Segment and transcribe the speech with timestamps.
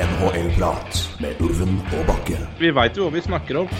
[0.00, 2.38] NHL-prat med Ulven og Bakke.
[2.60, 3.74] Vi veit jo hva vi snakker om.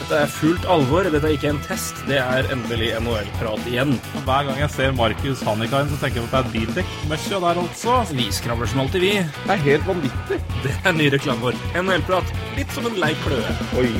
[0.00, 1.06] Dette er fullt alvor.
[1.06, 2.00] Dette er ikke en test.
[2.08, 3.94] Det er endelig NHL-prat igjen.
[4.26, 8.00] Hver gang jeg ser Markus Hannikainen, så tenker jeg at det er bildekk-møkkja der altså.
[8.18, 9.14] Vi skravler som alltid, vi.
[9.22, 10.40] Det er helt vanvittig.
[10.66, 11.62] Det er ny reklame vår.
[11.84, 12.34] NHL-prat.
[12.58, 13.56] Litt som en lei kløe.
[13.78, 13.90] Oi.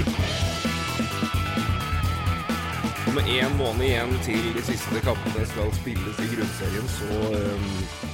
[3.06, 8.09] Og med én måned igjen til de siste kampene skal spilles i grunnserien, så um,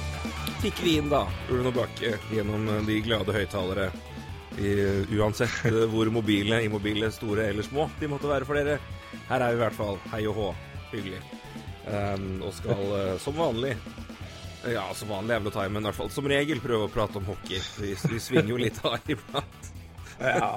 [0.61, 3.89] fikk vi inn da Ulven og Bakke gjennom eh, de glade høyttalere.
[5.13, 8.79] Uansett eh, hvor mobile, immobile, store eller små de måtte være for dere.
[9.29, 9.99] Her er vi i hvert fall.
[10.13, 10.47] Hei og hå.
[10.91, 11.21] Hyggelig.
[11.87, 13.77] Um, og skal uh, som vanlig
[14.67, 16.89] ja, som vanlig er vel å ta i, men i hvert fall som regel prøve
[16.89, 17.61] å prate om hockey.
[17.79, 19.69] Vi, vi svinger jo litt av iblant.
[20.17, 20.49] Ja,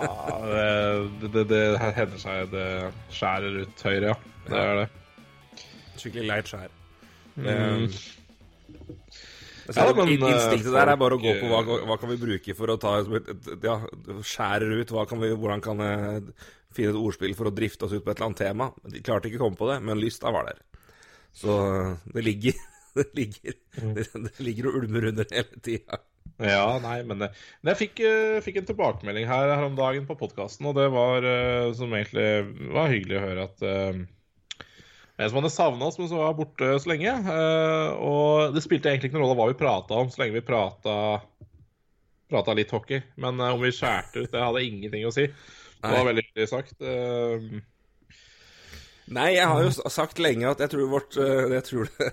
[1.20, 2.66] det, det, det hender seg det
[3.12, 4.16] skjærer ut høyre, ja.
[4.48, 4.86] Det er det.
[6.00, 6.72] Skikkelig leit skjær.
[7.36, 7.46] Mm.
[7.46, 9.20] Um,
[9.76, 12.56] Ja, men, Instinktet eh, der er bare å gå på hva, hva kan vi bruke
[12.58, 13.76] for å ta ja,
[14.26, 16.24] skjærer ut kan vi, Hvordan kan jeg
[16.74, 18.70] finne et ordspill for å drifte oss ut på et eller annet tema?
[18.86, 20.62] De klarte ikke å komme på det, men lysta var der.
[21.36, 21.54] Så
[22.10, 22.58] det ligger
[22.90, 23.54] Det ligger,
[23.94, 26.00] det, det ligger og ulmer under hele tida.
[26.40, 30.16] Ja, nei, men, men jeg fikk, eh, fikk en tilbakemelding her, her om dagen på
[30.18, 34.00] podkasten, og det var eh, som egentlig var hyggelig å høre at eh,
[35.20, 37.12] en som hadde savna oss, men som var borte så lenge.
[37.12, 40.44] eh, og det spilte egentlig ikke noen rolle hva vi prata om, så lenge vi
[40.46, 40.94] prata,
[42.30, 43.02] prata litt hockey.
[43.20, 45.26] Men eh, om vi skjærte ut, det hadde ingenting å si.
[45.80, 46.80] Det var veldig hyggelig sagt.
[46.80, 47.60] Eh,
[49.10, 52.10] Nei, jeg har jo sagt lenge at jeg tror vårt eh, Jeg tror det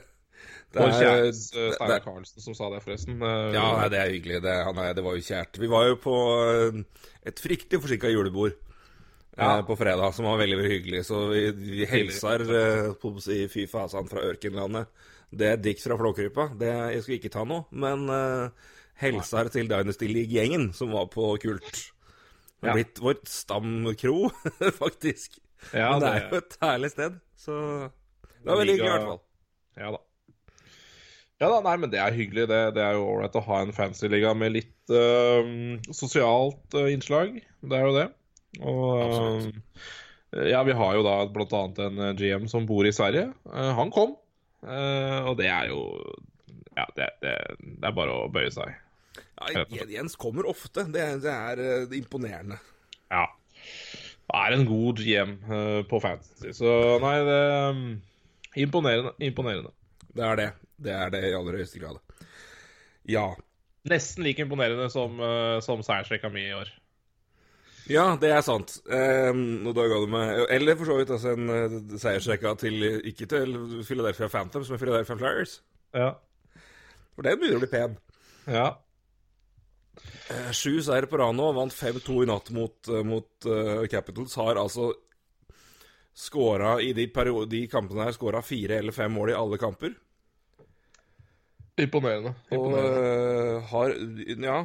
[0.73, 1.33] det er- det-
[1.77, 3.21] Steinar Karlsen som sa det, forresten.
[3.23, 4.41] Eh, Ja, nei, det er hyggelig.
[4.43, 5.57] Det, han er, det var jo kjært.
[5.61, 6.81] Vi var jo på eh,
[7.25, 8.66] et fryktelig forsinka julebord eh,
[9.37, 9.61] Ja.
[9.67, 11.03] på fredag, som var veldig hyggelig.
[11.05, 14.89] Så vi, vi hilser eh, på si fy fasan fra Ørkenlandet.
[15.29, 16.47] Det er dikt fra Flåkrypa.
[16.57, 18.71] Det, jeg skulle ikke ta noe, men uh,
[19.01, 21.83] hilser til Dynasty League-gjengen som var på Kult.
[22.57, 24.29] Det har blitt vårt stamkro,
[24.81, 25.37] faktisk.
[25.73, 27.57] Ja, men det det- er jo et herlig sted, så
[28.23, 29.23] det var veldig hyggelig i hvert fall.
[29.77, 30.03] Ja da.
[31.37, 32.47] Ja da, nei, men det er hyggelig.
[32.49, 36.87] Det, det er jo ålreit å ha en fancy liga med litt uh, sosialt uh,
[36.89, 37.35] innslag.
[37.61, 38.07] Det er jo det.
[38.61, 39.59] Og Absolutt.
[40.49, 43.29] ja, vi har jo da blant annet en øh, GM som bor i Sverige.
[43.51, 44.15] Eh, han kom,
[44.65, 45.83] eh, og det er jo
[46.77, 48.75] Ja, det, det, det er bare å bøye seg.
[49.37, 50.85] Ja, Jens kommer ofte.
[50.93, 52.59] Det, det er eh, imponerende.
[53.09, 53.25] Ja.
[54.27, 55.37] Det er en god GM
[55.87, 56.69] på fantasy, så
[56.99, 57.83] nei, det øhm,
[58.59, 59.13] Imponerende.
[59.23, 59.71] Imponerende.
[60.11, 60.47] Det er det.
[60.83, 62.01] Det er det i aller høyeste grad.
[63.07, 63.29] Ja.
[63.87, 65.21] Nesten like imponerende som,
[65.63, 66.73] som seiersrekka mi i år.
[67.87, 68.77] Ja, det er sant.
[68.85, 72.83] Um, og da ga du meg Eller for så vidt altså en uh, seiersrekka til
[73.07, 73.53] Ikke til
[73.87, 75.61] Philadelphia Phantoms, er Philadelphia Flyers.
[75.95, 76.09] Ja.
[77.15, 77.97] For den begynner å bli pen.
[78.51, 78.67] ja.
[80.29, 84.35] Eh, Sju seire på rad nå, vant 5-2 i natt mot, uh, mot uh, Capitals.
[84.37, 84.91] Har altså
[86.17, 87.07] skåra i de,
[87.49, 89.95] de kampene her skåra fire eller fem mål i alle kamper.
[91.77, 92.31] Imponerende.
[92.49, 93.01] Og Imponerende.
[93.53, 93.91] øh, har
[94.47, 94.57] ja,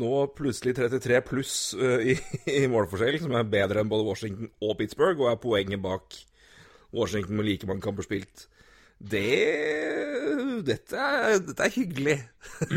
[0.00, 2.14] nå plutselig 33 pluss øh, i,
[2.62, 6.16] i målforskjell, som er bedre enn både Washington og Pittsburgh, og er poenget bak
[6.94, 8.46] Washington med like mange kamper spilt.
[9.04, 9.26] Det
[10.64, 12.16] Dette er, dette er hyggelig.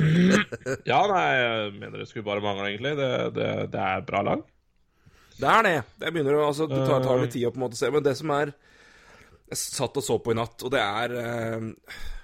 [0.90, 2.96] Ja, nei, jeg mener det skulle bare mangle, egentlig.
[3.00, 4.44] Det, det, det er bra lag.
[5.38, 5.76] Det er det.
[6.02, 8.04] Det begynner å altså, Det tar, tar litt tid å på en måte se, men
[8.04, 8.52] det som er
[9.54, 12.17] Jeg satt og så på i natt, og det er faen.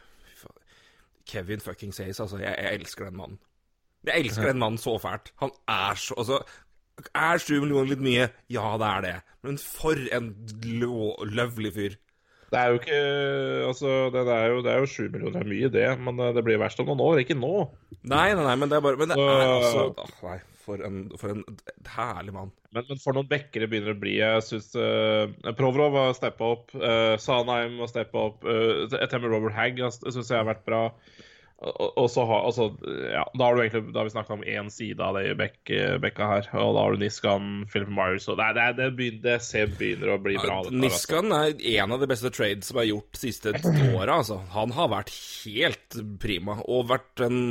[1.30, 2.38] Kevin fucking Says, altså.
[2.42, 3.40] Jeg, jeg elsker den mannen.
[4.04, 5.32] Jeg elsker den mannen så fælt.
[5.40, 6.42] Han er så Altså,
[7.16, 8.26] er sju millioner litt mye?
[8.54, 9.14] Ja, det er det.
[9.44, 10.34] Men for en
[10.82, 11.96] lovlig fyr.
[12.54, 13.02] Det er jo ikke
[13.68, 15.86] Altså, det, det er jo det er jo sju millioner er mye, det.
[16.06, 17.22] Men eh, det blir verst om noen år.
[17.24, 17.54] Ikke nå.
[18.04, 21.00] Nei, nei, nei, men det er bare Men det er altså åh, Nei, for en,
[21.20, 21.44] for en
[21.96, 22.54] herlig mann.
[22.76, 26.54] Men, men for noen bekkere begynner det å bli Jeg syns uh, Provrov har steppa
[26.56, 26.72] opp.
[26.78, 28.46] Uh, Sanheim har steppa opp.
[28.46, 30.86] Uh, Temmer Robert Hagg syns jeg har vært bra.
[31.64, 32.66] Og, og så har altså,
[33.14, 35.36] ja, Da har du egentlig Da har vi snakka om én side av det i
[35.40, 35.60] Bek,
[36.04, 36.50] bekka her.
[36.60, 40.16] Og da har du Niskan, Philip Myers og Det, det, det, begynner, det ser begynner
[40.16, 40.50] å bli bra.
[40.50, 40.76] her, altså.
[40.84, 43.54] Niskan er en av de beste trades som er gjort de siste
[43.96, 44.20] åra.
[44.20, 44.42] Altså.
[44.58, 47.44] Han har vært helt prima, og vært en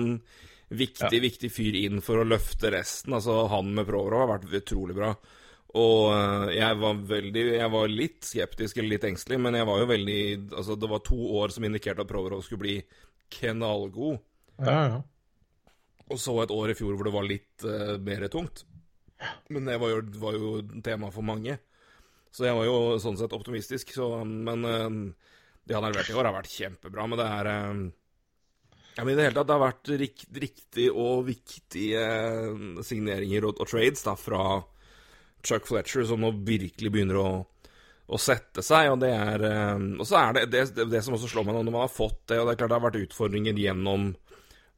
[0.72, 3.14] viktig, viktig fyr inn for å løfte resten.
[3.16, 5.14] Altså, han med Provorov har vært utrolig bra.
[5.72, 9.78] Og øh, jeg var veldig Jeg var litt skeptisk eller litt engstelig, men jeg var
[9.80, 10.18] jo veldig
[10.50, 12.74] Altså, det var to år som indikerte at Provorov skulle bli
[13.38, 14.20] knallgod.
[14.62, 15.00] Ja, ja.
[16.12, 18.64] Og så et år i fjor hvor det var litt uh, mer tungt.
[19.52, 21.56] Men det var jo, var jo tema for mange.
[22.32, 23.94] Så jeg var jo sånn sett optimistisk.
[23.96, 24.88] Så, men uh,
[25.64, 27.08] det han har levert i år, har vært kjempebra.
[27.08, 27.82] Men det er uh,
[28.92, 33.46] jeg mener, i det hele tatt, det har vært rikt, riktig og viktige eh, signeringer
[33.48, 34.42] og, og, trades da, fra
[35.40, 37.28] Chuck Fletcher, som nå virkelig begynner å,
[38.12, 38.90] å sette seg.
[38.92, 40.60] Og det er eh, Og så er det, det
[40.92, 42.72] det, som også slår meg nå, når man har fått det, og det er klart
[42.74, 44.02] det har vært utfordringer gjennom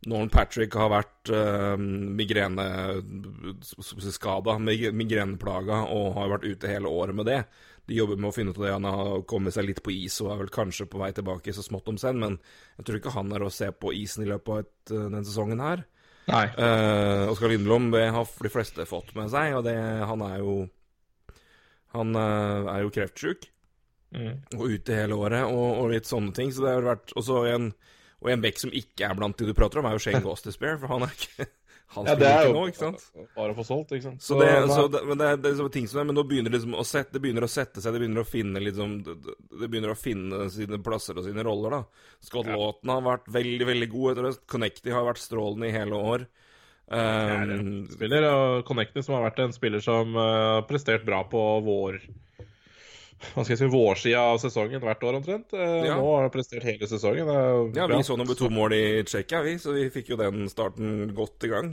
[0.04, 7.38] Nolan Patrick har vært uh, migreneskada, migreneplaga, og har vært ute hele året med det.
[7.88, 8.76] De jobber med å finne ut av det.
[8.76, 11.62] Han har kommet seg litt på is og er vel kanskje på vei tilbake så
[11.64, 12.32] smått om senn, men
[12.78, 15.24] jeg tror ikke han er å se på isen i løpet av et, uh, denne
[15.24, 15.78] sesongen her.
[16.28, 16.46] Nei.
[16.56, 19.76] Uh, Oskar Lindblom det har de fleste fått med seg, og det,
[20.08, 20.52] han er jo
[21.94, 23.48] Han uh, er jo kreftsjuk
[24.14, 24.32] mm.
[24.58, 27.44] og ute hele året og, og, litt sånne ting, så det har vært Og så
[27.52, 27.68] en,
[28.22, 30.80] og en bekk som ikke er blant de du prater om, er jo Shane Despair,
[30.82, 31.48] for han er ikke
[31.94, 33.02] han ja, det er jo nå, ikke sant?
[33.36, 34.22] bare å få solgt, ikke sant.
[34.24, 36.54] Så det, så det, men det er, det er ting som er, men nå begynner
[36.54, 39.14] liksom å sette, det begynner å sette seg, det begynner å finne liksom Det,
[39.60, 42.08] det begynner å finne sine plasser og sine roller, da.
[42.24, 42.56] Scott ja.
[42.56, 44.32] Lawton har vært veldig, veldig god etter det.
[44.50, 46.26] Connecty har vært strålende i hele år.
[46.84, 51.22] Um, spiller, og Connecty som har vært en spiller som uh, har uh, prestert bra
[51.24, 52.02] på vår
[53.24, 55.54] hva skal jeg si, vårsida av sesongen hvert år omtrent.
[55.56, 55.94] Uh, ja.
[55.96, 57.30] Nå har han prestert hele sesongen.
[57.72, 61.08] ja, Vi så nummer to mål i Tsjekkia, vi, så vi fikk jo den starten
[61.16, 61.72] godt i gang.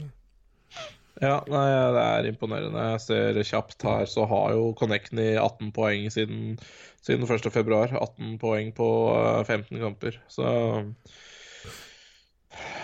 [1.20, 2.84] Ja, nei, det er imponerende.
[2.94, 6.56] Jeg ser kjapt her, så har jo Connecty 18 poeng siden,
[7.04, 7.52] siden 1.2.
[8.00, 8.88] 18 poeng på
[9.44, 10.18] 15 eh, kamper.
[10.32, 10.46] Så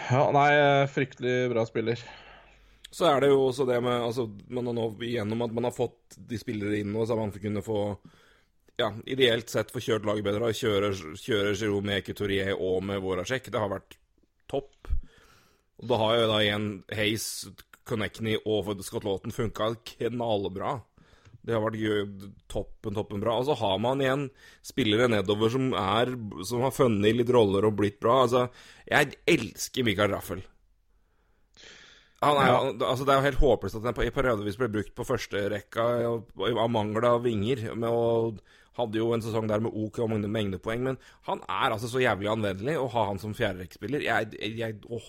[0.09, 0.51] Ja, nei,
[0.93, 2.01] fryktelig bra spiller.
[2.91, 5.75] Så er det jo også det med altså, man har nå Gjennom at man har
[5.77, 7.83] fått de spillere inn nå, så har man kunnet få
[8.79, 10.53] ja, ideelt sett få kjørt laget bedre.
[10.55, 13.51] Kjøre, kjøre Giroud med Couturier og med Voracek.
[13.51, 13.99] Det har vært
[14.51, 14.89] topp.
[15.79, 17.27] Og da har jo da igjen Hays
[17.89, 20.79] Connectney og Scott Lawton funka knallbra.
[21.49, 23.39] Det har vært toppen, toppen bra.
[23.41, 24.27] Og så har man igjen
[24.67, 26.13] spillere nedover som, er,
[26.45, 28.21] som har funnet litt roller og blitt bra.
[28.27, 28.47] Altså,
[28.89, 30.45] jeg elsker Mikael Raffel.
[32.19, 32.61] Han Er, ja.
[32.83, 36.71] altså, det er jo helt håpløst at han i periodevis ble brukt på førsterekka av
[36.75, 37.69] mangel av vinger.
[37.79, 38.33] Med å,
[38.79, 40.99] hadde jo en sesong der med OK og mengdepoeng, men
[41.29, 44.05] han er altså så jævlig anvendelig å ha han som fjerderekkspiller.
[44.07, 45.09] Jeg, jeg, åh,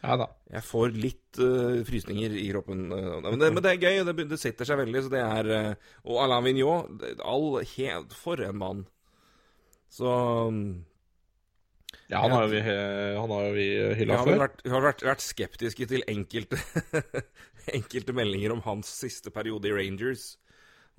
[0.00, 0.26] ja da.
[0.50, 2.86] Jeg får litt uh, frysninger i kroppen.
[2.88, 5.02] Uh, men, det, men, det, er gøy, det, det setter seg veldig.
[5.04, 8.86] Så det er uh, Og Alain Vigneault all, helt, For en mann.
[9.90, 10.08] Så
[10.48, 10.62] um,
[12.08, 13.68] Ja, han har jo vi, han har jo vi
[14.00, 14.42] hylla før.
[14.46, 16.58] Vært, vi har vært, vært, skeptiske til enkelte,
[17.78, 20.32] enkelte meldinger om hans siste periode i Rangers.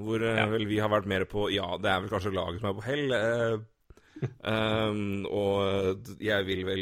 [0.01, 0.45] Hvor ja.
[0.49, 2.85] vel vi har vært mer på Ja, det er vel kanskje laget som er på
[2.85, 3.17] hell.
[4.21, 6.81] Um, og jeg vil vel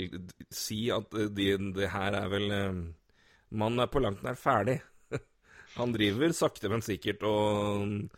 [0.52, 2.82] si at det de her er vel um,
[3.56, 4.80] Man er på langt nær ferdig.
[5.80, 8.10] Han driver sakte, men sikkert og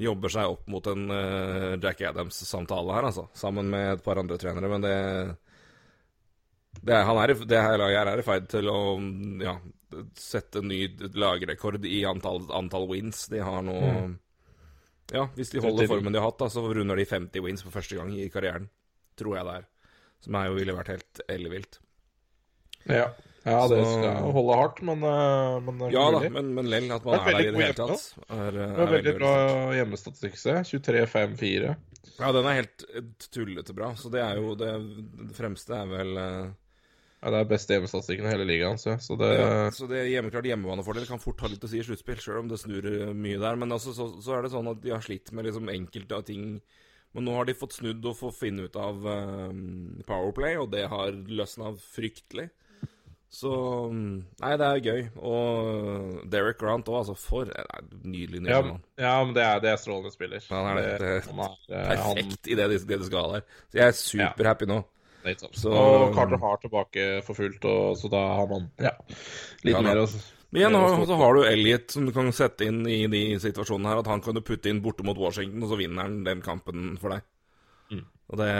[0.00, 3.28] jobber seg opp mot en uh, Jack Adams-samtale her, altså.
[3.36, 4.96] Sammen med et par andre trenere, men det,
[6.80, 8.80] det, han er, det her laget er i ferd til å
[9.44, 9.54] ja,
[10.18, 13.26] sette ny lagrekord i antall, antall wins.
[13.30, 14.14] De har nå mm.
[15.12, 17.74] Ja, hvis de holder formen de har hatt, da, så runder de 50 wins for
[17.74, 18.70] første gang i karrieren.
[19.18, 19.68] Tror jeg det er.
[20.24, 21.78] Som er jo ville vært helt ellevilt.
[22.88, 23.12] Ja.
[23.46, 27.20] ja, det skal holde hardt, men, eh, men Ja da, men, men lell at man
[27.20, 28.08] er, er der i det hele tatt.
[28.26, 29.34] Er, er, det er veldig bra
[29.76, 31.76] hjemmestatistikk, 23-5-4.
[32.18, 32.86] Ja, den er helt
[33.30, 33.92] tullete bra.
[33.98, 34.72] Så det er jo det,
[35.20, 36.50] det fremste er vel uh,
[37.22, 38.78] ja, Det er beste hjemmestatistikken i hele ligaen.
[38.82, 41.84] Så, så det, ja, så det hjemmeklart hjemmebanefordel kan fort ha litt å si i
[41.86, 43.58] sluttspill, sjøl om det snur eh, mye der.
[43.60, 46.26] Men altså, så, så, er det sånn at de har slitt med liksom enkelte av
[46.26, 46.56] ting.
[47.14, 50.86] Men nå har de fått snudd og fått finne ut av um, Powerplay, og det
[50.90, 52.48] har løsna fryktelig.
[53.32, 53.50] Så
[53.88, 55.04] Nei, det er gøy.
[55.24, 57.14] Og Derek Grant òg, altså.
[57.16, 58.82] For nei, nydelig nydelig mann.
[58.98, 60.42] Ja, ja, men det er, det er strålende spiller.
[60.50, 62.50] Han er, det, det, han er, perfekt han...
[62.50, 63.46] i det, det de skal ha der.
[63.70, 64.74] Så jeg er superhappy ja.
[64.74, 64.82] nå.
[65.54, 68.94] Så, og Carter har tilbake for fullt, og, så da har man ja,
[69.62, 70.06] litt ja, mer å
[70.52, 74.02] men igjen, så har du Elliot som du kan sette inn i de situasjonene her.
[74.02, 76.98] At han kan du putte inn borte mot Washington, og så vinner han den kampen
[77.00, 77.24] for deg.
[77.88, 78.02] Mm.
[78.04, 78.50] Og det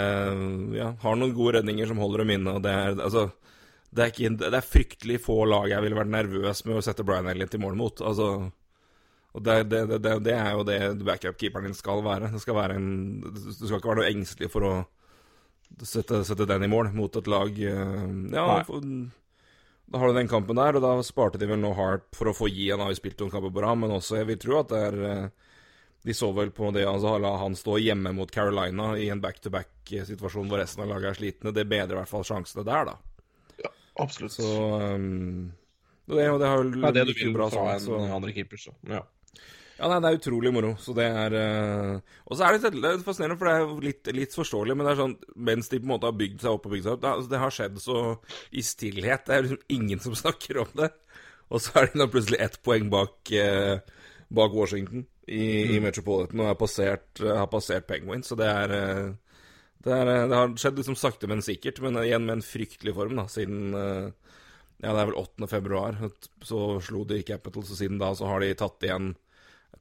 [0.78, 2.54] ja, har noen gode redninger som holder dem inne.
[2.56, 3.26] Og det er, altså,
[3.92, 7.04] det er, ikke, det er fryktelig få lag jeg ville vært nervøs med å sette
[7.04, 8.00] Brian Elliot i mål mot.
[8.08, 8.30] Altså,
[9.36, 12.32] og det, det, det, det er jo det backup-keeperen din skal være.
[12.32, 12.90] Det skal være en,
[13.20, 14.74] du skal ikke være noe engstelig for å
[15.86, 18.84] sette, sette, den i mål mot et lag eh, Ja, for,
[19.92, 22.36] da har du den kampen der, og da sparte de vel noe hardt for å
[22.36, 22.70] få gi.
[22.72, 24.82] Han har jo spilt noen kamper på rad, men også jeg vil tro at det
[24.88, 25.48] er eh,
[26.02, 30.48] De så vel på det altså la han stå hjemme mot Carolina i en back-to-back-situasjon
[30.50, 31.52] hvor resten av laget er slitne.
[31.54, 32.96] Det bedrer i hvert fall sjansene der, da.
[33.62, 33.70] Ja,
[34.02, 34.34] absolutt.
[34.34, 34.48] Så
[34.82, 35.52] um,
[36.10, 38.00] det, det har jo ja, det du vil bra fra en så.
[38.16, 39.04] andre keeper, så ja.
[39.82, 40.72] Ja, nei, det er utrolig moro.
[40.78, 42.18] Så det er uh...
[42.30, 45.00] Og så er det litt fascinerende, for det er litt, litt forståelig, men det er
[45.00, 45.16] sånn
[45.48, 47.32] mens de på en måte har bygd seg opp og bygd seg opp Det, altså,
[47.32, 48.02] det har skjedd så
[48.54, 49.24] i stillhet.
[49.26, 50.92] Det er liksom ingen som snakker om det.
[51.52, 56.40] Og så er de da plutselig ett poeng bak, uh, bak Washington i, i Metropolitan
[56.40, 59.10] og er passert, uh, har passert Penguins, så det er eh,
[59.82, 62.94] det, er, eh, det har skjedd liksom sakte, men sikkert, men igjen med en fryktelig
[62.96, 64.08] form, da, siden eh,
[64.82, 65.46] Ja, det er vel 8.
[65.46, 65.98] februar,
[66.42, 69.12] så slo de Capitals, og siden da så har de tatt igjen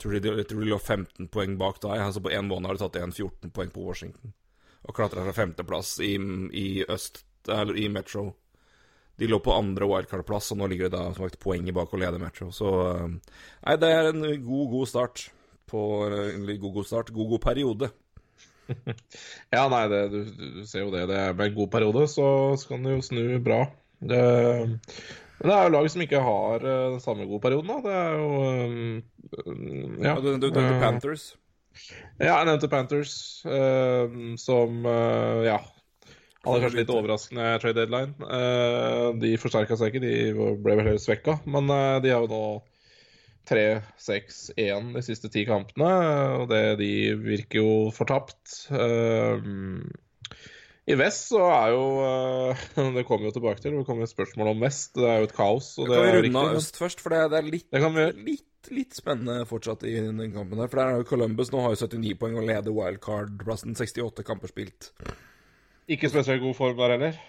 [0.02, 1.96] tror de, tror de lå 15 poeng bak da.
[2.08, 4.34] Altså på én måned har de tatt igjen 14 poeng på Washington.
[4.82, 6.16] Og klatra fra femteplass i,
[6.58, 8.32] i øst, eller i Metro.
[9.22, 12.00] De lå på andre wildcard-plass, og nå ligger de da som sagt poenget bak å
[12.02, 12.50] lede Metro.
[12.56, 13.36] Så eh,
[13.68, 15.28] Nei, det er en god, god start
[15.72, 17.14] på En god, god start.
[17.16, 17.92] God, god periode.
[19.52, 21.06] Ja, nei, det, du, du ser jo det.
[21.12, 22.28] Det er en god periode, så,
[22.60, 23.66] skal den jo snu bra.
[24.00, 24.22] Det,
[25.42, 27.82] men det er jo lag som ikke har eh, den samme gode perioden, da.
[27.84, 28.30] Det er jo
[28.72, 29.01] um,
[30.02, 30.16] Ja.
[30.20, 31.28] Du, du nevnte Eh, Panthers.
[32.20, 33.14] Ja, jeg nevnte Panthers,
[33.48, 34.10] uh,
[34.42, 35.60] som uh, ja
[36.42, 38.16] hadde kanskje litt overraskende trade deadline.
[38.18, 41.38] Uh, de forsterka seg ikke, de ble vel heller svekka.
[41.46, 41.70] Men
[42.02, 42.44] de har jo nå
[43.50, 45.90] 3-6-1 de siste ti kampene,
[46.42, 46.92] og det, de
[47.22, 48.66] virker jo fortapt.
[50.90, 51.84] I vest så er jo
[52.98, 53.78] Det kommer vi jo tilbake til.
[53.78, 54.96] Det kommer et spørsmål om vest.
[54.98, 55.76] Det er jo et kaos.
[55.78, 57.04] Og Kan det vi er runde av øst først?
[57.04, 58.26] For det, det er litt, Det kan vi gjøre.
[58.32, 60.70] litt, litt spennende fortsatt i den kampen der.
[60.70, 63.74] For der er jo Columbus nå har jo 79 poeng og leder wildcard-plassen.
[63.78, 64.92] 68 kamper spilt.
[65.92, 67.22] Ikke spesielt god form der heller.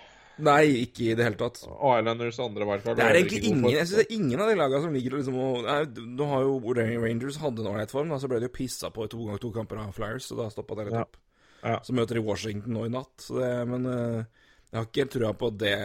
[0.43, 1.61] Nei, ikke i det hele tatt.
[1.63, 3.75] Islanders andre wildcard Det er egentlig ingen form.
[3.75, 5.81] Jeg synes det er ingen av de lagene som ligger liksom og nei,
[6.19, 9.07] Du har jo Rangers hadde en ålreit form, da, så ble de jo pissa på
[9.07, 11.21] i to ganger to kamper av Flyers, så da stoppa det litt opp.
[11.63, 11.79] Ja.
[11.85, 15.15] Så møter de Washington nå i natt, så det, men eh, jeg har ikke helt
[15.15, 15.77] trua på det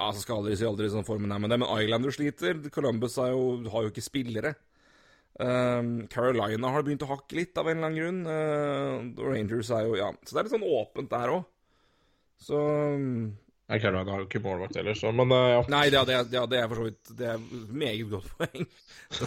[0.00, 2.56] Ja, så skal aldri si aldri sånn formen er med det, men Islanders sliter.
[2.72, 4.54] Columbus jo, har jo ikke spillere.
[5.40, 9.20] Um, Carolina har begynt å hakke litt, av en eller annen grunn.
[9.20, 11.46] Uh, Rangers er jo Ja, så det er litt sånn åpent der òg.
[12.40, 13.30] Så um,
[13.68, 15.62] Jeg Carolina har jo ikke målvakt heller, så Men uh, ja.
[15.72, 17.46] Nei, det, det, det, det er for så vidt Det er
[17.84, 18.68] meget godt poeng.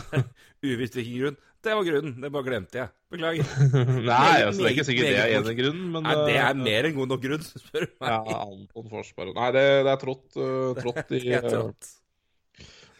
[0.74, 1.42] Uvisst hvilken grunn.
[1.63, 2.15] Det var grunnen.
[2.20, 2.91] Det bare glemte jeg.
[3.13, 3.51] Beklager.
[4.10, 6.48] Nei, altså, det er ikke sikkert det er en ene grunnen, men Nei, det er
[6.50, 8.34] eh, mer enn god nok grunn, spør du Ja, meg.
[8.39, 11.93] Anton Forsberg Nei, det, det er trått, uh, trått i Det er eh, trått.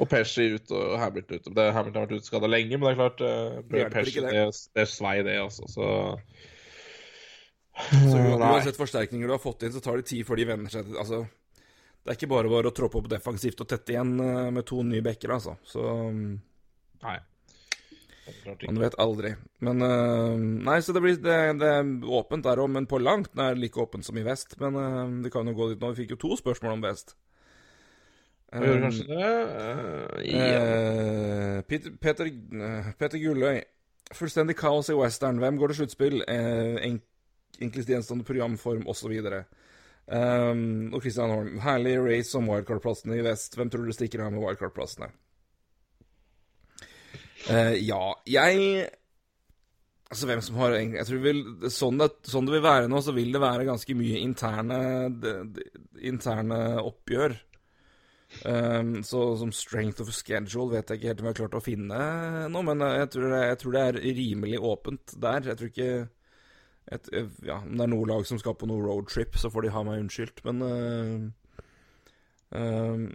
[0.01, 1.50] Og Pesci ut og Hamilton ut.
[1.60, 4.86] Det, Hamilton har vært uteskada lenge, men det er klart uh, Pesci, det, det.
[4.86, 5.67] er svei, det, altså.
[5.74, 5.89] Så,
[7.91, 10.88] Så uansett forsterkninger du har fått inn, så tar det tid før de venner seg
[10.88, 11.25] til Altså,
[12.03, 14.15] det er ikke bare bare å troppe opp defensivt og tette igjen
[14.55, 15.60] med to nye bekker, altså.
[15.67, 16.25] Så um,
[17.03, 17.20] Nei.
[17.20, 17.29] Det er klart ikke.
[18.65, 19.34] Man vet aldri.
[19.63, 23.34] Men uh, Nei, så det blir det, det er åpent der òg, men på langt
[23.39, 24.56] nær like åpent som i vest.
[24.62, 25.92] Men uh, det kan jo gå dit nå.
[25.94, 27.15] Vi fikk jo to spørsmål om vest.
[28.53, 29.18] Um, gjør Um, kanskje det.
[29.20, 31.58] Uh, yeah.
[31.58, 33.62] Eh, Peter, Peter, eh, Peter Gulløy.
[34.13, 35.39] Fullstendig kaos i western.
[35.42, 36.22] Hvem går til sluttspill?
[36.30, 37.01] Uh, en,
[37.62, 39.13] enklest gjenstående programform, osv.
[40.08, 41.60] Um, og Christian Holm.
[41.63, 43.58] Herlig race om wildcard-plassene i vest.
[43.58, 45.10] Hvem tror du stikker av med wildcard-plassene?
[47.50, 48.90] Eh, ja, jeg
[50.14, 51.40] Altså, hvem som har Jeg tror vil,
[51.74, 54.78] sånn, det, sånn det vil være nå, så vil det være ganske mye interne
[55.10, 55.66] de, de,
[56.06, 57.34] Interne oppgjør.
[58.46, 61.62] Um, så som strength of schedule vet jeg ikke helt om jeg har klart å
[61.64, 62.00] finne
[62.50, 65.50] noe, men jeg tror, det, jeg tror det er rimelig åpent der.
[65.50, 65.90] Jeg tror ikke
[66.94, 67.12] et,
[67.46, 69.86] ja, Om det er noe lag som skal på noe roadtrip, så får de ha
[69.88, 71.62] meg unnskyldt, men uh,
[72.58, 73.06] um,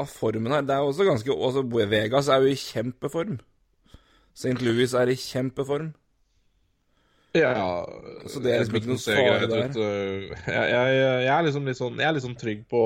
[0.00, 3.40] Av formen her Det er også ganske også Vegas er jo i kjempeform.
[4.34, 4.56] St.
[4.64, 5.90] Louis er i kjempeform.
[7.34, 7.84] Ja,
[8.26, 9.68] Så det er liksom ikke noe synes fare der.
[9.70, 12.80] ut, uh, Jeg, jeg, jeg er liksom litt sånn Jeg er sånn trygg på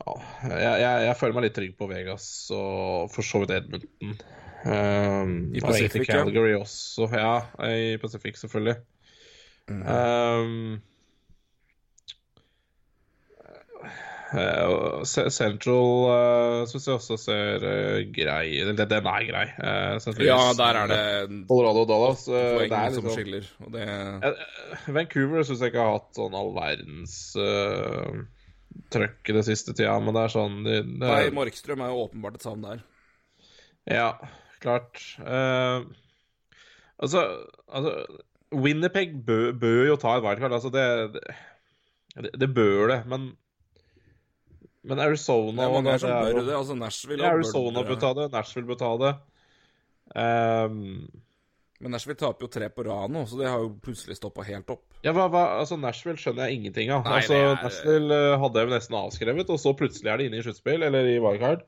[0.00, 4.14] ja, jeg, jeg, føler meg litt trygg på Vegas og for så vidt Edmonton.
[4.60, 6.20] Um, I og egentlig ja.
[6.20, 7.08] Calgary også.
[7.12, 7.32] Ja,
[7.66, 8.76] i Pacific, selvfølgelig.
[9.70, 9.82] Mm.
[9.82, 10.80] Um,
[13.44, 19.46] eh, Ce- Central uh, syns jeg også ser eh, grei den den er grei.
[19.58, 21.00] Uh, Ja, der er det
[21.48, 22.26] Colorado og Dallas.
[22.28, 24.44] eh, det poeng liksom, som skiller, og det Eh,
[24.94, 28.22] Vancouver syns jeg ikke har hatt sånn all verdens uh,
[28.94, 32.06] trøkk i det siste tida, men det er sånn de, det, Nei, Markstrøm er jo
[32.06, 32.86] åpenbart et savn der.
[33.90, 34.12] Ja,
[34.62, 35.02] klart.
[35.18, 35.90] Uh,
[37.02, 37.26] altså,
[37.66, 37.96] altså
[38.54, 40.54] Winnerpeg bør, bør jo ta et wildcard.
[40.54, 40.86] Altså, det,
[42.14, 43.32] det, det bør det, men
[44.82, 46.54] Men Arizona Det er mange her som det er bør det.
[46.56, 49.10] Altså Nashville Ja, Arizona bør ta det, Nashville bør ta det.
[50.16, 51.10] Um,
[51.80, 54.68] Men Nashville taper jo tre på rad nå, så det har jo plutselig stoppa helt
[54.72, 54.82] opp.
[55.04, 57.06] Ja, hva, hva, altså Nashville skjønner jeg ingenting av.
[57.06, 60.40] Nei, altså, er- Nashville eh, hadde jeg nesten avskrevet, og så plutselig er de inne
[60.40, 61.62] i sluttspill, eller i wildcard,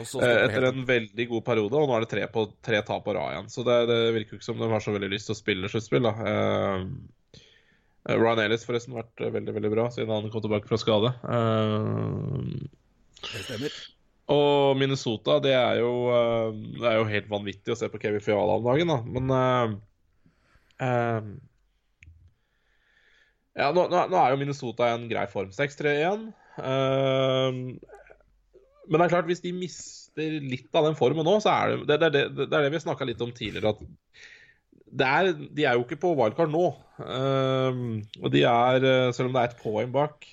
[0.00, 0.68] eh, etter helt.
[0.72, 3.52] en veldig god periode, og nå er det tre, på, tre tap på rad igjen.
[3.54, 5.70] Så det, det virker jo ikke som de har så veldig lyst til å spille
[5.70, 6.14] sluttspill, da.
[6.32, 6.86] Eh,
[8.08, 11.12] Ryan Ellis forresten har vært eh, veldig, veldig bra siden han kom tilbake fra skade.
[11.22, 12.40] Eh,
[13.22, 13.76] Det stemmer.
[14.34, 18.24] og Minnesota, det er jo, eh, det er jo helt vanvittig å se på Kevin
[18.24, 18.98] Fiala om dagen, da.
[19.06, 19.78] Men uh,
[20.82, 21.32] eh,
[23.62, 25.52] Ja, nå, nå, er jo Minnesota i en grei form.
[25.54, 26.28] 6-3 igjen.
[26.58, 27.78] Uh,
[28.88, 31.86] men det er klart, hvis de mister litt av den formen nå, så er det
[31.86, 33.76] det, det, det, det er det vi snakka litt om tidligere.
[33.76, 34.32] at
[35.00, 36.66] er, De er jo ikke på wildcard nå.
[36.98, 40.26] Um, og de er, eh, selv om det er et poeng bak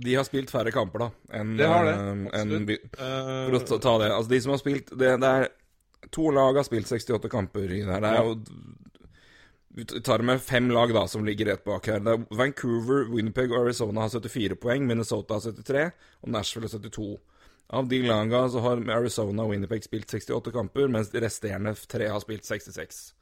[0.00, 1.08] De har spilt færre kamper, da,
[1.40, 2.66] enn Det har det, en, absolutt.
[2.70, 4.10] vi, eh, For å ta- det.
[4.12, 5.48] Altså, de som har spilt det, det er
[6.12, 8.00] To lag har spilt 68 kamper i det her.
[8.00, 8.38] Det er jo
[9.74, 12.00] Vi tar med fem lag, da, som ligger rett bak her.
[12.06, 14.84] Er Vancouver, Winnipeg og Arizona har 74 poeng.
[14.86, 17.18] Minnesota har 73, og Nashville har 72.
[17.72, 22.08] Av de lagene så har Arizona og Winnipeg spilt 68 kamper, mens de resterende tre
[22.12, 23.14] har spilt 66.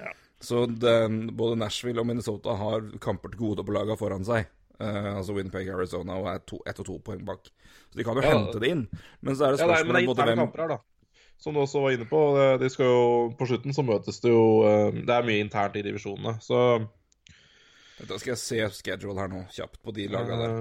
[0.00, 0.12] Ja.
[0.40, 4.48] Så den, både Nashville og Minnesota har kamper til gode på laga foran seg.
[4.80, 7.50] Uh, altså Winnipeg Arizona og er to, ett og to poeng bak.
[7.92, 8.86] Så de kan jo Ja, hente det inn.
[9.20, 10.78] Men så er det Ja, det er, men det er både hvem kamper her, da.
[11.40, 12.20] Som du også var inne på.
[12.60, 13.04] De skal jo,
[13.36, 16.34] på slutten så møtes det jo eh, Det er mye internt i divisjonene.
[16.44, 16.58] Så
[18.00, 20.58] Da skal jeg se schedule her nå, kjapt, på de laga der.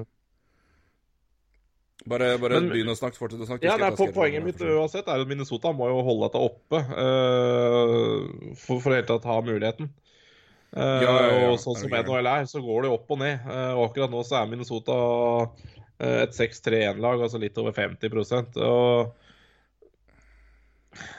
[2.10, 3.20] Bare, bare Men- begynn å snakke.
[3.20, 3.68] Fortsett å snakke.
[3.68, 8.54] Ja, nei, på, Poenget mitt uansett er at Minnesota må jo holde dette oppe uh,
[8.58, 9.92] for, for i det hele tatt ha muligheten.
[10.74, 11.48] Uh, Ja, ja, ja.
[11.52, 11.94] Og sånn som?
[11.94, 13.46] NHL er, så går det opp og ned.
[13.46, 15.00] Uh, og akkurat nå så er Minnesota
[16.00, 19.10] et 6-3-1-lag, altså litt over 50% Og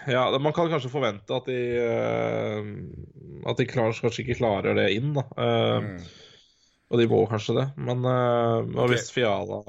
[0.09, 1.59] ja, man kan kanskje forvente at de
[3.45, 5.27] At de klar, kanskje ikke klarer det inn, da.
[5.37, 6.01] Mm.
[6.89, 7.67] Og de må kanskje det.
[7.77, 8.01] Men
[8.89, 9.61] hvis Fiala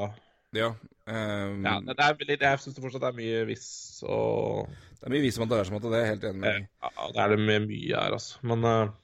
[0.56, 0.72] Ja.
[1.10, 3.68] Ehm, ja, det er veldig, Jeg syns fortsatt det er mye hvis
[4.06, 6.42] og Det er mye vis om at det er som at det er helt enig
[6.42, 6.58] med.
[6.58, 6.68] deg.
[6.84, 8.42] ja, Det er det med mye her, altså.
[8.52, 8.98] Men uh...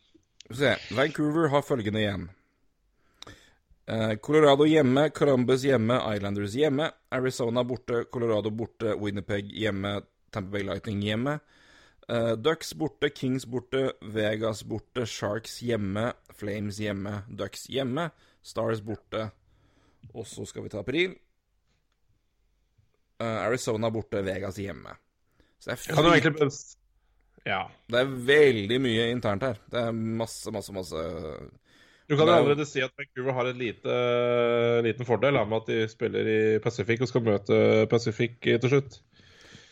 [0.56, 0.78] Se.
[0.96, 2.30] Vancouver har følgende igjen.
[3.88, 6.90] Eh, Colorado hjemme, Columbus hjemme, Islanders hjemme.
[7.12, 11.40] Arizona borte, Colorado borte, Winnipeg hjemme, Tampa Bay Lightning hjemme.
[12.08, 19.26] Uh, Ducks borte, Kings borte, Vegas borte, Sharks hjemme, Flames hjemme, Ducks hjemme, Stars borte.
[20.14, 21.18] Og så skal vi ta april.
[23.20, 24.94] Eh, Arizona borte, Vegas hjemme.
[25.60, 26.76] Så det er kan du fri- egentlig
[27.48, 27.64] Ja.
[27.90, 29.58] det er veldig mye internt her.
[29.72, 30.96] Det er masse, masse, masse
[32.08, 33.96] Du kan jo er allerede si at Vancouver har en lite,
[34.84, 39.00] liten fordel med at de spiller i Pacific og skal møte Pacific til slutt.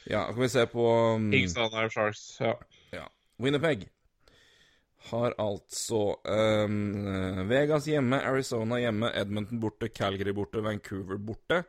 [0.09, 0.83] Ja, kan vi se på
[1.15, 2.37] um, Kings Anaheim Sharks.
[2.41, 2.53] Ja.
[2.93, 3.05] ja.
[3.39, 3.87] Winnipeg
[5.11, 11.63] har altså um, Vegas hjemme, Arizona hjemme, Edmonton borte, Calgary borte, Vancouver borte.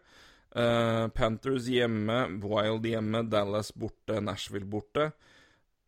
[0.55, 5.11] Uh, Panthers hjemme, Wild hjemme, Dallas borte, Nashville borte.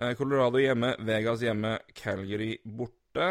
[0.00, 3.28] Uh, Colorado hjemme, Vegas hjemme, Calgary borte.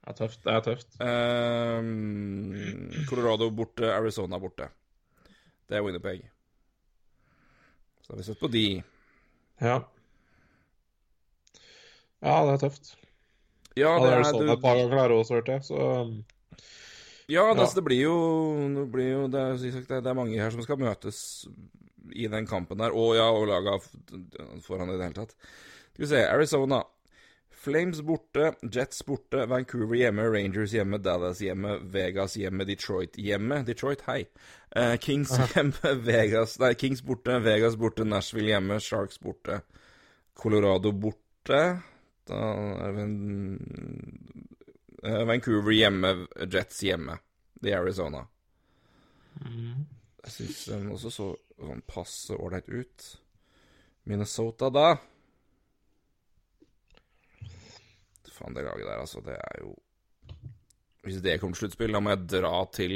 [0.00, 0.42] Det er tøft.
[0.44, 0.96] Det er tøft.
[0.98, 1.82] Uh,
[3.10, 4.70] Colorado borte, Arizona borte.
[5.70, 6.24] Det er Winnipeg.
[8.02, 8.64] Så har vi sett på de.
[9.60, 9.76] Ja.
[12.20, 12.96] Ja, det er tøft.
[13.78, 15.66] Ja, det det er sånn du, et par ganger der også, hørte jeg.
[15.68, 15.78] Så
[17.30, 18.14] Ja, det, altså, det blir jo,
[18.74, 21.20] det, blir jo det, det, det er mange her som skal møtes
[22.10, 22.94] i den kampen der.
[22.96, 23.76] Og ja, og laga
[24.64, 25.36] foran i det hele tatt.
[25.92, 26.82] Skal vi se, Arizona.
[27.60, 33.60] Flames borte, Jets borte, Vancouver hjemme, Rangers hjemme, Dallas hjemme, Vegas hjemme, Detroit hjemme.
[33.66, 34.22] Detroit, hei.
[34.72, 39.60] Uh, Kings hjemme, Vegas Nei, Kings borte, Vegas borte, Nashville hjemme, Sharks borte,
[40.40, 41.60] Colorado borte.
[42.30, 42.40] Da
[42.86, 44.49] er vi en
[45.02, 46.10] Vancouver hjemme,
[46.44, 47.18] Jets hjemme.
[47.60, 48.24] Det er Arizona.
[49.40, 51.28] Jeg syns den også så
[51.60, 53.06] sånn passe ålreit ut.
[54.08, 54.98] Minnesota, da
[58.40, 59.20] Faen, det laget der, altså.
[59.20, 59.74] Det er jo
[61.04, 62.92] Hvis det kommer til sluttspill, da må jeg dra til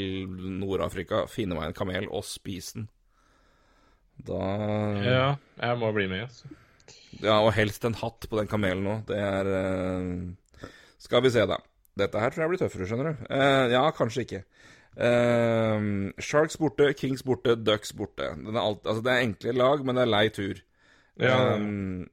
[0.60, 2.90] Nord-Afrika, finne meg en kamel og spise den.
[4.28, 4.40] Da
[5.00, 6.26] ja, jeg må bli med.
[6.26, 6.50] Altså.
[7.22, 9.06] Ja, og helst en hatt på den kamelen òg.
[9.08, 10.68] Det er eh,
[11.00, 11.56] Skal vi se, da.
[11.98, 13.26] Dette her tror jeg blir tøffere, skjønner du.
[13.30, 14.40] Uh, ja, kanskje ikke.
[14.94, 18.32] Uh, Sharks borte, Kings borte, Ducks borte.
[18.34, 20.64] Er alt, altså, det er enkle lag, men det er lei tur.
[21.20, 22.08] Ja, Um,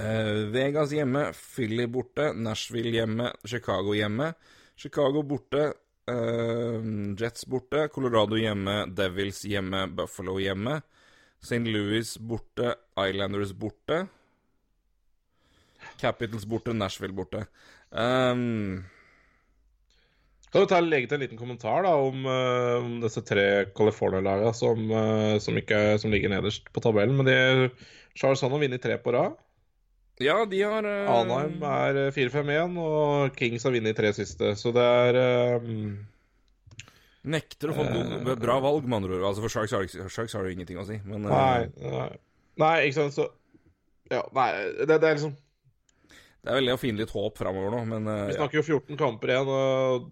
[0.00, 4.32] uh, Vegas hjemme, Philly borte, Nashville hjemme, Chicago hjemme.
[4.76, 5.72] Chicago borte,
[6.08, 6.82] eh,
[7.18, 10.80] Jets borte, Colorado hjemme, Devils hjemme, Buffalo hjemme.
[11.42, 11.66] St.
[11.66, 14.08] Louis borte, Islanders borte.
[15.98, 17.46] Capitals borte, Nashville borte.
[17.92, 18.84] Um,
[20.52, 24.52] Kan du ta legge til en liten kommentar da om, uh, om disse tre California-lagene
[24.56, 25.56] som, uh, som,
[26.00, 27.16] som ligger nederst på tabellen?
[27.16, 27.36] Men de
[28.14, 29.36] Charles han har vunnet tre på rad.
[30.20, 34.52] ja, de har uh, Anheim er eh, 4-5-1, og Kings har vunnet tre siste.
[34.60, 35.70] Så det er eh,
[37.22, 39.24] Nekter å få gode, bra valg, med andre ord.
[39.30, 42.10] Altså, for Sharks har, Sharks har jo ingenting å si, men uh, Nei, nei.
[42.60, 43.30] Nei, ikke sant, så
[44.12, 44.50] Ja, nei,
[44.82, 45.36] det, det er liksom
[46.42, 48.98] det er veldig å finne litt håp framover nå, men uh, Vi snakker jo 14
[48.98, 50.10] kamper igjen, og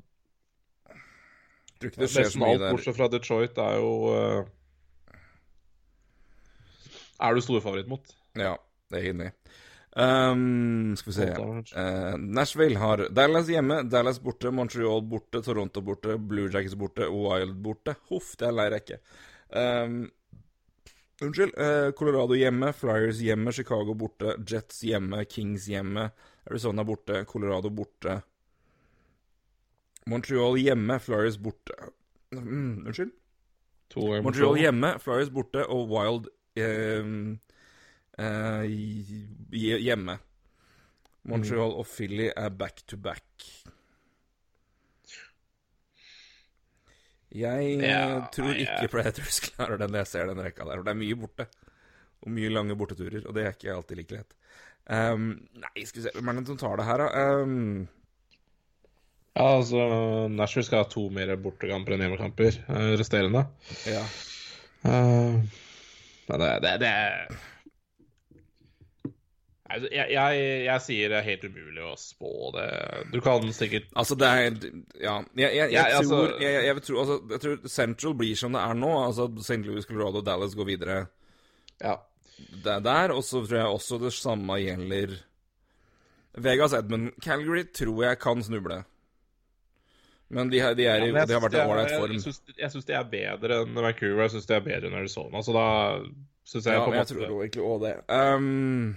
[1.80, 2.74] tror ikke det skjer så nesten mye alt der.
[2.76, 5.18] bortsett fra Detroit er jo eh,
[7.20, 8.14] Er du storfavoritt mot?
[8.38, 8.54] Ja,
[8.90, 9.34] det er jeg enig i.
[9.90, 16.14] Um, skal vi se uh, Nashville har Dallas hjemme, Dallas borte, Montreal borte, Toronto borte,
[16.14, 17.96] Blue Jackets borte, Wild borte.
[18.12, 19.00] Huff, det er lei rekke.
[19.50, 20.04] Um,
[21.20, 21.52] unnskyld.
[21.56, 26.10] eh, Colorado hjemme, Flyers hjemme, Chicago borte, Jets hjemme, Kings hjemme,
[26.50, 28.22] Arizona borte, Colorado borte.
[30.06, 31.74] Montreal hjemme, Flyers borte.
[32.32, 33.12] Mm, unnskyld?
[33.94, 34.56] Montreal Montreal.
[34.62, 37.04] hjemme, Flyers borte og Wild eh,
[38.18, 38.64] eh,
[39.50, 40.18] hjemme.
[41.28, 43.24] Montreal og Philly er back to back.
[47.30, 48.90] Jeg eh, Ja, tror nei, ikke ja.
[48.94, 50.80] Predators klarer den jeg ser den rekka der.
[50.80, 51.46] For det er mye borte.
[52.20, 54.34] Og mye lange borteturer, og det er ikke alltid like lett.
[54.90, 55.28] Um,
[55.60, 57.24] nei, skal vi se Hvem er det som tar det her, da?
[57.44, 57.88] Um,
[59.38, 59.84] Ja, altså
[60.32, 63.44] Nashville skal ha to mer bortekamper enn hjemmekamper eh, resterende.
[63.88, 64.02] ja.
[64.82, 65.36] Uh,
[66.30, 66.90] men det, det, det
[69.92, 72.66] jeg, jeg, jeg sier det er helt umulig å spå det.
[73.12, 74.40] Du kan sikkert Altså, det er
[75.00, 75.16] Ja.
[75.36, 78.74] Jeg, jeg, jeg, Ja, altså- tror, jeg, altså, jeg tror Central blir som det er
[78.74, 78.92] nå.
[79.06, 79.62] Altså St.
[79.66, 81.06] Louis, Colorado og Dallas går videre
[81.80, 81.96] Ja.
[82.64, 82.80] der.
[82.80, 85.18] der og så tror jeg også det samme gjelder
[86.38, 88.84] Vegas Edmund Calgary tror jeg kan snuble.
[90.30, 92.12] Men de, de, er, Ja, men de har vært i er- ålreit form.
[92.12, 94.22] Jeg syns- de er bedre enn Vancouver.
[94.22, 95.42] Jeg syns de er bedre enn Arizona.
[95.42, 95.98] Så da
[96.46, 97.96] syns jeg Ja, på en men jeg tror jo egentlig òg det.
[98.08, 98.96] Um,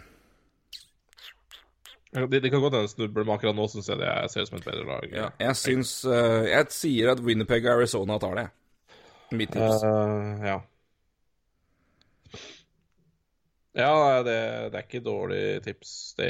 [2.13, 4.59] de, de kan godt hende snuble, men akkurat nå syns jeg det ser ut som
[4.59, 5.07] et bedre lag.
[5.13, 8.45] ja, jeg syns uh, Jeg sier at Winnerpeg og Arizona tar det.
[9.33, 9.81] Mitt tips.
[9.81, 10.59] Uh, ja.
[13.73, 14.37] Ja, det,
[14.69, 16.13] det er ikke dårlig tips.
[16.19, 16.29] Det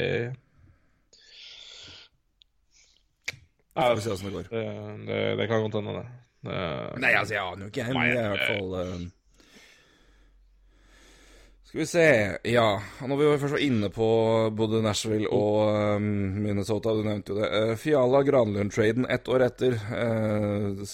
[3.74, 4.48] Får Nei, vi se åssen det går.
[4.54, 4.64] det,
[5.08, 6.06] det, det kan godt hende, det.
[6.46, 6.58] det.
[7.02, 7.94] Nei, altså, jeg aner jo ikke, jeg.
[7.96, 9.06] Men jeg er i eh, hvert fall eh,
[11.74, 12.02] Skal vi se
[12.52, 14.06] Ja, når vi først var inne på
[14.54, 16.04] både Nashville og eh,
[16.44, 17.48] Minnesota, du nevnte jo det.
[17.50, 20.84] Uh, Fiala Granlund-traden ett år etter, eh,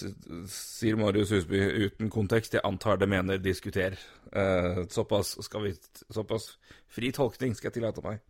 [0.49, 2.57] sier Marius Husby uten kontekst.
[2.57, 3.99] Jeg antar det mener diskuter.
[4.33, 5.75] Eh, såpass skal vi
[6.09, 6.55] Såpass
[6.89, 8.23] fri tolkning skal jeg tillate meg.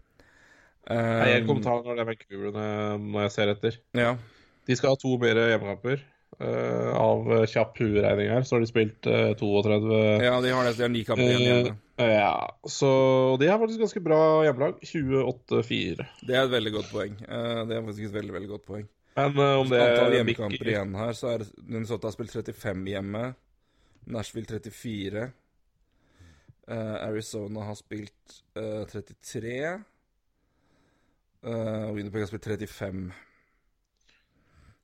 [0.90, 3.78] Jeg gir en kommentar når det er Vancouver når- når jeg ser etter.
[3.94, 4.16] ja.
[4.66, 6.02] De skal ha to mer hjemmekamper.
[6.40, 10.64] Eh, av eh, kjapp hueregning her, så har de spilt uh, 32 ja, de har
[10.64, 10.72] det.
[10.78, 11.74] De har ni kamper igjen hjemme.
[12.00, 12.92] Eh, ja, så
[13.40, 14.78] de er faktisk ganske bra hjemmelag.
[14.80, 16.06] 28-4.
[16.24, 17.18] Det er et veldig godt poeng.
[17.28, 18.88] Eh, det er faktisk et veldig, veldig godt poeng.
[19.18, 22.88] Men eh, om det Antall hjemmekamper hjemmekamper igjen her, så er Minnesota har spilt 35
[22.94, 23.24] hjemme.
[24.16, 25.26] Nashville 34.
[26.70, 29.56] Eh, Arizona har spilt eh, 33.
[31.40, 33.06] Uh, Winnerpeg har spilt 35.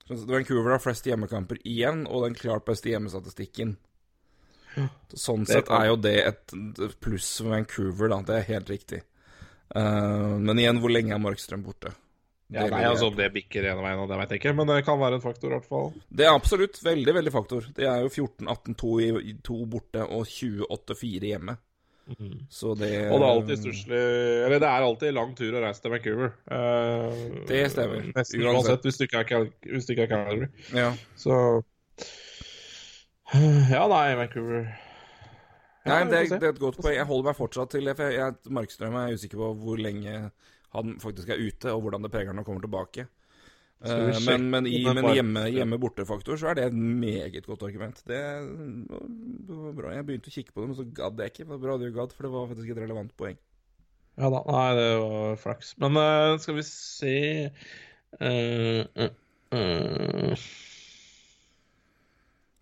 [0.06, 3.74] Så Vancouver har flest hjemmekamper igjen, og den klart beste hjemmestatistikken.
[5.10, 6.56] Så sånn sett er jo det et
[7.02, 8.20] pluss for Vancouver, da.
[8.28, 9.02] Det er helt riktig.
[9.74, 11.94] Uh, men igjen, hvor lenge er Markstrøm borte?
[12.46, 14.84] Ja, Det nei, altså Om det bikker ene veien, det veit jeg ikke, men det
[14.86, 15.50] kan være en faktor.
[15.50, 17.66] i hvert fall Det er absolutt veldig, veldig faktor.
[17.74, 21.56] Det er jo 14-18-2 i, i to borte og 28-4 hjemme.
[22.54, 23.98] Så det Og det er alltid stusslig
[24.46, 26.30] Eller det er alltid lang tur å reise til Vancouver.
[26.46, 28.04] Uh, Det stemmer.
[28.14, 28.52] Nesten Uansett.
[28.54, 30.48] uansett, hvis du ikke er, hvis du ikke er Calgary.
[30.70, 30.92] Ja.
[31.18, 31.34] Så
[33.72, 34.68] Ja, nei, Vancouver
[35.86, 36.96] Nei, det, det er et godt poeng.
[36.96, 37.92] Jeg holder meg fortsatt til det.
[37.98, 40.16] For jeg, jeg, Markstrøm er usikker på hvor lenge
[40.74, 43.04] han faktisk er ute, og hvordan det preger når han kommer tilbake.
[43.06, 47.44] Skal vi Eh, sjekke men, men i men hjemme, hjemme-borte-faktor så er det et meget
[47.44, 48.00] godt argument.
[48.08, 48.20] Det,
[48.88, 49.92] det var bra.
[49.94, 51.44] Jeg begynte å kikke på det, men så gadd jeg ikke.
[51.44, 53.36] Det var bra du gadd, for det var faktisk et relevant poeng.
[54.16, 54.40] Ja da.
[54.48, 55.74] Nei, det var flaks.
[55.82, 57.16] Men uh, skal vi se
[58.16, 59.10] uh, uh,
[59.52, 60.46] eh,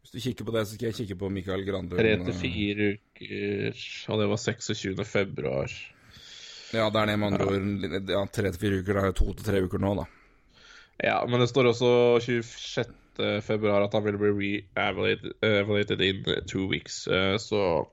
[0.03, 1.95] Hvis du kikker på det, så skal jeg kikke på Mikael Grande.
[1.95, 5.07] Tre eh, til fire uker, og det var 26.
[5.07, 5.79] februar.
[6.75, 8.11] Ja, det er det med andre ord.
[8.11, 8.99] Ja, tre til fire uker.
[8.99, 10.11] Det er to til tre uker nå, da.
[11.03, 11.89] Ja, men det står også
[12.23, 12.93] 26.
[13.47, 14.31] februar at han vil bli
[14.77, 17.07] re-evaluated in two weeks.
[17.09, 17.87] Eh, Så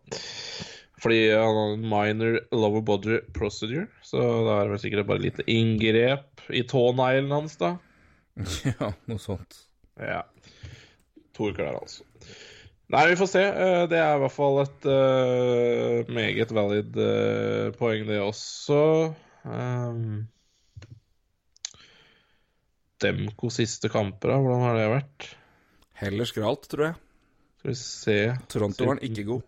[1.01, 5.23] Fordi han har en minor lower body procedure, så da er det vel sikkert bare
[5.23, 7.71] litt inngrep i tåneglen hans, da.
[8.69, 9.63] ja, noe sånt.
[9.97, 10.21] Ja.
[11.33, 12.05] To uker der, altså.
[12.91, 13.41] Nei, vi får se.
[13.49, 18.79] Eh, Det er i hvert fall et uh, meget valid uh, poeng, det også.
[19.47, 20.27] Um,
[23.01, 24.41] Demko siste kamper, da?
[24.41, 25.29] Hvordan har det vært?
[26.01, 26.99] Heller skralt, tror jeg.
[27.61, 28.17] Skal vi se
[28.49, 29.47] Toronto var han ikke god.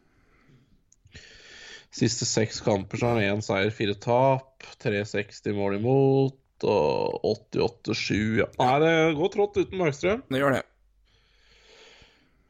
[1.93, 4.65] Siste seks kamper så har han én seier, fire tap.
[4.81, 8.13] 360 mål imot og 88-7.
[8.41, 8.47] Ja.
[8.61, 10.23] Nei, det går trått uten Markstrøm.
[10.29, 10.63] Det gjør det.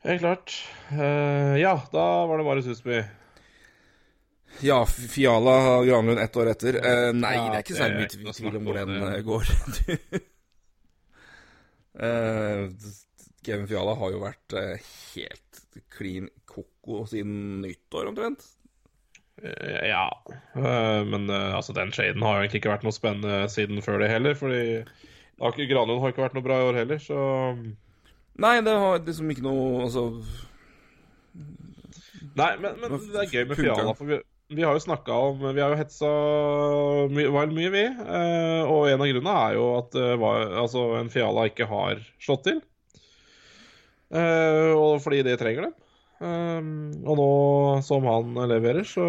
[0.04, 0.56] Helt klart.
[0.92, 3.02] Uh, ja, da var det Marius Husby.
[4.64, 6.78] Ja, Fiala Granlund ett år etter.
[6.84, 9.54] Uh, nei, Ja, det er ikke særlig mye tvil om hvor den eh, går.
[12.00, 12.66] eh,
[13.44, 18.46] Kevin Fiala har jo vært eh, helt clean koko siden nyttår, omtrent.
[19.42, 20.08] Eh, Ja,
[20.56, 24.38] men altså, den shaden har jo egentlig ikke vært noe spennende siden før det heller.
[24.38, 24.84] Fordi
[25.68, 27.18] Granlund har ikke vært noe bra i år heller, så
[28.34, 30.08] Nei, det har liksom ikke noe Altså
[32.34, 33.94] Nei, men, men det er gøy med Fiala.
[33.98, 34.18] For vi,
[34.56, 36.10] vi har jo snakka om Vi har jo hetsa
[37.14, 37.84] my, vel mye, vi.
[37.90, 42.02] eh, og en av grunnene er jo at eh, var, altså, en Fiala ikke har
[42.22, 42.62] slått til.
[44.14, 45.76] Eh, og fordi de trenger dem.
[46.24, 46.72] Eh,
[47.10, 47.30] og nå
[47.86, 49.06] som han leverer, så,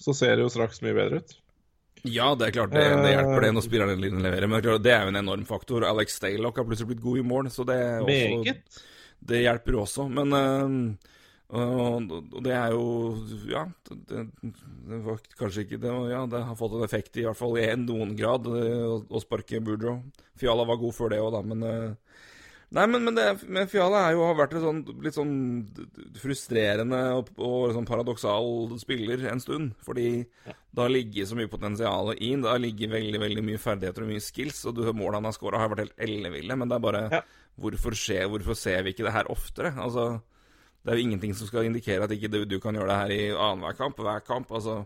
[0.00, 1.36] så ser det jo straks mye bedre ut.
[2.04, 4.44] Ja, det er klart, det, det hjelper det når spilleren din leverer.
[4.44, 5.86] Men det er klart, det er jo en enorm faktor.
[5.88, 8.54] Alex Staylock har plutselig blitt god i mål, så det også,
[9.24, 11.13] Det hjelper også, men øh,
[11.52, 12.08] og,
[12.42, 12.84] det er jo
[13.50, 14.24] Ja, det,
[14.88, 17.66] det var kanskje ikke det, Ja, det har fått en effekt, i hvert fall i
[17.78, 20.00] noen grad, å, å sparke Boudreau.
[20.40, 21.92] Fiala var god før det òg, da, men øh,
[22.74, 25.34] Nei, men, men, det, men Fiala er jo, har vært en sånn, litt sånn
[26.18, 29.76] frustrerende og, og sånn paradoksal spiller en stund.
[29.84, 32.32] Fordi det har ligget så mye potensial i.
[32.34, 34.64] Det har ligget veldig veldig mye ferdigheter og mye skills.
[34.66, 36.56] Og du, målene han har skåra, har vært helt elleville.
[36.58, 37.22] Men det er bare Ja.
[37.62, 39.70] hvorfor, skjer, hvorfor ser vi ikke det her oftere?
[39.78, 40.08] Altså,
[40.84, 43.12] det er jo ingenting som skal indikere at ikke du, du kan gjøre det her
[43.14, 44.52] i annenhver kamp, hver kamp.
[44.52, 44.84] altså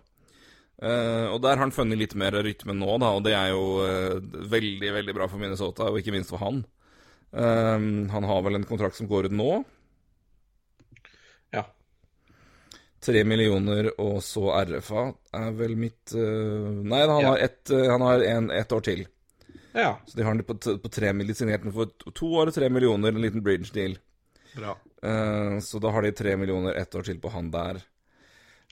[0.78, 3.62] Uh, og der har han funnet litt mer rytme nå, da, og det er jo
[3.82, 6.60] uh, veldig veldig bra for Minnesota, og ikke minst for han.
[7.34, 9.48] Uh, han har vel en kontrakt som går ut nå.
[11.56, 11.64] Ja.
[13.02, 15.08] Tre millioner og så RFA
[15.40, 17.32] er vel mitt Nei, han Ja.
[17.32, 19.06] har ett Han har en, ett år til.
[19.74, 19.96] ja.
[20.06, 22.68] Så de har han på, på tre millioner, signert den for to år og tre
[22.70, 23.98] millioner, en liten bridge deal.
[24.58, 24.74] Bra.
[25.04, 27.80] Uh, så da har de tre millioner ett år til på han der.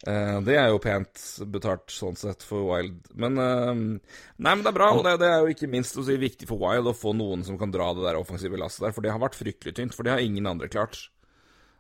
[0.05, 3.07] Uh, det er jo pent betalt sånn sett for Wild.
[3.17, 4.93] Men uh, Nei, men det er bra.
[4.97, 7.59] Og det, det er jo ikke minst si, viktig for Wild å få noen som
[7.61, 9.97] kan dra det der offensive lasset der, for det har vært fryktelig tynt.
[9.97, 11.07] For det har ingen andre klart.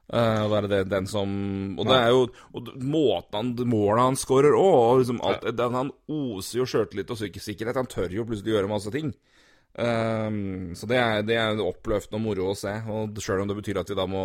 [0.07, 1.31] Uh, være det, den som
[1.75, 5.91] Og det er jo og måten han Målet han skårer òg, liksom alt den, Han
[6.07, 7.81] oser jo sjøltillit og psykisk sikkerhet.
[7.81, 9.11] Han tør jo plutselig gjøre masse ting.
[9.79, 12.73] Ehm, så det er, det er oppløftende og moro å se.
[12.93, 14.25] Og sjøl om det betyr at vi da må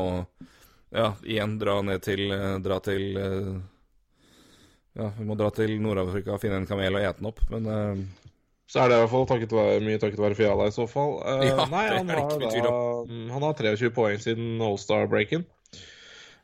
[0.91, 3.53] ja, igjen dra ned til eh, Dra til eh,
[4.99, 7.69] Ja, vi må dra til Nord-Afrika og finne en kamel og ete den opp, men
[7.71, 8.01] uh,
[8.67, 11.15] Så er det i hvert fall takket være, mye takket være Fiala i så fall.
[11.23, 12.35] Uh, Ja, nei, det han har,
[12.67, 12.75] da,
[13.31, 15.47] han har 23 poeng siden All-Star-breaken.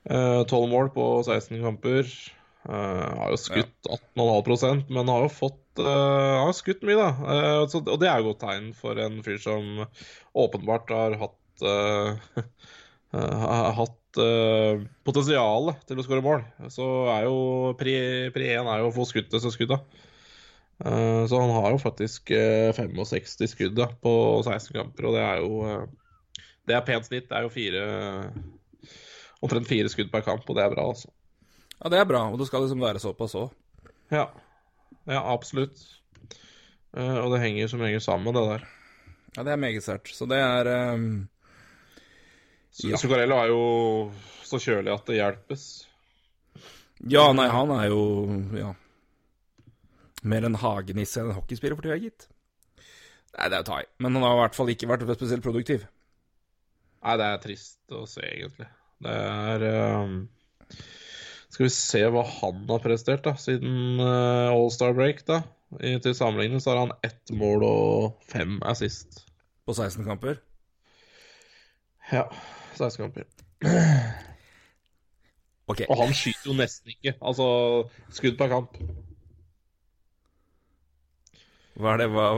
[0.08, 2.08] Eh, 12 mål på 16 kamper.
[2.68, 7.34] Uh, har jo skutt 18,5 men har jo fått eh, har skutt mye, da.
[7.34, 9.86] Eh, så, og det er jo godt tegn for en fyr som
[10.38, 11.66] åpenbart har hatt
[13.18, 16.44] uh, hatt uh, potensial til å skåre mål.
[16.74, 17.38] Så er jo
[17.80, 19.82] pri én er jo å få skutt disse skudda.
[20.78, 24.14] Uh, Så han har jo faktisk uh, 65 skudd på
[24.46, 27.30] 16 kamper, og det er jo uh, Det er pent snitt.
[27.30, 27.86] Det er jo fire
[29.42, 31.12] Omtrent fire skudd per kamp, og det er bra, altså.
[31.78, 32.24] ja, det er bra.
[32.32, 33.52] Og det skal liksom være såpass òg.
[34.10, 34.26] Ja,
[35.08, 35.80] ja absolutt.
[36.98, 38.64] Uh, Og det henger som henger sammen, det der.
[39.38, 40.10] Ja, det er meget sært.
[40.14, 41.28] Så det er um,
[42.84, 42.98] Ja.
[42.98, 43.62] Zuccarello er jo
[44.46, 45.64] så kjølig at det hjelpes.
[47.06, 48.02] Ja, nei, han er jo
[48.58, 48.74] Ja.
[50.28, 52.28] Mer en hagenisse enn en hockeyspiller for tida, gitt.
[53.38, 53.84] Nei, det er jo tai.
[54.02, 55.86] Men han har i hvert fall ikke vært spesielt produktiv.
[57.06, 58.66] Nei, det er trist å se, egentlig.
[59.06, 60.16] Det er eh,
[61.54, 65.42] Skal vi se hva han har prestert, da, siden eh, All-Star break, da.
[65.80, 69.24] I, til sammenligning så har han ett mål og fem assist.
[69.68, 70.40] På 16 kamper.
[72.12, 72.24] Ja,
[72.78, 73.28] 16 kamper.
[75.68, 75.86] Okay.
[75.90, 77.18] Og han skyter jo nesten ikke.
[77.20, 77.48] Altså
[78.16, 78.78] skudd per kamp.
[81.78, 82.30] Hva er det hva,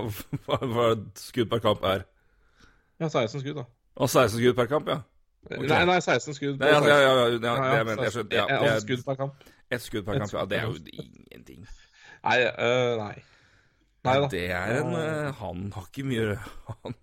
[0.48, 0.88] hva, hva
[1.20, 2.08] skudd per kamp er?
[3.00, 3.68] Ja, 16 skudd, da.
[3.96, 5.04] Og 16 skudd per kamp, ja.
[5.48, 5.64] Ok.
[5.64, 6.60] Nei, nei, 16 skudd.
[6.60, 8.36] Nei, ja, ja, ja, ja, jeg mener, jeg skjønner.
[8.36, 9.50] Ja, altså skudd per kamp.
[9.72, 11.68] Ett skudd per kamp, ja, det er jo ingenting.
[12.26, 13.16] Nei, øh, nei.
[14.08, 14.28] Nei da.
[14.32, 16.94] Det er en eh, Han har ikke mye han,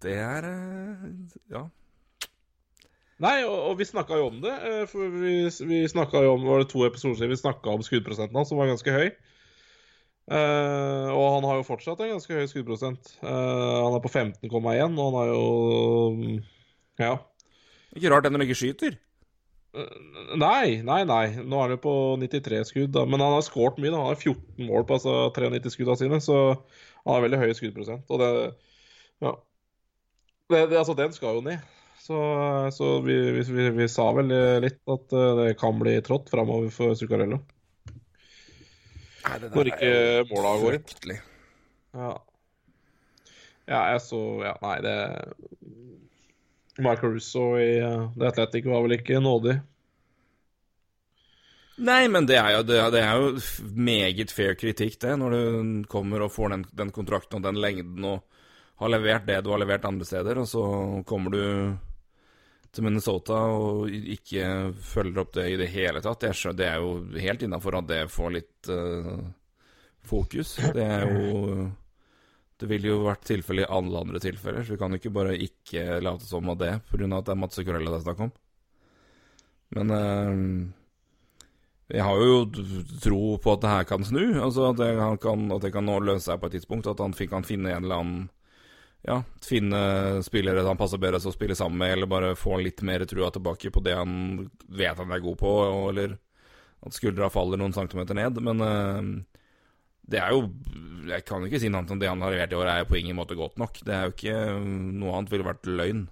[0.00, 1.02] Det er eh,
[1.52, 1.66] Ja.
[3.20, 4.54] Nei, og, og vi snakka jo om det.
[4.88, 5.34] For vi,
[5.68, 8.60] vi snakka jo om Var det to episoder siden vi snakka om skuddprosenten hans, som
[8.60, 9.10] var ganske høy.
[10.30, 13.12] Uh, og han har jo fortsatt en ganske høy skuddprosent.
[13.18, 15.44] Uh, han er på 15,1, og han har jo
[16.14, 16.22] um,
[17.00, 17.12] Ja.
[17.96, 18.98] Ikke rart den når han ikke skyter.
[19.70, 21.24] Nei, nei, nei.
[21.46, 23.04] Nå er jo på 93 skudd, da.
[23.06, 23.92] Men han har skåret mye.
[23.92, 27.52] da Han har 14 mål på altså 93 av sine, så han har veldig høy
[27.58, 28.10] skuddprosent.
[28.10, 28.32] Og det
[29.20, 29.36] Ja.
[30.50, 31.62] Det, det, altså, den skal jo ned.
[32.00, 32.18] Så,
[32.74, 34.32] så vi, vi, vi, vi sa vel
[34.64, 37.38] litt at eh, det kan bli trått framover for Zuccarello.
[39.20, 39.92] Nei, det Når ikke
[40.32, 41.20] måla går inn.
[41.94, 42.10] Ja.
[43.68, 44.96] ja, jeg så Ja, nei, det
[46.78, 49.58] Marco Russo i uh, The Athletic var vel ikke nådig.
[51.80, 55.84] Nei, men det er, jo, det, det er jo meget fair kritikk, det, når du
[55.88, 58.26] kommer og får den, den kontrakten og den lengden og
[58.80, 60.64] har levert det du har levert andre steder, og så
[61.08, 61.42] kommer du
[62.70, 66.20] til Minnesota og ikke følger opp det i det hele tatt.
[66.22, 66.92] Det er, det er jo
[67.24, 69.24] helt innafor at det får litt uh,
[70.06, 70.54] fokus.
[70.76, 71.64] Det er jo
[72.60, 75.38] Det ville jo vært tilfelle i alle andre tilfeller, så vi kan jo ikke bare
[75.40, 77.06] ikke late som om det pga.
[77.16, 78.34] at det er Mats Zuccarello det er snakk om.
[79.76, 80.42] Men eh,
[81.90, 82.34] jeg har jo
[83.02, 84.22] tro på at det her kan snu.
[84.38, 84.90] Altså at det,
[85.22, 86.90] kan, at det kan nå løse seg på et tidspunkt.
[86.90, 88.28] At han kan finne en eller annen
[89.00, 92.82] Ja, finne spillere han passer bedre til å spille sammen med, eller bare få litt
[92.84, 95.52] mer trua tilbake på det han vet han er god på,
[95.88, 96.18] eller
[96.84, 98.42] at skuldra faller noen centimeter ned.
[98.44, 99.39] Men eh,
[100.10, 100.42] det er jo
[101.10, 102.98] Jeg kan ikke si noe annet enn det han har levert i år, er på
[103.00, 103.78] ingen måte godt nok.
[103.86, 104.34] Det er jo ikke
[105.00, 106.02] Noe annet ville vært løgn.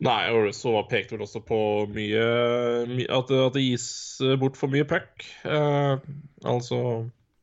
[0.00, 1.56] Nei, og så pekte vel også på
[1.92, 2.22] mye,
[2.88, 3.88] my- at, at det gis
[4.40, 5.26] bort for mye pack.
[5.44, 5.98] Eh,
[6.48, 6.78] altså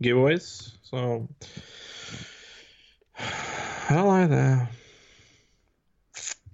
[0.01, 0.47] giveaways.
[0.87, 1.03] Så
[3.89, 4.41] Ja, nei, det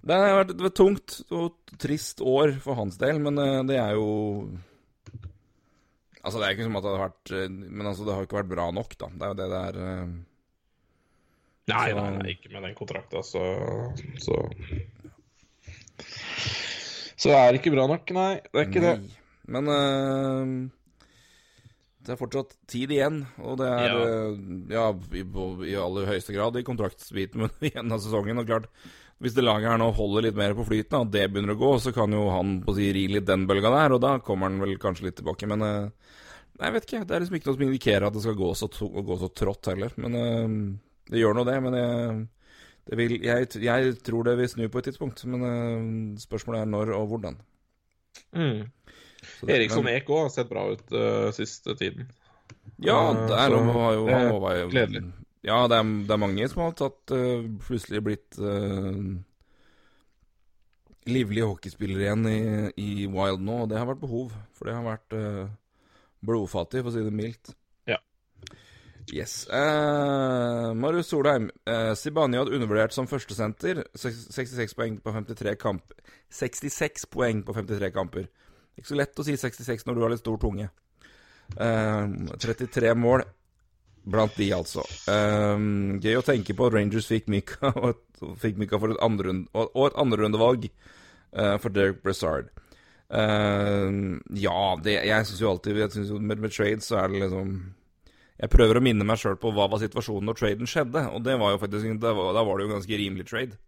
[0.04, 3.96] Det har vært et tungt og trist år for hans del, men eh, det er
[3.96, 4.10] jo
[6.24, 8.28] Altså, det er ikke som at det har vært eh, Men altså, det har jo
[8.28, 9.10] ikke vært bra nok, da.
[9.12, 10.14] Det er jo det det er eh,
[11.64, 13.42] Nei, nei, nei, ikke med den kontrakta, så
[14.20, 14.36] Så
[17.16, 18.32] Så det er ikke bra nok, nei.
[18.50, 18.96] Det er ikke det.
[19.48, 20.50] Men uh,
[22.04, 24.10] det er fortsatt tid igjen, og det er Ja.
[24.74, 24.84] ja,
[25.16, 25.22] i,
[25.70, 28.42] i aller høyeste grad i kontraktsbiten men igjen av sesongen.
[28.42, 28.68] Og klart,
[29.24, 31.70] hvis det laget her nå holder litt mer på flyten, og det begynner å gå,
[31.80, 34.60] så kan jo han på si ri litt den bølga der, og da kommer han
[34.60, 35.48] vel kanskje litt tilbake.
[35.48, 36.03] Men eh,
[36.58, 37.02] nei, jeg vet ikke.
[37.08, 38.68] Det er liksom ikke noe som indikerer at det skal gå så,
[39.10, 39.94] gå så trått heller.
[40.00, 40.54] Men eh,
[41.12, 41.56] det gjør nå det.
[41.64, 42.22] Men jeg,
[42.90, 45.24] det vil, jeg, jeg tror det vil snu på et tidspunkt.
[45.30, 45.90] Men eh,
[46.22, 47.40] spørsmålet er når og hvordan.
[48.36, 48.64] Mm.
[49.24, 52.10] Det- Eriksson Eek òg har sett bra ut uh, siste tiden.
[52.84, 55.00] Ja, der så var jo, han var jo gledelig.
[55.44, 59.16] Ja, det er, det er mange som har tatt uh, plutselig blitt uh,
[61.08, 62.38] livlige hockeyspillere igjen i,
[62.80, 64.32] i Wild nå, og det har vært behov.
[64.56, 65.48] For det har vært uh,
[66.26, 67.52] blodfattig, for å si det mildt.
[67.90, 67.98] Ja.
[69.12, 69.44] Yes.
[69.52, 71.50] Eh, Marius Solheim.
[71.68, 73.84] Uh, hadde undervurdert som førstesenter.
[73.94, 75.94] Seks- 66 poeng på 53 kamp
[76.34, 78.26] 66 poeng på 53 kamper.
[78.74, 80.68] Ikke så lett å si 66 når du har litt stor tunge.
[81.54, 82.04] Eh,
[82.42, 83.22] 33 mål
[84.04, 84.82] blant de, altså.
[85.10, 85.66] Eh,
[86.02, 88.02] gøy å tenke på at Rangers fikk Mika, og
[88.42, 92.50] fikk Mika for et andrerundevalg uh, for Derek Brassard.
[93.10, 93.88] Eh,
[94.40, 97.18] ja, det, jeg syns jo alltid jeg synes jo med, med trades så er det
[97.20, 97.50] liksom
[98.40, 101.36] Jeg prøver å minne meg sjøl på hva var situasjonen når traden skjedde, og det
[101.38, 103.60] var jo faktisk Da var, var det jo ganske rimelig trade.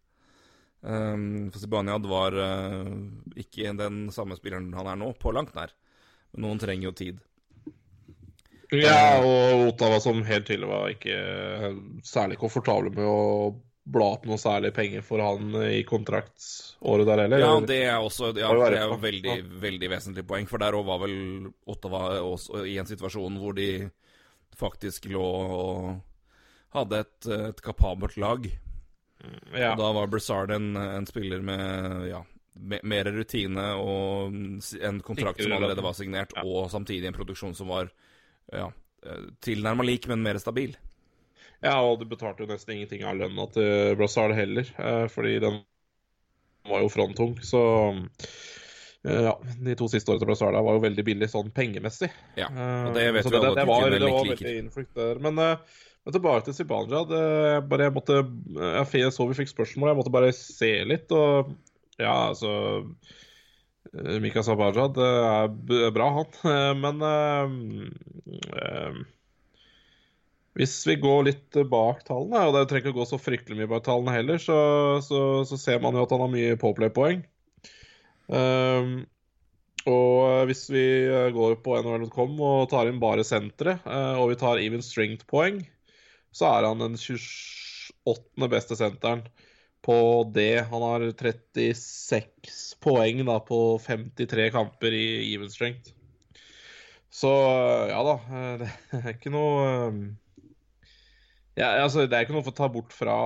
[0.86, 2.90] Um, for Sibaniad var uh,
[3.38, 5.72] ikke den samme spilleren han er nå, på langt nær.
[6.32, 7.22] Men noen trenger jo tid.
[8.74, 11.16] Ja, og Ottawa som helt tidlig var ikke
[12.06, 13.20] særlig komfortable med å
[13.86, 17.42] bla opp noe særlig penger for han i kontraktsåret der heller.
[17.44, 20.48] Ja, det er også ja, det er veldig, veldig vesentlig poeng.
[20.50, 21.16] For der òg var vel
[21.70, 23.86] Ottawa også i en situasjon hvor de
[24.56, 25.90] faktisk lå og
[26.74, 28.48] hadde et, et kapabelt lag.
[29.54, 29.72] ja.
[29.72, 32.24] Og da var Brassard en, en spiller med ja,
[32.82, 37.92] mer rutine og en kontrakt som allerede var signert, og samtidig en produksjon som var
[38.52, 38.70] ja,
[39.44, 40.74] tilnærma lik, men mer stabil.
[41.64, 45.60] Ja, og du betalte jo nesten ingenting av lønna til Brazal heller, eh, fordi den
[46.66, 47.36] var jo frontung.
[47.46, 47.62] Så
[49.06, 49.34] eh, ja,
[49.64, 52.10] de to siste årene til Brassard var jo veldig billig sånn pengemessig.
[52.38, 55.22] Ja, Eh, og det vet så vi alle det, var, det var veldig innflukt der.
[55.22, 57.04] Men, eh, men tilbake til Sibanja.
[57.06, 58.20] eh, Bare jeg måtte
[58.94, 61.54] Jeg så vi fikk spørsmål, jeg måtte bare se litt, og
[61.96, 62.52] ja, altså
[63.94, 66.26] Eh, Mika Sabajad er bra, han.
[66.56, 67.90] Eh, Men øh,
[68.56, 68.94] eh,
[70.56, 73.70] hvis vi går litt bak tallene, og det trenger ikke å gå så fryktelig mye
[73.70, 74.56] bak tallene heller, så,
[75.04, 77.20] så, så ser man jo at han har mye påplay-poeng.
[78.32, 79.04] Um,
[79.86, 84.38] og hvis vi eh, går på nhl.com og tar inn bare senteret, eh, og vi
[84.40, 85.60] tar even strength-poeng,
[86.34, 88.48] så er han den 28.
[88.50, 89.22] beste senteren
[89.86, 89.98] på
[90.34, 90.66] det.
[90.72, 95.94] Han har 36 poeng da, på 53 kamper i even strength.
[97.14, 97.30] Så
[97.92, 100.00] ja da, eh, det er ikke noe eh,
[101.56, 103.16] ja, altså, Det er ikke noe for å ta bort fra,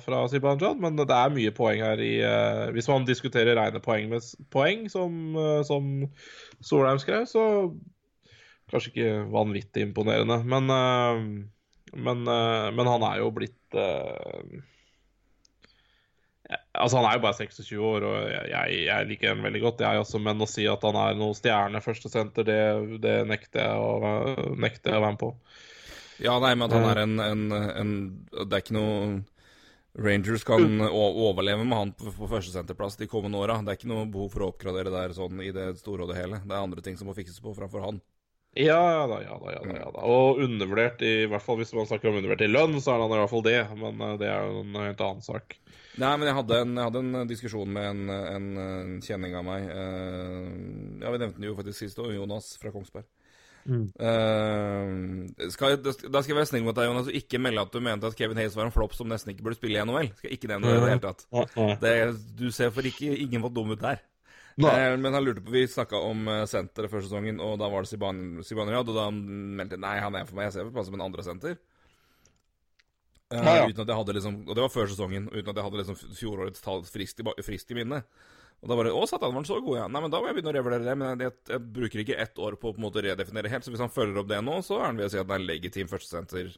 [0.00, 4.08] fra Sibanjad, men det er mye poeng her i uh, Hvis man diskuterer rene poeng
[4.12, 4.24] med
[4.54, 6.06] poeng, som, uh, som
[6.64, 7.44] Solheim skrev, så
[8.72, 10.40] kanskje ikke vanvittig imponerende.
[10.48, 13.76] Men, uh, men, men han er jo blitt
[16.76, 20.00] Altså, han er jo bare 26 år, og jeg, jeg liker ham veldig godt, jeg
[20.00, 22.60] også, men å si at han er noe stjerne førstesenter, det,
[23.02, 25.32] det nekter jeg å, nekter jeg å være med på.
[26.22, 27.90] Ja, nei, men at han er en, en, en
[28.32, 29.22] Det er ikke noe
[29.96, 33.56] Rangers kan overleve med han på, på førstesenterplass de kommende åra.
[33.64, 36.18] Det er ikke noe behov for å oppgradere der sånn i det store og det
[36.18, 36.42] hele.
[36.44, 38.02] Det er andre ting som må fikses på framfor han.
[38.56, 39.74] Ja da, ja da, ja da.
[39.76, 40.02] ja da.
[40.08, 43.12] Og undervurdert, i hvert fall hvis man snakker om undervurdert i lønn, så er han
[43.12, 43.58] i hvert fall det.
[43.76, 45.58] Men eh, det er jo en helt annen sak.
[45.96, 49.44] Nei, men jeg hadde en, jeg hadde en diskusjon med en, en, en kjenning av
[49.48, 49.68] meg.
[49.72, 50.48] eh,
[51.04, 53.08] ja, vi nevnte den jo faktisk sist òg, Jonas fra Kongsberg.
[53.66, 55.92] Eh, skal, da
[56.22, 58.38] skal jeg være snill mot deg, Jonas, og ikke melde at du mente at Kevin
[58.40, 60.10] Hayes var en flopp som nesten ikke burde spille i NHL.
[60.18, 61.24] Skal jeg ikke nevne det i det hele tatt.
[61.82, 61.94] Det,
[62.38, 64.02] du ser for ikke ingen fått dum ut der.
[64.72, 67.84] Eh, men han lurte på Vi snakka om eh, senteret før sesongen, og da var
[67.84, 70.48] det Siban, Sibanejad, og da meldte nei, han er for meg.
[70.48, 71.58] Jeg ser for plass som en andre senter.
[73.26, 73.66] Uh, Ja, ja.
[73.66, 75.96] Uten at jeg hadde liksom Og det var før sesongen, uten at jeg hadde liksom
[76.14, 78.04] fjorårets tall friskt i, ba- i minne.
[78.64, 79.88] Og da bare Å, satan, var han så god, ja?
[79.92, 80.94] Nei, men da må jeg begynne å revurdere det.
[80.98, 83.66] Men jeg, jeg bruker ikke ett år på å på en måte redefinere helt.
[83.66, 85.36] Så hvis han følger opp det nå, så er han ved å si at han
[85.36, 86.50] er legitim førstesenter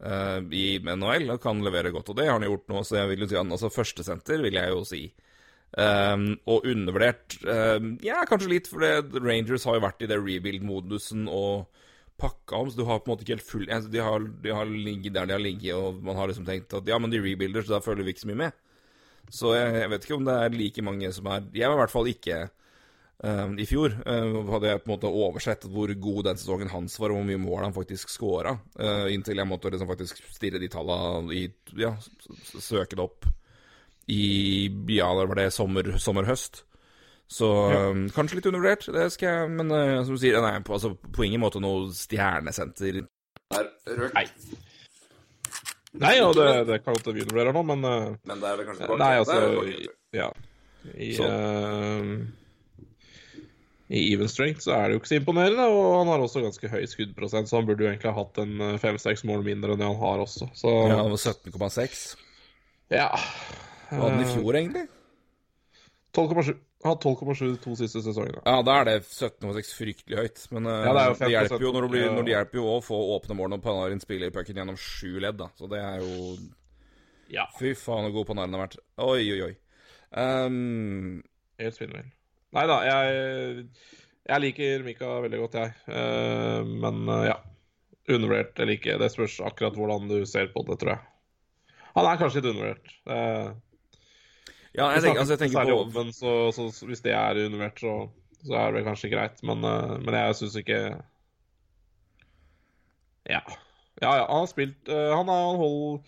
[0.00, 2.10] uh, i NHL og kan levere godt.
[2.12, 4.58] Og det har han gjort nå, så jeg vil jo si han altså førstesenter, vil
[4.58, 5.04] jeg jo si.
[5.76, 10.16] Um, og undervurdert um, Ja, kanskje litt, for det, Rangers har jo vært i det
[10.22, 11.66] rebuild-modusen og
[12.16, 14.54] pakka om, så du har på en måte ikke helt full altså, de, har, de
[14.56, 17.20] har ligget der de har ligget, og man har liksom tenkt at ja, men de
[17.20, 18.62] rebuilder, så da følger vi ikke så mye med.
[19.32, 21.82] Så jeg, jeg vet ikke om det er like mange som er Jeg var i
[21.82, 22.38] hvert fall ikke
[23.22, 23.96] um, i fjor.
[24.06, 27.28] Uh, hadde jeg på en måte oversett hvor god den sesongen hans var, og hvor
[27.28, 31.46] mye mål han faktisk scora, uh, inntil jeg måtte liksom faktisk stirre de tallene i
[31.78, 31.96] Ja,
[32.60, 33.28] søke det opp
[34.06, 36.62] i Ja, det var det sommer, Sommer, så
[37.28, 37.48] Så
[37.90, 40.94] um, kanskje litt undervurdert, det skal jeg Men uh, som du sier, nei, på, altså,
[40.94, 43.02] på ingen måte noe stjernesenter.
[43.54, 43.68] Der
[43.98, 44.28] røk Nei.
[46.02, 48.58] Nei, og det, det kan godt hende det her nå, men eh, Men det er
[48.60, 50.30] det kanskje Nei, altså det Ja.
[50.94, 52.10] I, eh,
[53.96, 56.70] I even strength så er det jo ikke så imponerende, og han har også ganske
[56.72, 59.82] høy skuddprosent, så han burde jo egentlig ha hatt en eh, fem-seks mål mindre enn
[59.82, 60.48] det han har også.
[60.58, 62.04] Så Ja, han var 17,6.
[62.94, 63.08] ja.
[63.86, 64.86] Hva hadde han i fjor, egentlig?
[66.16, 66.56] 12,7.
[66.86, 68.42] Har 12,7 de to siste sesongene.
[68.46, 70.42] Ja, da er det 17,6 fryktelig høyt.
[70.54, 72.12] Men uh, Ja, det jo det, hjelper jo når det, blir, ja.
[72.14, 75.40] når det hjelper jo å få åpne mål når Panarin spiller pucken gjennom sju ledd,
[75.40, 75.50] da.
[75.58, 76.36] Så det er jo
[77.34, 77.48] Ja.
[77.58, 78.78] Fy faen, så god Panarin har vært.
[79.02, 79.54] Oi, oi, oi.
[80.16, 81.18] Um,
[81.58, 82.06] Helt spinnvill.
[82.56, 83.66] Nei da, jeg,
[84.30, 85.74] jeg liker Mika veldig godt, jeg.
[85.90, 87.36] Uh, men uh, ja.
[88.06, 91.04] Undervurdert eller ikke, det spørs akkurat hvordan du ser på det, tror jeg.
[91.96, 92.92] Han er kanskje litt undervurdert.
[93.08, 93.46] Eh,
[94.76, 97.42] ja, jeg tenker, altså, jeg tenker Særlig på Oven, så, så, så hvis det er
[97.46, 97.94] undervurdert, så,
[98.44, 99.44] så er det kanskje greit.
[99.46, 100.80] Men, eh, men jeg syns ikke
[103.26, 103.40] Ja.
[104.02, 106.02] Ja, ja, han har spilt eh, Han, er, han, hold,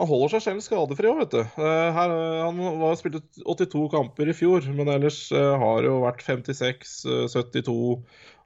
[0.00, 1.42] han holder seg selv skadefri òg, vet du.
[1.44, 2.14] Eh, her,
[2.46, 7.26] han var spilte 82 kamper i fjor, men ellers har det jo vært 56, eh,
[7.34, 7.76] 72,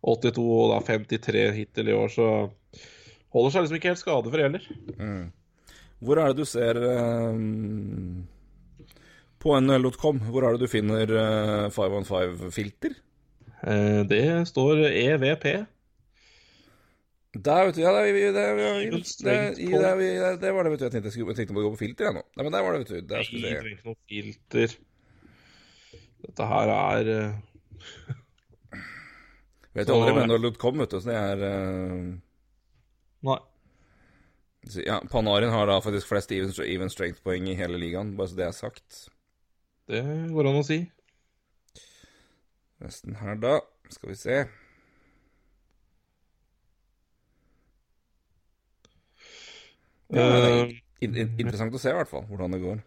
[0.03, 2.29] 82 og da 53 hittil i år, så
[3.33, 4.67] holder seg liksom ikke helt skadefri heller.
[4.99, 5.31] mm.
[6.03, 8.25] Hvor er det du ser um,
[9.43, 12.95] På nhl.com, hvor er det du finner uh, 515-filter?
[13.63, 15.47] Eh, det står EVP.
[17.33, 17.81] Der, vet du.
[17.81, 18.45] Ja, det, det, det,
[20.43, 20.85] det, var det, vet du.
[20.85, 22.25] Jeg tenkte jeg, skulle, tenkte på å gå på filter, jeg nå.
[22.37, 23.07] Nei, men der var det, vet du.
[23.09, 23.55] Der Nei, det se.
[23.55, 24.75] trenger ikke noe filter.
[26.23, 27.41] Dette her er eh,
[29.73, 31.41] Vet du aldri med nhl.com, vet du, så det er
[33.27, 33.41] Nei.
[34.85, 38.47] Ja, Panarin har da faktisk flest even, even strength-poeng i hele ligaen, bare så det
[38.47, 39.07] er sagt.
[39.91, 40.03] Det
[40.33, 40.79] går an å si.
[42.83, 43.57] Nesten her, da.
[43.93, 44.37] Skal vi se.
[50.13, 50.73] Ja, det er Eh,
[51.07, 52.83] in in interessant å se, i hvert fall, hvordan det går.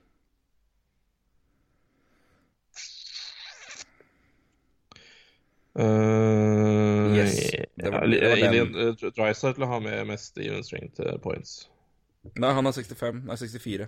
[5.76, 9.12] Uh, Yes, det var- det var den.
[9.16, 11.70] Drysaitl har med mest even strength eh, points.
[12.36, 13.22] Nei, han har 65.
[13.26, 13.88] Nei, 64.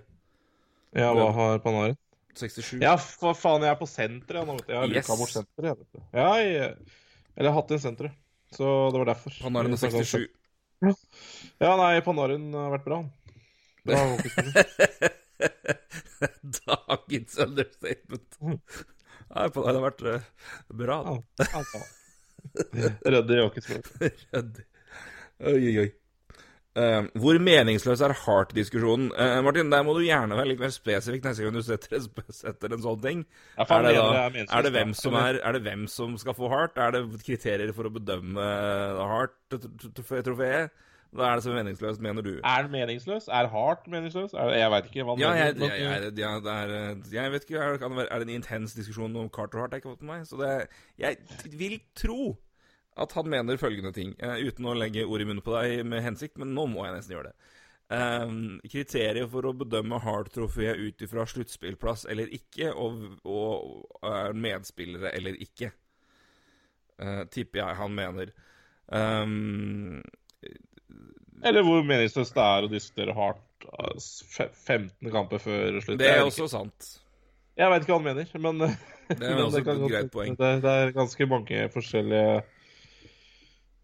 [0.94, 1.96] Ja, hva har Panarin?
[2.40, 2.80] 67.
[2.84, 4.72] Ja, for faen, jeg er på senteret nå, vet du.
[4.72, 5.08] Jeg har Yes.
[5.08, 5.98] luka bort senteret, vet du.
[6.16, 6.48] Ja, jeg,
[7.36, 8.14] eller jeg har hatt inn senteret.
[8.56, 8.64] Så
[8.94, 9.30] det var derfor.
[9.44, 10.28] Panarin er 67.
[11.60, 13.10] Ja, nei, Panarin har vært bra, han.
[13.88, 14.54] Var hockeyspiller.
[16.58, 18.30] Dagens understatement.
[18.42, 20.24] Nei, Panarin har vært eh,
[20.80, 20.96] bra.
[21.04, 21.14] da.
[23.04, 23.84] Rødder hockeyspiller.
[24.34, 24.64] Røddig.
[25.38, 25.88] Oi, oi, oi.
[26.76, 29.08] Eh, hvor meningsløs er Heart-diskusjonen?
[29.16, 32.74] Uh, Martin, der må du gjerne være litt mer spesifikk neste gang du setter, setter
[32.76, 33.22] en sånn ting.
[33.56, 36.18] Ja, er, det da, det er er, det hvem som er, er det hvem som
[36.20, 36.78] skal få Heart?
[36.78, 38.50] Er det kriterier for å bedømme
[39.00, 40.76] Heart-trofeet?
[41.16, 42.34] Hva er det som er meningsløst, mener du?
[42.44, 43.30] Er det meningsløs?
[43.32, 44.34] Er Hart meningsløs?
[44.36, 45.72] Er, jeg veit ikke hva Ja, jeg, mener.
[45.72, 48.34] jeg, jeg, ja, det er, eh, jeg vet ikke, er det, det er det en
[48.34, 50.26] intens diskusjon om Carter Hart jeg ikke har fått med meg?
[50.28, 50.52] Så det,
[51.00, 51.16] jeg
[51.56, 52.34] vil tro
[52.98, 56.02] at han mener følgende ting, eh, uten å legge ord i munnen på deg med
[56.04, 57.54] hensikt, men nå må jeg nesten gjøre det.
[57.88, 65.14] Um, kriteriet for å bedømme Hart-trofeet ut ifra sluttspillplass eller ikke, og, og er medspillere
[65.16, 65.70] eller ikke,
[67.00, 68.34] uh, tipper jeg han mener.
[68.88, 70.02] Um,
[71.44, 76.00] Eller hvor meningsløst det er å diskutere Hart altså, 15 kamper før slutt.
[76.00, 76.92] det er også sant.
[77.58, 80.36] Jeg veit ikke hva han mener, men Det er men også kan et greit poeng.
[80.38, 82.40] Det, det er ganske mange forskjellige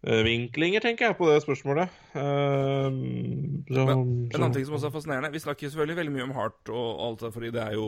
[0.05, 1.93] vinklinger, tenker jeg, på det spørsmålet.
[2.13, 2.89] Uh,
[3.65, 6.33] så, Men en annen ting som også er fascinerende Vi snakker selvfølgelig veldig mye om
[6.37, 7.87] Hart og alt det, fordi det er jo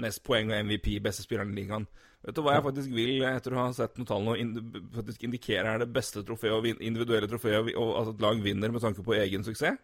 [0.00, 1.84] mest poeng og MVP, beste spilleren i ligaen.
[2.24, 4.56] Vet du hva jeg faktisk vil, etter å ha sett noen tall nå, ind
[4.96, 8.82] faktisk indikere er det beste trofeet og individuelle trofeet, og at et lag vinner med
[8.82, 9.78] tanke på egen suksess?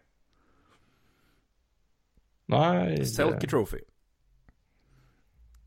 [2.51, 3.81] Nei det- Selkie Trophy.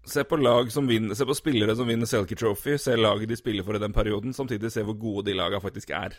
[0.09, 3.37] Se på lag som vinner, se på spillere som vinner Selkie Trophy, se laget de
[3.37, 6.17] spiller for i den perioden, samtidig se hvor gode de lagene faktisk er.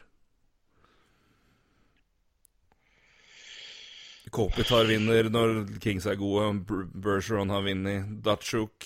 [4.29, 6.51] Kopitar vinner når Kings er gode,
[6.93, 8.85] Bergeron har vunnet, Dachuk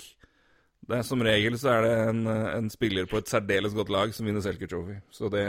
[0.87, 4.15] Det er Som regel så er det en, en spiller på et særdeles godt lag
[4.15, 5.01] som vinner Selkie Trophy.
[5.11, 5.43] Så det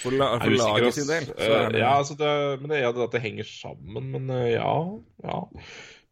[0.00, 2.92] For, la, for laget sin del så Eh, det Ja, altså det, men det er
[2.96, 4.74] det det henger sammen, men eh, ja.
[5.24, 5.40] ja.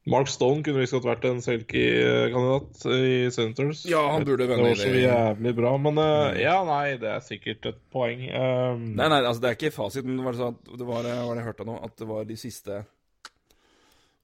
[0.09, 3.83] Mark Stone kunne visst godt vært en Selkie-kandidat i Senators.
[3.89, 7.25] Ja, han burde Det vunnet var så jævlig bra, men uh, ja, nei, det er
[7.27, 8.23] sikkert et poeng.
[8.33, 10.17] Um, Nei, nei, altså det er ikke fasiten.
[10.21, 12.37] det var sånn at det var, var det jeg hørte nå, at det var de
[12.41, 12.81] siste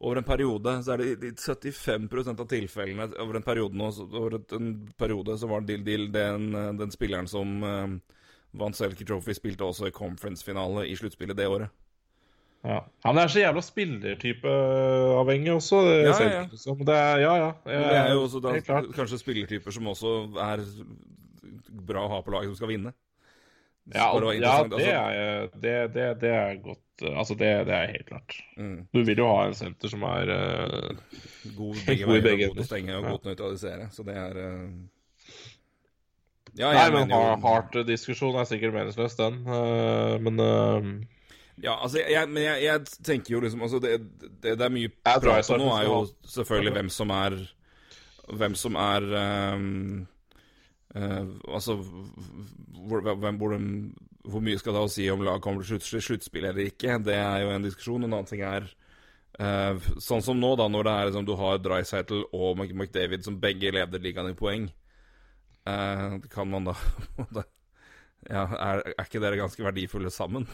[0.05, 4.05] Over en periode så er det i 75% av tilfellene over en periode nå, så,
[4.11, 7.95] over et- en periode så var Dill Dill den, den spilleren som eh,
[8.61, 11.71] vant Selkie Trophy, spilte også i conference-finale i sluttspillet det året.
[12.65, 12.79] Ja.
[13.05, 15.83] Han er så jævla spillertypeavhengig også.
[15.85, 16.43] Det, Ja, selv, ja.
[16.51, 16.79] liksom.
[16.89, 17.51] det er, ja, ja.
[17.67, 20.63] Men det er jo også da, helt kanskje spillertyper som også er
[21.85, 22.95] bra å ha på laget som skal vinne.
[23.93, 24.79] Ja, var ja det, altså.
[24.81, 28.37] er, det, det, det er godt Altså, det, det er helt klart.
[28.57, 28.87] Mm.
[28.95, 30.93] Du vil jo ha en senter som er uh,
[31.57, 33.11] God begge veier, begge god til å stenge og Ja.
[33.11, 33.89] god til å nøytralisere.
[33.93, 34.69] Så det er uh...
[36.55, 39.41] Ja, Nei, men har- Hart-diskusjon er sikkert meningsløs, den.
[39.43, 40.89] Uh, men eh,
[41.63, 43.99] Ja, altså, jeg, men jeg, jeg tenker jo liksom altså det,
[44.43, 47.37] det, det er mye prat om nå, er jo selvfølgelig hvem som er
[48.25, 49.05] Hvem som er
[49.55, 50.07] um,
[50.97, 53.55] uh, Altså hvor, hvem, hvor,
[54.25, 56.99] hvor mye skal det ha å si om lag kommer til slutt, sluttspill eller ikke?
[57.05, 58.05] Det er jo en diskusjon.
[58.05, 58.67] En annen ting er
[59.41, 63.39] uh, sånn som nå, da, når det er liksom, du har Drycytle og McDavid som
[63.41, 64.67] begge leder ligaen i poeng.
[65.69, 67.45] Uh, kan man da-
[68.31, 70.47] ja, er, er ikke dere ganske verdifulle sammen?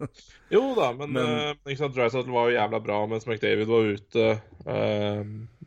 [0.54, 4.26] Jo da, men, Men- Uh, sant, Drysdale var jo jævla bra mens McDavid var ute.
[4.66, 5.22] Uh,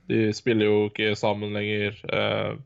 [0.09, 1.95] de spiller jo ikke sammen lenger.
[2.09, 2.57] Uh,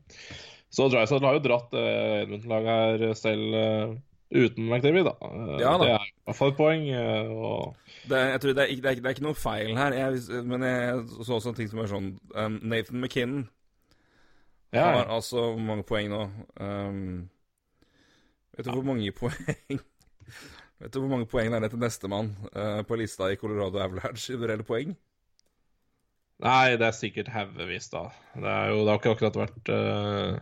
[0.74, 3.94] så Drysettle har jo dratt uh, Edmundton-laget her selv uh,
[4.34, 5.12] uten McDavid, da.
[5.28, 5.84] Eh, Ja da.
[5.84, 6.86] Det er i hvert fall et poeng.
[6.90, 7.76] eh, og
[8.10, 10.64] Det, jeg tror det er, det, er, det er ikke noe feil her, jeg, men
[10.66, 13.44] jeg så også en ting som er sånn um, Nathan McKinnon
[14.74, 16.24] ja, har altså mange poeng nå?
[16.58, 17.28] Um,
[18.56, 19.80] vet du hvor mange poeng
[20.82, 24.34] Vet du hvor mange poeng det er til nestemann uh, på lista i Colorado Avalanche
[24.34, 24.94] i reelle poeng?
[26.44, 28.08] Nei, det er sikkert haugevis, da.
[28.34, 30.40] Det, er jo, det har ikke akkurat vært uh,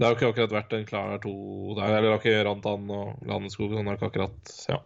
[0.00, 1.34] Det har ikke akkurat vært en klar to
[1.76, 1.92] der.
[1.98, 4.80] Eller det har ikke Rantan og Landeskog sånn har ikke akkurat Ja,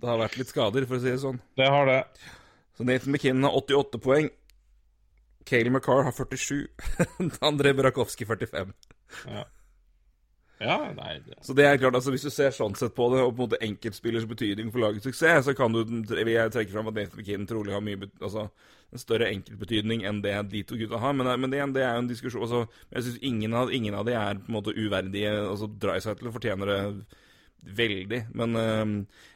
[0.00, 1.42] Det har vært litt skader, for å si det sånn.
[1.60, 2.00] det har det.
[2.74, 4.32] Så Nathan McKinnon har 88 poeng.
[5.44, 6.64] Kayleigh McCarr har 47.
[7.44, 8.72] André Brakowski 45.
[9.28, 9.44] Ja,
[10.96, 11.38] nei det.
[11.44, 13.48] Så det er klart, altså Hvis du ser sånn sett på det, og på en
[13.48, 17.18] måte enkeltspillers betydning for lagets suksess, så kan du vil jeg trekke fram at Nathan
[17.20, 18.46] McKinnon trolig har mye bet altså,
[18.94, 21.16] en større enkeltbetydning enn det de to gutta har.
[21.18, 22.62] Men, men det, det, er jo en diskusjon altså,
[22.92, 25.34] Jeg syns ingen, av- ingen av de er på en måte uverdige.
[25.42, 26.80] altså Drycytle fortjener det
[27.82, 28.22] veldig.
[28.38, 28.86] Men uh,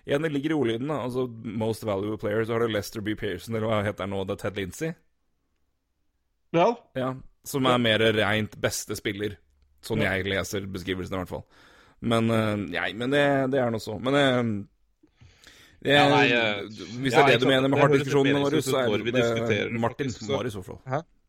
[0.07, 0.93] igjen, det ligger i ordlyden.
[0.93, 1.27] da Altså
[1.65, 3.17] Most valuable player, så har du Lester B.
[3.19, 4.25] Pearson, eller hva heter han nå?
[4.29, 4.95] Det er Ted Lindsey.
[6.57, 7.13] Ja, Ja,
[7.45, 9.37] som er mer reint beste spiller.
[9.83, 10.13] Sånn Ja.
[10.17, 11.45] jeg leser beskrivelsen, i hvert fall.
[12.01, 13.99] Men eh, Nei, men det, det er nå så.
[14.03, 14.43] Men eh,
[15.83, 16.63] det, Ja, nei, eh,
[17.03, 19.05] Hvis det er det du mener med høres diskusjon, Marius, så er
[19.49, 20.11] det Martin.
[20.11, 20.81] som var i så fall.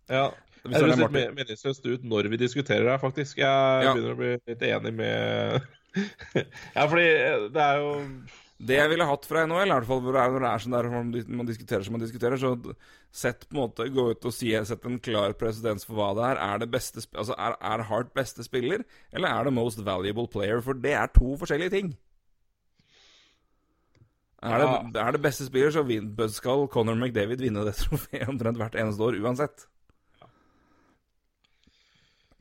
[0.09, 0.29] ja.
[0.59, 3.37] Hvis høres litt meningsløst ut når vi diskuterer det faktisk.
[3.37, 3.93] Jeg Ja.
[3.93, 5.61] begynner å bli litt enig med
[6.75, 7.05] Ja, fordi
[7.53, 7.93] det er jo
[8.59, 11.47] Det jeg ville hatt fra NHL, i hvert fall når det er sånn der man
[11.47, 12.51] diskuterer som man diskuterer, så
[13.15, 16.25] sett på en måte gå ut og si Sett en klar presedens for hva det
[16.27, 16.41] er.
[16.43, 18.83] Er det beste Altså, er, er Hart beste spiller,
[19.15, 20.59] eller er det most valuable player?
[20.65, 21.95] For det er to forskjellige ting.
[24.43, 28.59] Er det, er det beste spiller, så vin, skal Conor McDavid vinne det trofeet omtrent
[28.59, 29.67] hvert eneste år uansett.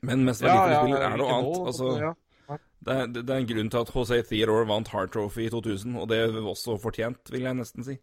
[0.03, 1.63] Men mest verdifulle spiller er noe annet.
[1.71, 2.13] Altså, ja.
[2.79, 5.97] Det, er, det er en grunn til at José Theodore vant Heart Trophy i 2000,
[5.99, 7.97] og det var også fortjent, vil jeg nesten si.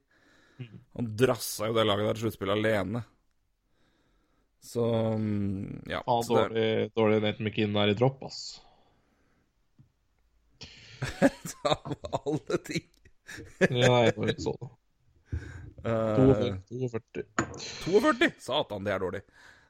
[0.96, 3.02] Han drassa jo det laget der til sluttspillet alene.
[4.66, 4.84] Så
[5.20, 6.00] mm, ja.
[6.06, 8.40] Ah, så dårlig, dårlig Nathan McKinnon er i dropp, ass.
[11.66, 11.92] av
[12.24, 12.84] alle ting
[13.68, 14.68] Ja, jeg var ikke så det.
[15.86, 17.24] Eh, 42.
[17.84, 18.30] 42!
[18.42, 19.20] Satan, det er dårlig.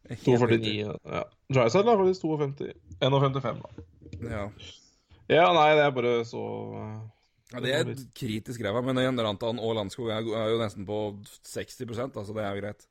[0.09, 0.47] 2,49.
[0.53, 0.75] riktig.
[0.87, 1.23] Ja.
[1.53, 2.73] Dryside er faktisk 52.
[3.01, 3.87] 1,55, da.
[4.31, 4.45] Ja.
[5.29, 6.43] Ja, nei, det er bare så
[7.53, 10.99] ja, det er kritisk ræva, men Jan Rantan og Landskog er, er jo nesten på
[11.47, 12.87] 60% altså det er jo greit.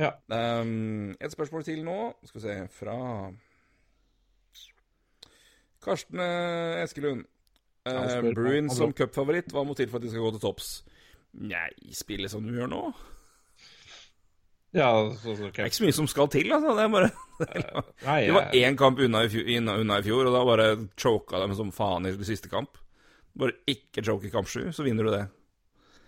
[0.00, 0.14] Ja.
[0.62, 1.98] Um, et spørsmål til nå.
[2.24, 2.96] Skal vi se Fra
[5.84, 7.24] Karsten eh, Eskelund.
[7.88, 8.32] Uh.
[8.34, 10.72] Bruins som cupfavoritt, hva må til for at de skal gå til topps?
[11.40, 12.82] Nei, spille som du gjør nå?
[14.70, 16.76] Ja, så, så, Det er ikke så mye som skal til, altså.
[16.78, 17.10] Det bare
[18.26, 21.56] Det var én kamp unna i, fjor, unna, i fjor, og da bare choka dem
[21.58, 22.78] som faen i siste kamp.
[23.38, 25.24] Bare ikke choke i kamp sju, så vinner du det.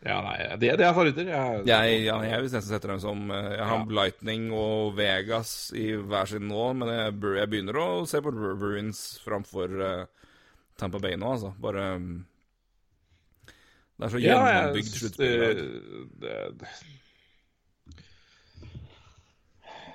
[0.02, 1.28] Ja, nei, det, det er favoritter.
[1.30, 3.94] Jeg, Jeg, ja, jeg vil nesten sette dem som eh, Jeg har Ja.
[4.00, 8.58] Lightning og Vegas i hver sin nå, men jeg, jeg begynner å se på Ruins
[8.58, 10.32] Bruins framfor uh,
[10.78, 11.52] Tampa Bay nå, altså.
[11.62, 12.10] Bare um,
[13.46, 15.62] Det er så gjennombygd ja, sluttspill.
[16.18, 16.74] det, det, det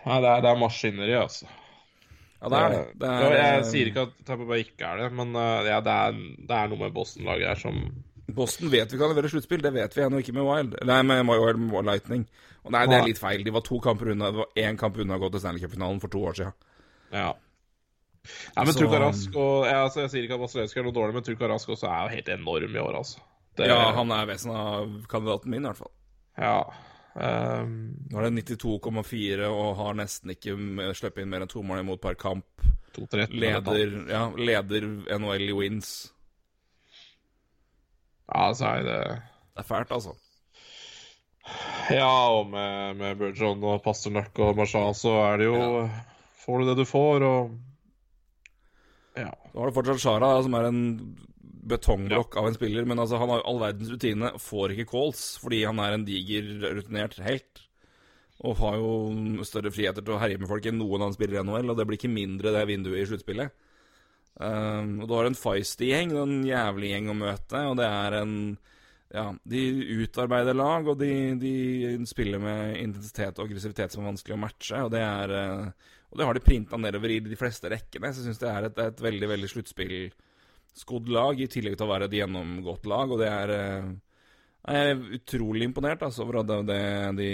[0.08, 1.48] Nei, det er, det er maskineri, altså.
[2.38, 2.82] Ja, det er det.
[3.02, 5.66] det er, ja, jeg eh, sier ikke at Tampa Bay ikke er det, men uh,
[5.66, 6.20] ja, det, er,
[6.52, 7.80] det er noe med Boston-laget her som
[8.38, 10.78] Boston vet vi kan levere sluttspill, det vet vi ennå ikke med Wild.
[10.86, 12.26] Nei, med Wild med Lightning.
[12.68, 13.44] Og nei, det er litt feil.
[13.46, 16.02] De var to kamper unna Det var én kamp unna å gå til Stanley Cup-finalen
[16.04, 16.58] for to år siden.
[17.16, 17.30] Ja.
[18.58, 20.98] Nei, men Så- Trukka Rask og ja, altså, Jeg sier ikke at Vasilevskij er noe
[20.98, 23.24] dårlig, men Trukka Rask også er jo helt enorm i år, altså.
[23.56, 25.94] Det- Ja, han er vesenet av kandidaten min, i hvert fall.
[26.38, 26.58] Ja.
[27.22, 27.72] Ehm,
[28.12, 30.56] Nå er det 92,4 og har nesten ikke
[30.98, 32.46] sluppet inn mer enn to mål imot per kamp.
[33.30, 34.88] Leder, ja, leder
[35.20, 35.92] NHL i wins.
[38.28, 39.02] Ja, så er det
[39.58, 40.16] Det er fælt, altså.
[41.94, 45.62] Ja, og med, med Burgeon og Pasternak og Marshall, så er det jo
[46.44, 47.58] Får du det du får, og
[49.18, 49.32] Ja.
[49.52, 50.82] Så har du fortsatt Shara, som er en
[51.70, 52.88] betongblokk av en spiller.
[52.90, 56.08] Men altså, han har jo all verdens rutine, får ikke calls fordi han er en
[56.08, 57.64] diger, rutinert helt.
[58.46, 61.46] Og har jo større friheter til å herje med folk enn noen annen spiller i
[61.46, 61.72] NHL.
[61.74, 63.64] Og det blir ikke mindre det vinduet i sluttspillet.
[64.38, 68.22] Um, og du har en feisty gjeng, en jævlig gjeng å møte, og det er
[68.22, 68.34] en
[69.08, 69.62] Ja, de
[70.04, 71.10] utarbeider lag, og de,
[71.40, 75.94] de spiller med intensitet og aggressivitet som er vanskelig å matche, og det er uh,
[76.12, 78.68] Og det har de printa nedover i de fleste rekkene, så jeg syns det er
[78.68, 79.50] et, et veldig, veldig
[80.78, 83.88] sluttspillskodd lag, i tillegg til å være et gjennomgått lag, og det er eh,
[84.68, 87.30] Jeg er utrolig imponert altså, over at det, de,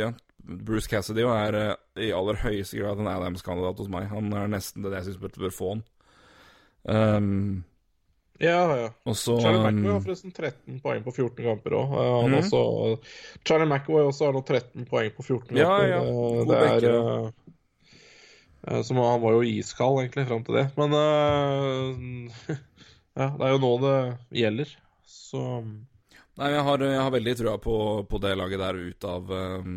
[0.00, 4.08] ja, Bruce Cassidy er eh, i aller høyeste grad en Adams-kandidat hos meg.
[4.10, 5.84] Han er nesten det jeg syns bør, få han.
[6.84, 7.64] Um,
[8.42, 8.88] Ja, ja.
[9.06, 11.92] og så Charlie um, McAvoy har forresten 13 poeng på 14 kamper òg.
[12.26, 12.98] Mhm.
[13.46, 15.60] Charlie McAvoy også har nå 13 poeng på 14 kamper.
[15.62, 15.76] ja.
[15.92, 16.00] ja.
[16.02, 17.30] God Det er
[18.66, 20.68] eh, som, Han var jo iskald egentlig fram til det.
[20.78, 22.54] Men uh,
[23.20, 23.98] ja, det er jo nå det
[24.42, 24.78] gjelder.
[25.08, 25.42] Så
[26.34, 27.76] Nei, jeg har, jeg har veldig trua på,
[28.10, 29.76] på det laget der ut av um,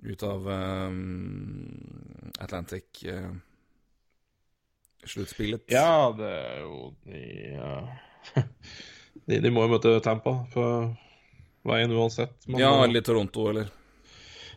[0.00, 3.30] Ut av um, Atlantic uh,
[5.04, 5.66] sluttspillet.
[5.70, 7.20] Ja, det er jo de,
[7.60, 8.40] uh,
[9.28, 10.64] de, de må jo møte Tampa på
[11.68, 12.34] veien uansett.
[12.48, 13.68] Men, ja, eller Toronto, eller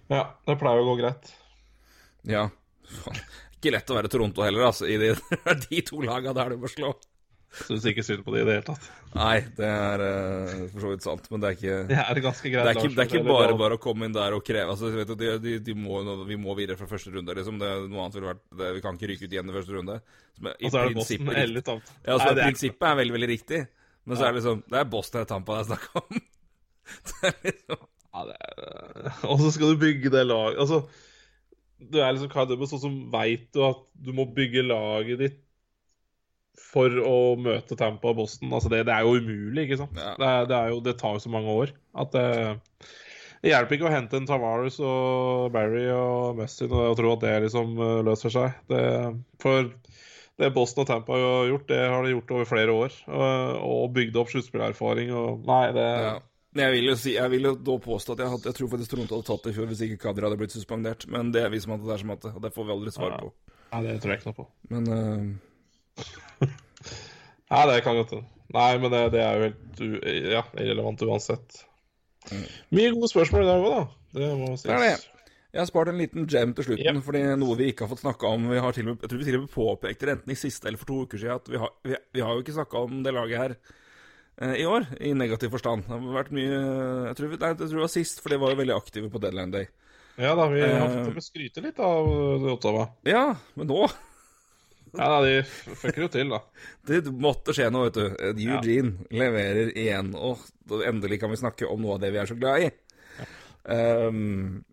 [0.08, 1.34] ja, det pleier å gå greit.
[2.30, 2.48] Ja.
[3.58, 4.88] Ikke lett å være Toronto heller, altså.
[4.92, 5.14] I de,
[5.68, 6.94] de to laga der du må slå.
[7.54, 8.86] Syns ikke synd på de i det hele tatt.
[9.14, 12.50] Nei, det er uh, for så vidt sant, men det er ikke Det er ganske
[12.50, 12.66] greit.
[12.66, 14.90] det er ikke, det er ikke bare bare å komme inn der og kreve altså,
[14.96, 17.62] vet du, de, de, de må, Vi må videre fra første runde, liksom.
[17.62, 20.00] Det, noe annet ville vært det, Vi kan ikke ryke ut igjen i første runde.
[20.34, 21.96] Som er, i Og så er det Boston eller Tampa.
[22.00, 23.64] Ja, altså, Nei, det er- Prinsippet er veldig, veldig riktig,
[24.04, 26.24] men så er det liksom Det er Boston eller Tampa det er snakk om.
[27.12, 29.14] det er liksom Ja, det er...
[29.30, 30.82] Og så skal du bygge det laget Altså,
[31.92, 35.40] du er liksom Kai Dubas, sånn som veit du at du må bygge laget ditt
[36.74, 38.52] for å møte Tampa og Boston.
[38.54, 39.98] Altså, det, det er jo umulig, ikke sant?
[39.98, 40.14] Ja.
[40.20, 42.28] Det, er, det, er jo, det tar jo så mange år at det,
[43.44, 47.34] det hjelper ikke å hente en Tavares og Barry og Messi, og tro at det
[47.48, 48.60] liksom eh, løser seg.
[48.72, 48.84] Det,
[49.44, 49.70] for
[50.42, 53.00] det Boston og Tampa har gjort, det har de gjort over flere år.
[53.10, 56.14] Og, og bygd opp sluttspillerfaring og Nei, det ja.
[56.54, 58.92] Jeg vil jo si, jeg vil jo da påstå at jeg, hadde, jeg tror faktisk
[58.92, 61.08] Toronto hadde tatt det i fjor hvis ikke Kadri hadde blitt suspendert.
[61.10, 63.16] Men det viser meg at det er som at det, det får vi aldri svar
[63.18, 63.32] på.
[63.74, 64.48] Nei, det tror jeg ikke noe på.
[64.74, 66.54] Men uh...
[67.54, 68.30] Nei, det kan godt hende.
[68.54, 69.88] Nei, men det, det er jo helt u
[70.36, 71.64] ja, irrelevant uansett.
[72.74, 73.84] Mye gode spørsmål i dag òg, da.
[74.14, 74.68] Det må sies.
[74.68, 75.10] Det er det.
[75.54, 77.06] Jeg har spart en liten gem til slutten, yep.
[77.06, 79.20] fordi noe vi ikke har fått snakka om vi har til og med, Jeg tror
[79.20, 81.52] vi til og med påpekte det enten i siste eller for to uker siden, at
[81.54, 83.83] vi har, vi, vi har jo ikke snakka om det laget her eh,
[84.42, 85.84] i år, i negativ forstand.
[85.86, 88.54] Det har vært mye Jeg tror, nei, jeg tror det var sist, for de var
[88.54, 89.68] jo veldig aktive på deadline day.
[90.18, 90.90] Ja da, vi har Eh.
[90.94, 92.88] fått dem skryte litt av uh, Ottawa.
[93.10, 93.84] Ja, men nå
[94.98, 96.42] Ja da, de fucker jo til, da.
[96.90, 98.04] Det måtte skje noe, vet du.
[98.34, 100.42] Eugene Eugene leverer igjen, og
[100.86, 102.70] endelig kan vi snakke om noe av det vi er så glad i.
[103.64, 104.64] Um,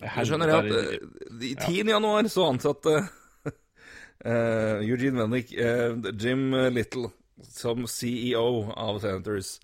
[0.00, 1.90] jeg skjønner det at eh, i 10.
[1.92, 7.10] januar så ansatte uh, Eugene Wennick uh, Jim Little
[7.42, 9.58] som CEO av Senators.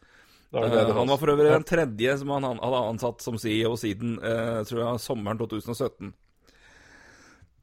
[0.53, 1.17] Det det Eh, det han var.
[1.19, 5.39] for øvrig den tredje som han hadde ansatt som CEO siden eh, tror jeg, sommeren
[5.39, 6.13] 2017.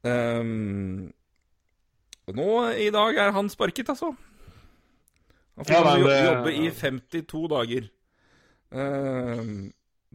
[0.04, 1.12] Um,
[2.28, 4.10] nå i dag er han sparket, altså.
[5.56, 7.88] Han får Ja, det- jobbe i 52 dager.
[8.70, 9.72] Um,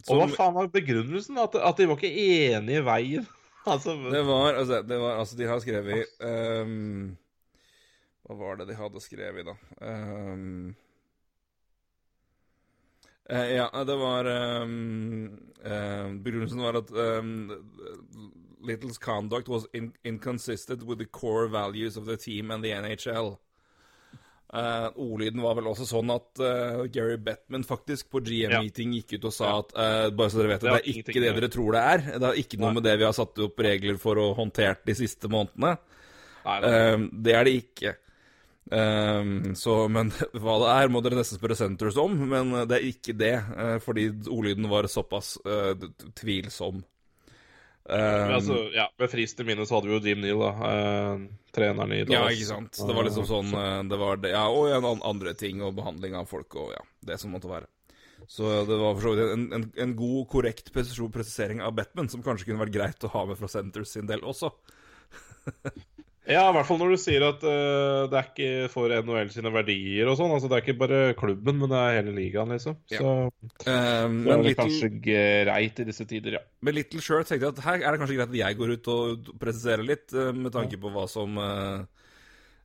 [0.08, 1.36] Og hva faen var begrunnelsen?
[1.38, 2.14] At, at de var ikke
[2.54, 3.26] enige i veien?
[3.66, 7.16] Altså, Det var, altså, det var Altså, de har skrevet ehm,
[8.30, 9.56] Hva var det de hadde skrevet, da?
[9.82, 10.74] Um,
[13.26, 15.32] eh, ja, det var um,
[15.66, 17.50] ehm, Begrunnelsen var at um,
[18.62, 23.34] Littles conduct was in inconsistent with the core values of the team and the NHL.
[24.54, 29.26] Uh, ordlyden var vel også sånn at uh, Gary Bettman faktisk på GM-meeting gikk ut
[29.26, 31.50] og sa at uh, Bare så dere vet det, Det det er ikke det dere
[31.50, 32.06] tror det er.
[32.12, 34.96] Det har ikke noe med det vi har satt opp regler for å håndtere de
[35.02, 35.74] siste månedene.
[36.44, 36.70] Nei, nei.
[36.70, 37.94] Eh, det er det ikke.
[38.70, 40.12] Eh, så, men
[40.42, 42.14] hva det er, må dere nesten spørre Centers om.
[42.30, 45.74] Men det er ikke det, eh, fordi ordlyden var såpass uh,
[46.20, 46.84] tvilsom.
[47.90, 50.50] Um, Men altså, ja, Med frist i minne så hadde vi jo Jim Neal, da.
[50.62, 51.22] Uh,
[51.56, 52.76] treneren i Ja, ikke sant.
[52.76, 55.74] Det var liksom sånn eh, Det var det, ja, og en an- andre ting, og
[55.74, 57.66] behandling av folk, og ja, det som måtte være.
[58.30, 62.22] Så det var for så vidt en, en, en god, korrekt presisering av Batman, som
[62.22, 64.52] kanskje kunne vært greit å ha med fra Centers sin del også.
[66.28, 69.52] Ja, i hvert fall når du sier at uh, det er ikke for NHL sine
[69.54, 70.34] verdier og sånn.
[70.34, 72.76] Altså, det er ikke bare klubben, men det er hele ligaen, liksom.
[72.92, 73.00] Ja.
[73.00, 73.14] Så
[73.60, 76.42] Eh, det er Little, kanskje greit i disse tider, ja.
[76.64, 78.92] med Little Shirt tenkte jeg at her er det kanskje greit at jeg går ut
[78.92, 81.82] og presiserer litt, uh, med tanke på hva som uh,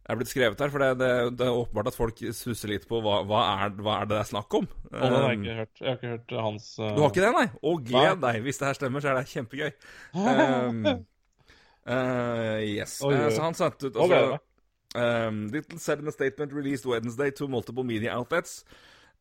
[0.06, 0.72] er blitt skrevet her.
[0.74, 3.98] For det, det, det er åpenbart at folk suser litt på hva, hva, er, hva
[4.02, 4.70] er det det er snakk om.
[4.92, 5.76] Og oh, har jeg Eh, ikke hørt.
[5.80, 7.48] Jeg har ikke hørt hans Du har ikke det, nei?
[7.56, 8.40] Å, gled deg.
[8.46, 9.76] Hvis det her stemmer, så er det kjempegøy.
[10.16, 10.88] Um,
[11.88, 13.02] uh, yes.
[13.04, 14.42] Oi, oi, Uh, så han sendte ut Nå gleder altså,
[14.96, 18.64] um, Little said in a statement released Wednesday to multiple media outlets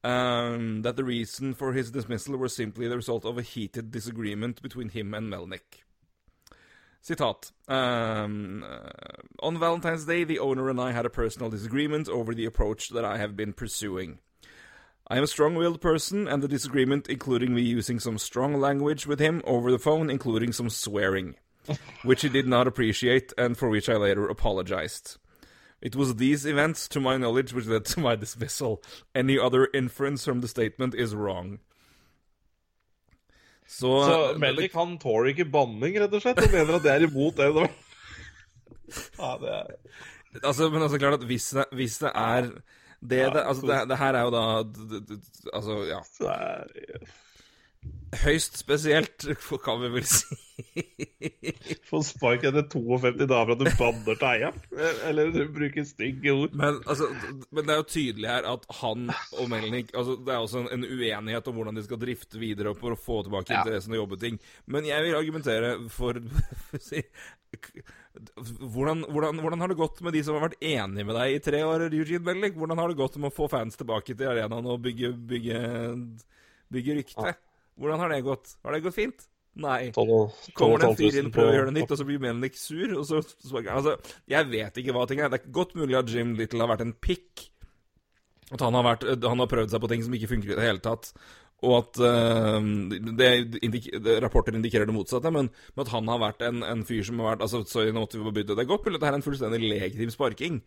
[0.05, 4.63] um, that the reason for his dismissal was simply the result of a heated disagreement
[4.63, 5.83] between him and Melnick.
[7.03, 7.53] Citat.
[7.69, 8.65] Um,
[9.43, 13.05] on Valentine's Day, the owner and I had a personal disagreement over the approach that
[13.05, 14.21] I have been pursuing.
[15.07, 19.07] I am a strong willed person, and the disagreement including me using some strong language
[19.07, 21.35] with him over the phone, including some swearing,
[22.03, 25.17] which he did not appreciate and for which I later apologized.
[25.83, 28.83] It was these events, to my knowledge, which led to my dismissal.
[29.15, 31.59] Any other inference from the statement is wrong.
[33.67, 36.39] Så, Så Melly han tåler ikke banning, rett og slett.
[36.39, 37.49] og mener at det er imot det.
[39.19, 39.67] Ja, det er
[40.45, 43.99] Altså, men altså, klart at hvis det, hvis det er det, det Altså, det, det
[43.99, 44.43] her er jo da
[45.55, 46.01] Altså, ja.
[48.23, 49.25] Høyst spesielt,
[49.65, 50.37] kan vi vel si.
[51.89, 54.61] Få spark etter 52 dager for at du banner til eieren?
[55.09, 56.55] Eller du bruker stygge ord?
[56.55, 57.09] Men, altså,
[57.51, 60.69] men det er jo tydelig her at han og Melnik altså, Det er også en,
[60.77, 63.63] en uenighet om hvordan de skal drifte videre for å få tilbake Ja.
[63.65, 64.39] interessen og jobbeting.
[64.71, 66.21] Men jeg vil argumentere for
[66.69, 67.03] for si,
[68.15, 71.43] hvordan, hvordan, hvordan har det gått med de som har vært enige med deg i
[71.43, 72.55] tre år, Eugene Melnik?
[72.59, 75.65] Hvordan har det gått med å få fans tilbake til arenaen og bygge, bygge,
[76.75, 77.35] bygge rykte?
[77.81, 78.57] Hvordan har det gått?
[78.65, 79.25] Har det gått fint?
[79.55, 79.93] Nei.
[79.95, 82.91] Kommer det en fyr inn, prøver å gjøre det nytt, og så blir Melnik sur?
[82.99, 83.95] Og så, så, altså,
[84.31, 85.31] jeg vet ikke hva ting er.
[85.31, 87.47] Det er godt mulig at Jim Little har vært en pikk.
[88.51, 90.67] At han har, vært, han har prøvd seg på ting som ikke funker i det
[90.67, 91.13] hele tatt.
[91.65, 92.59] Og at uh,
[93.17, 93.29] det,
[93.65, 93.87] indik,
[94.23, 97.35] Rapporter indikerer det motsatte, men, men at han har vært en, en fyr som har
[97.35, 98.59] vært altså, sorry, nå måtte vi bare bytte.
[98.59, 100.59] Det er godt mulig at det her er en fullstendig legitim sparking,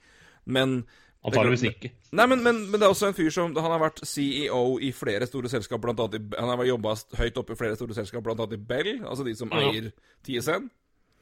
[0.47, 0.79] men
[1.27, 1.89] Antakeligvis ikke.
[2.15, 4.93] Nei, men, men, men det er også en fyr som Han har vært CEO i
[4.95, 8.23] flere store selskap, blant annet i, Han har jobba høyt oppe i flere store selskap,
[8.23, 9.67] blant annet i Bell, altså de som Ja.
[9.67, 9.91] eier
[10.23, 10.69] TSN,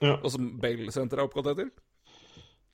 [0.06, 1.70] Ja, og som Bell-senteret er oppkalt etter.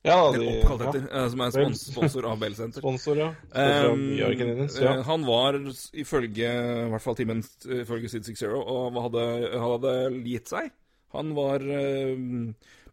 [0.04, 0.88] ja de, oppkalt ja.
[0.90, 2.82] etter, eh, som er en spons, sponsor av Bell Center.
[2.82, 3.28] Sponsor, ja.
[3.46, 4.94] Sponsor Um, Bjarken Innes, eh, ja.
[5.06, 5.58] Han var
[5.94, 7.44] ifølge i hvert fall timen
[7.80, 9.24] ifølge Sid Six Zero og hadde,
[9.62, 9.94] hadde
[10.26, 10.72] gitt seg.
[11.14, 12.18] Han var eh,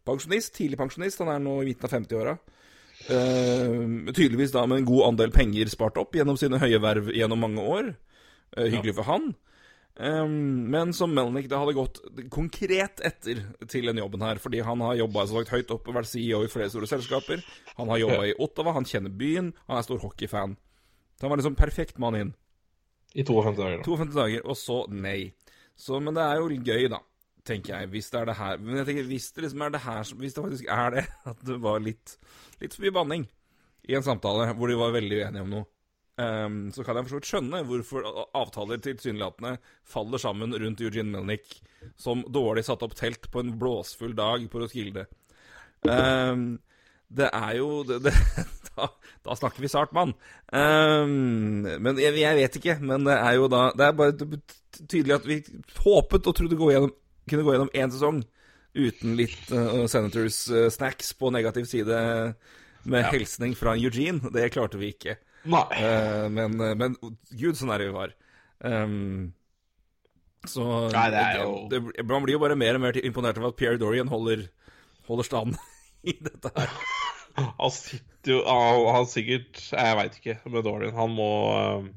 [0.06, 1.18] pensjonist, tidlig pensjonist.
[1.24, 2.38] Han er nå i midten av 50-åra.
[3.08, 7.40] Eh, tydeligvis da med en god andel penger spart opp gjennom sine høye verv gjennom
[7.40, 7.94] mange år.
[8.56, 9.30] Uh, hyggelig for han.
[10.00, 11.98] Um, men som Melnick det hadde gått
[12.32, 16.50] konkret etter til den jobben her, fordi han har jobba høyt oppe, vært CEO i
[16.50, 17.44] flere store selskaper.
[17.76, 20.56] Han har jobba i Ottawa, han kjenner byen, han er stor hockeyfan.
[21.18, 22.32] Så han var liksom perfekt mann inn.
[23.12, 23.84] I 52 dager, da.
[23.84, 25.32] 52 dager, og så nei.
[25.76, 27.02] Så, men det er jo gøy, da,
[27.46, 28.62] tenker jeg, hvis det er det her.
[28.62, 31.44] Men jeg tenker, hvis det liksom er det her Hvis det faktisk er det, at
[31.46, 32.16] det var litt,
[32.62, 33.28] litt for mye banning
[33.88, 35.66] i en samtale hvor de var veldig uenige om noe,
[36.20, 39.54] um, så kan jeg for så vidt skjønne hvorfor avtaler tilsynelatende
[39.88, 41.56] faller sammen rundt Eugene Melnick,
[41.98, 45.08] som dårlig satte opp telt på en blåsfull dag på Roskilde.
[45.88, 46.60] Um,
[47.10, 48.14] det er jo det, det,
[48.76, 48.88] da,
[49.26, 50.12] da snakker vi sart mann.
[50.52, 52.76] Um, men jeg, jeg vet ikke.
[52.84, 54.14] Men det er jo da Det er bare
[54.80, 55.40] tydelig at vi
[55.82, 56.92] håpet og trodde gå gjennom,
[57.30, 58.20] kunne gå gjennom én sesong
[58.76, 61.96] uten litt uh, Senators eh, snacks på negativ side
[62.90, 64.30] med hilsning fra Eugene.
[64.32, 65.16] Det klarte vi ikke.
[65.48, 66.94] Eh, men, men
[67.32, 68.14] gud, så nære vi var.
[68.60, 69.32] Um,
[70.48, 73.38] så Nei, det er jo- det, det, Man blir jo bare mer og mer imponert
[73.40, 74.46] over at Pierre Dorian holder,
[75.08, 75.56] holder stand
[76.10, 76.72] i dette her.
[77.40, 80.96] Han sitter jo Han han sikkert Jeg veit ikke med Dorian.
[80.96, 81.90] Han må eh,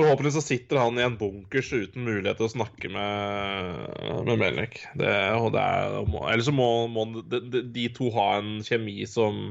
[0.00, 4.80] Forhåpentlig så sitter han i en bunkers uten mulighet til å snakke med, med Melnik.
[4.96, 5.10] Det,
[5.54, 9.42] det er, eller så må, må de, de, to ha en kjemi som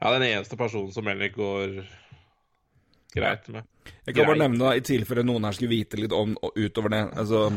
[0.00, 1.82] Ja, den eneste personen som Melnik går
[3.14, 3.66] greit med.
[4.06, 7.02] Jeg kan bare nevne, da, i tilfelle noen her skulle vite litt om utover det
[7.18, 7.48] altså,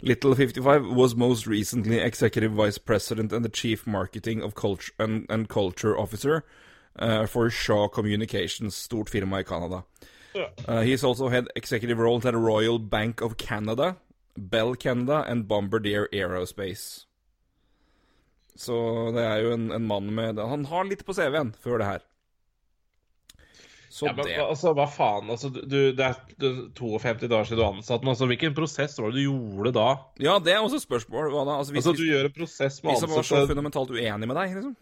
[0.00, 5.24] Little 55 was most recently executive vice president and the chief marketing of culture and,
[5.30, 6.44] and culture officer
[6.98, 9.84] uh, for Shaw Communications, stort firma i Canada.
[10.68, 13.96] Uh, he's also had executive roles at Royal Bank of Canada,
[14.36, 17.06] Bell Canada and Bombardier Aerospace.
[18.56, 18.76] Så
[19.12, 22.04] det er jo en, en mann med Han har litt på CV-en før det her.
[23.96, 25.30] Så Ja, men, det altså, hva faen?
[25.32, 28.10] Altså, du, det er er 52 dager siden du ansatte den.
[28.12, 29.86] Altså, hvilken prosess var det du gjorde da?
[30.20, 31.30] Ja, det er også spørsmål.
[31.32, 31.54] Hva da?
[31.62, 34.36] Altså, hvis, Altså, du gjør en prosess med hvis som var så fundamentalt uenig med
[34.36, 34.76] deg, liksom?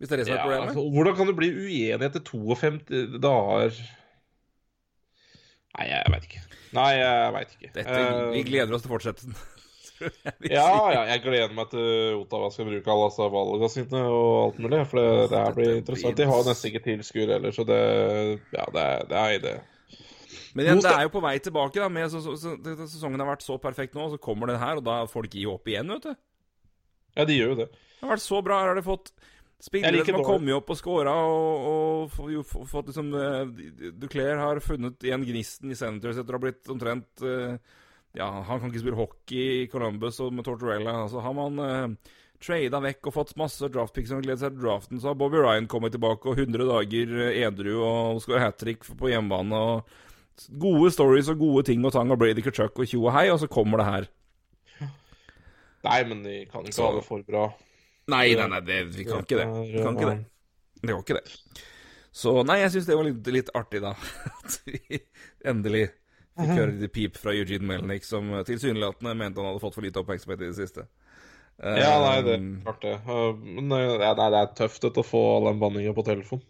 [0.00, 0.68] Hvis det er det som er ja, problemet?
[0.72, 3.80] altså, Hvordan kan du bli uenig etter 52 dager?
[5.78, 6.42] Nei, jeg veit ikke.
[6.76, 7.72] Nei, jeg veit ikke.
[7.74, 9.34] Dette, Eh, vi gleder oss til fortsettelsen.
[10.48, 14.62] ja, ja, jeg gleder meg til Ottawa skal bruke alle disse valgene sine og alt
[14.64, 14.80] mulig.
[14.88, 16.16] For det, det her blir interessant.
[16.16, 17.82] De har nesten ikke tilskuere heller, så det
[18.56, 19.58] Ja, det, det er det.
[20.54, 21.78] Men igjen, det er jo på vei tilbake.
[21.78, 24.58] da med, så, så, så, Sesongen har vært så perfekt nå, og så kommer den
[24.62, 26.16] her, og da folk gir opp igjen, vet du.
[27.18, 27.68] Ja, de gjør jo det.
[27.70, 28.62] Det har vært så bra.
[28.62, 29.12] Her har de fått
[29.60, 34.40] spillere som har kommet opp og scora, og, og og, jo fått liksom eh, Duclair
[34.40, 37.58] har funnet igjen gnisten i Senators etter å ha blitt omtrent eh,
[38.16, 40.96] Ja, han kan ikke spille hockey i Columbus og med Tortorella.
[41.04, 42.10] Altså, har man uh,
[42.42, 45.68] trada vekk og fått masse draftpicks som gleder seg til draften, så har Bobby Ryan
[45.70, 49.54] kommet tilbake og 100 dager eh, edru og skåra hat trick på hjemmebane.
[49.54, 53.28] og Gode stories og gode ting og tang og Brady Kachuk og tjo og hei,
[53.30, 54.10] og så kommer det her.
[55.84, 57.50] Nei, men de kan ikke Så- ha det for bra.
[58.10, 59.48] Nei, nei, nei, det, vi kan ikke det.
[59.70, 60.18] Vi kan ikke det.
[60.80, 61.64] Det går ikke det.
[62.20, 63.94] Så nei, jeg syns det var litt, litt artig, da.
[64.40, 65.00] At vi
[65.46, 65.86] endelig
[66.40, 70.00] fikk høre litt pip fra Eugene Melnick, som tilsynelatende mente han hadde fått for lite
[70.02, 70.86] oppmerksomhet i det siste.
[71.60, 72.94] Ja, nei, det er Um, klart det.
[73.04, 76.40] Men nei, det er tøft etter å få all den banninga på telefon.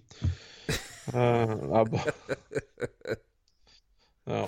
[1.11, 2.15] Uh, det er bare
[4.31, 4.45] Ja.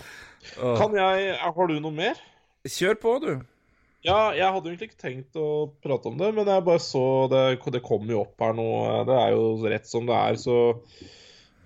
[0.78, 2.20] Kan jeg Har du noe mer?
[2.68, 3.32] Kjør på, du.
[4.02, 5.48] Ja, jeg hadde egentlig ikke tenkt å
[5.82, 8.68] prate om det, men jeg bare så det, det kom jo opp her nå.
[9.06, 10.56] Det er jo rett som det er, så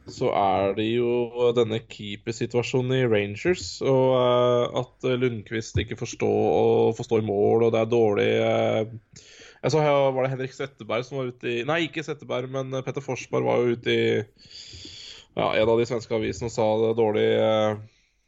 [0.07, 6.29] så er det jo denne keepersituasjonen i Rangers, og uh, at Lundqvist ikke forstår stå
[6.31, 9.25] og forstår mål, og det er dårlig uh,
[9.65, 12.71] Jeg så her var det Henrik Setteberg som var ute i Nei, ikke Setteberg, men
[12.87, 14.07] Petter Forsberg var jo ute i
[15.37, 17.31] ja, en av de svenske avisene og sa det er dårlig,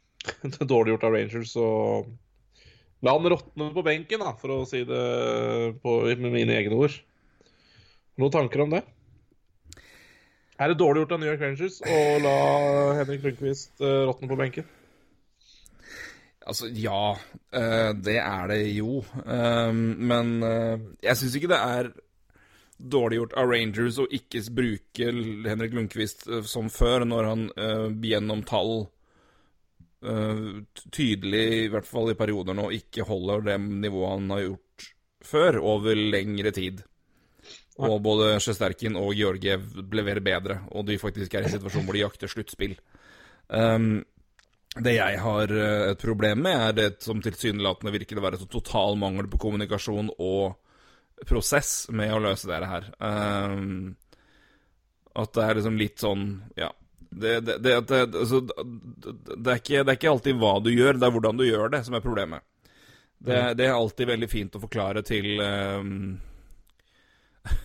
[0.58, 1.54] uh, dårlig gjort av Rangers.
[1.62, 2.10] Og
[3.04, 5.02] la han råtne på benken, da, for å si det
[5.82, 6.96] på, med mine egne ord.
[8.18, 8.82] Noen tanker om det?
[10.58, 12.34] Er det dårlig gjort av New York Rangers å la
[12.98, 14.66] Henrik Lundqvist uh, råtne på benken?
[16.48, 17.12] Altså, ja.
[17.52, 19.02] eh, det er det jo.
[19.28, 21.90] Um, men eh, jeg syns ikke det er
[22.78, 25.10] dårlig gjort av Rangers å ikke bruke
[25.44, 28.88] Henrik Lundqvist eh, som før, når han eh, gjennom tall eh,
[30.94, 34.84] tydelig, i hvert fall i perioder nå, ikke holder det nivået han har gjort
[35.26, 36.84] før, over lengre tid.
[37.78, 41.94] Og både Sjesterkin og Georgiev leverer bedre, og de faktisk er i en situasjon hvor
[41.94, 42.74] de jakter sluttspill.
[43.48, 44.00] Um,
[44.78, 48.48] det jeg har eh, et problem med, er det som tilsynelatende virker å være så
[48.50, 50.58] total mangel på kommunikasjon og
[51.26, 52.90] prosess med å løse dette her.
[53.00, 53.96] Um,
[55.18, 56.28] at det er liksom litt sånn
[56.58, 56.70] Ja.
[57.18, 57.74] Det, det, det,
[58.06, 61.44] altså, det, er ikke, det er ikke alltid hva du gjør, det er hvordan du
[61.46, 62.44] gjør det, som er problemet.
[63.18, 65.88] Det, det er alltid veldig fint å forklare til um,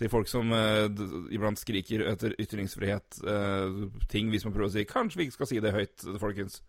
[0.00, 0.86] til folk som uh,
[1.34, 5.52] iblant skriker etter ytringsfrihet, uh, ting hvis man prøver å si 'Kanskje vi ikke skal
[5.52, 6.62] si det høyt, folkens'.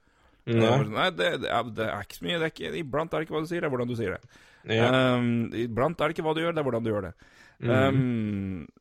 [0.47, 0.75] Nei.
[0.87, 2.37] Nei, det, det, er, det, er, ikke så mye.
[2.39, 4.15] Det er ikke, iblant er det ikke hva du sier, det er hvordan du sier
[4.15, 4.37] det.
[4.77, 4.87] Ja.
[5.17, 7.13] Um, iblant er det ikke hva du gjør, det er hvordan du gjør det.
[7.57, 7.99] Um,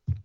[0.07, 0.23] uh,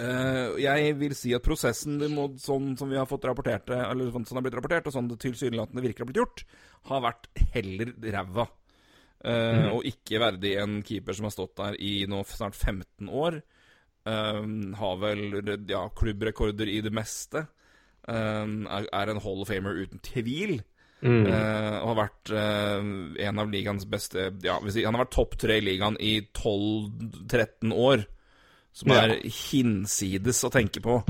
[0.00, 4.36] jeg vil si at prosessen må, sånn som vi har fått rapportert eller sånn som
[4.36, 6.44] det har blitt rapportert, og sånn det tilsynelatende virkelig har blitt gjort,
[6.88, 8.46] har vært heller ræva.
[9.20, 13.42] Uh, Og ikke verdig en keeper som har stått der i nå snart 15 år.
[14.08, 17.44] Um, har vel ja, klubbrekorder i det meste.
[18.08, 20.62] Um, er, en Hall of Famer uten tvil.
[21.00, 21.26] Mm.
[21.28, 22.88] Uh, og har vært uh,
[23.28, 27.76] en av ligaens beste ja, si, Han har vært topp tre i ligaen i 12-13
[27.76, 28.04] år.
[28.72, 29.02] Som Ja.
[29.04, 31.00] er hinsides å tenke på.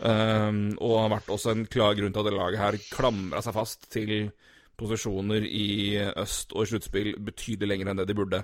[0.00, 3.52] Um, og har vært også en klar grunn til at det laget her klamra seg
[3.52, 4.30] fast til
[4.80, 8.40] posisjoner i øst og sluttspill betydelig lenger enn det de burde.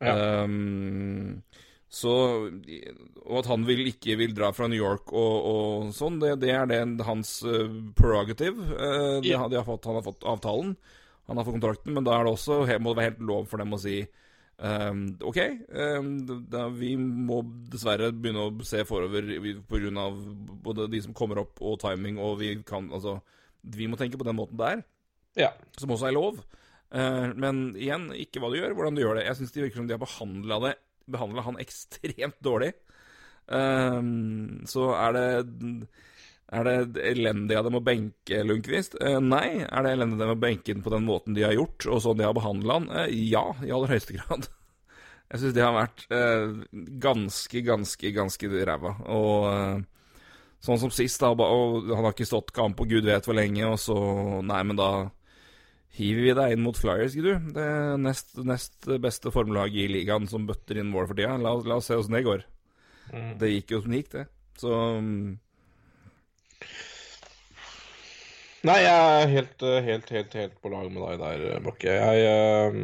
[0.00, 0.44] Ja.
[0.44, 1.42] Um,
[1.88, 2.12] så
[3.26, 6.50] Og at han vil, ikke vil dra fra New York og, og sånn, det, det
[6.52, 8.56] er det hans uh, prerogative.
[8.76, 9.46] Uh, de, Ja.
[9.48, 10.76] de har fått, han har fått avtalen,
[11.28, 13.58] han har fått kontrakten, men da er det også, må det være helt lov for
[13.58, 14.00] dem å si
[14.58, 15.38] um, OK,
[15.68, 16.10] um,
[16.50, 17.42] da, vi må
[17.72, 19.34] dessverre begynne å se forover
[19.68, 20.06] pga.
[20.66, 23.18] både de som kommer opp, og timing, og vi kan Altså,
[23.62, 24.84] vi må tenke på den måten der
[25.36, 25.52] ja.
[25.76, 26.40] som også er lov.
[26.94, 29.26] Uh, men igjen, ikke hva du gjør, hvordan du gjør det.
[29.28, 30.74] Jeg syns det virker som de har behandla det
[31.06, 32.72] Behandla han ekstremt dårlig.
[33.46, 35.26] Um, så er det
[36.54, 38.94] Er det elendig av dem å benke Lundqvist?
[39.02, 39.64] Eh, nei.
[39.66, 42.02] Er det elendig av dem å benke den på den måten de har gjort, og
[42.04, 42.86] sånn de har behandla han?
[43.02, 44.46] Eh, ja, i aller høyeste grad.
[45.26, 46.54] Jeg syns det har vært eh,
[47.02, 48.94] ganske, ganske, ganske ræva.
[49.10, 50.20] Og eh,
[50.62, 53.66] sånn som sist, da, og han har ikke stått kamp på gud vet hvor lenge,
[53.66, 53.96] og så
[54.46, 54.90] Nei, men da
[55.96, 57.32] hiver vi deg inn mot Flyers, du.
[57.56, 57.66] Det
[58.02, 61.34] nest, nest beste formelaget i ligaen som bøtter inn mål for tida.
[61.40, 62.46] La, la oss se åssen det går.
[63.10, 63.32] Mm.
[63.40, 64.24] Det gikk jo som det gikk, det.
[64.60, 64.72] Så
[65.02, 65.34] mm,
[68.66, 68.92] Nei, jeg
[69.22, 71.92] er helt, eh, helt, helt, helt på lag med deg der, Bakke.
[71.92, 72.78] Jeg, eh,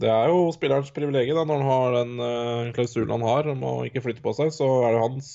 [0.00, 3.72] det er jo spillerens privilegium når han har den eh, klausulen han har om å
[3.88, 5.32] ikke flytte på seg, så er det hans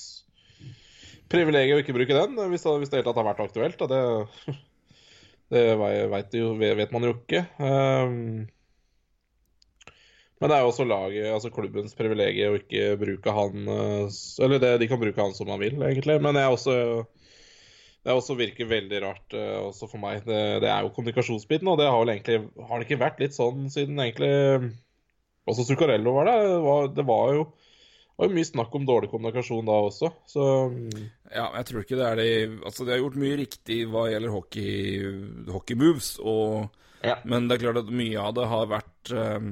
[1.32, 3.84] privilegium å ikke bruke den, hvis det, hvis det hele tatt har vært aktuelt.
[3.92, 4.56] Det,
[5.54, 7.44] det vet, jo, vet man jo ikke.
[7.60, 8.46] Um,
[10.40, 14.60] men det er jo også laget, altså klubbens privilegium å ikke bruke han eh, Eller
[14.60, 16.18] det, de kan bruke han som man vil, egentlig.
[16.20, 16.76] Men jeg er også
[18.06, 20.22] det også virker veldig rart uh, også for meg.
[20.26, 23.34] Det, det er jo kommunikasjonsbiten, og det har vel egentlig Har det ikke vært litt
[23.34, 24.30] sånn siden egentlig
[25.50, 26.44] Også Zuccarello var der.
[26.46, 27.46] Det var, det var jo
[28.16, 30.44] det var jo mye snakk om dårlig kommunikasjon da også, så
[31.28, 32.28] ja, jeg tror ikke det er det
[32.64, 35.10] Altså, de har gjort mye riktig hva gjelder hockey,
[35.52, 36.70] hockey moves, og
[37.04, 37.18] Ja.
[37.28, 39.50] Men det er klart at mye av det har vært um,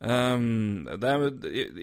[0.00, 1.24] um, er,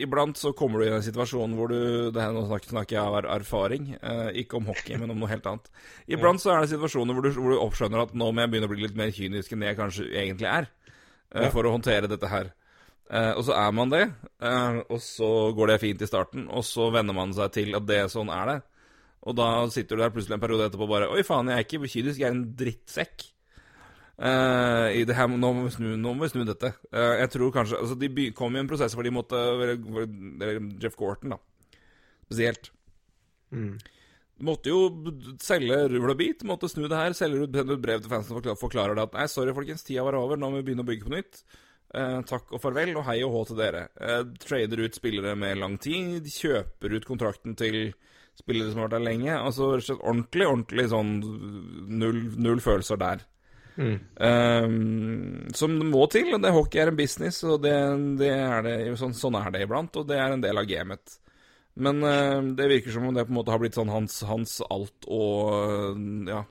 [0.01, 1.77] Iblant så kommer du i en situasjon hvor du
[2.11, 5.29] det her, Nå snakker, jeg av er- erfaring, uh, ikke om hockey, men om noe
[5.31, 5.69] helt annet.
[6.09, 8.69] Iblant så er det situasjoner hvor du, hvor du oppskjønner at nå må jeg begynne
[8.69, 10.69] å bli litt mer kynisk enn det jeg kanskje egentlig er,
[11.35, 11.51] uh, Ja.
[11.53, 12.53] for å håndtere dette her.
[13.07, 14.01] Uh, og så er man det,
[14.91, 18.01] og så går det fint i starten, og så venner man seg til at det
[18.11, 18.57] sånn er det.
[19.27, 21.87] Og da sitter du der plutselig en periode etterpå bare Oi, faen, jeg er ikke
[21.91, 23.25] kynisk, jeg er en drittsekk.
[24.17, 26.71] Eh, i det her, nå må vi snu, nå må vi snu dette.
[26.89, 30.97] Uh, jeg tror kanskje Altså, de kom i en prosess hvor de måtte eller, Jeff
[30.97, 31.77] Gorton, da.
[32.25, 32.71] Spesielt.
[33.53, 33.75] Mm.
[34.47, 34.81] Måtte jo
[35.41, 37.13] selge rull og bit, måtte snu det her.
[37.17, 39.85] Selger ut sender ut brev til fansen og forklar- forklarer det at nei, sorry, folkens,
[39.85, 41.45] tida var over, nå må vi begynne å bygge på nytt.
[41.93, 43.85] Uh, takk og farvel, og hei og hå til dere.
[44.43, 47.93] Trader ut spillere med lang tid, kjøper ut kontrakten til
[48.37, 49.33] spillere som har vært der lenge.
[49.37, 51.17] Altså ordentlig, ordentlig sånn
[52.01, 53.27] null, null følelser der.
[53.77, 53.97] Mm.
[54.17, 57.75] Um, som det må til, det hockey er en business, og det,
[58.19, 61.17] det er det, sånn, sånn er det iblant, og det er en del av gamet.
[61.77, 64.59] Men uh, det virker som om det på en måte har blitt sånn hans, hans
[64.69, 66.45] alt og Ja.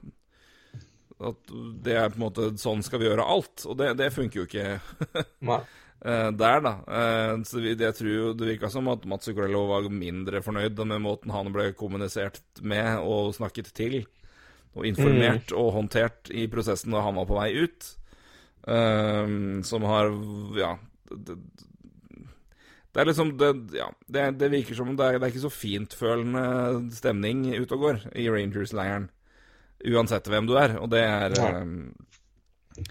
[1.17, 1.49] At
[1.81, 4.45] det er på en måte sånn skal vi gjøre alt, og det, det funker jo
[4.45, 4.65] ikke
[5.49, 6.73] eh, der, da.
[6.85, 10.83] Eh, så vi, jeg tror jo det virka som at Mats Ukrello var mindre fornøyd
[10.85, 14.03] med måten han ble kommunisert med og snakket til,
[14.77, 17.93] og informert og håndtert i prosessen da han var på vei ut.
[18.67, 20.11] Um, som har
[20.59, 20.77] Ja.
[21.09, 21.37] Det,
[22.93, 25.53] det er liksom det, ja, det, det virker som det er, det er ikke så
[25.53, 26.45] fintfølende
[26.97, 29.09] stemning ute og går i Rangers-leiren.
[29.87, 30.79] Uansett hvem du er.
[30.81, 31.51] Og det er Ja.
[31.61, 32.87] eh,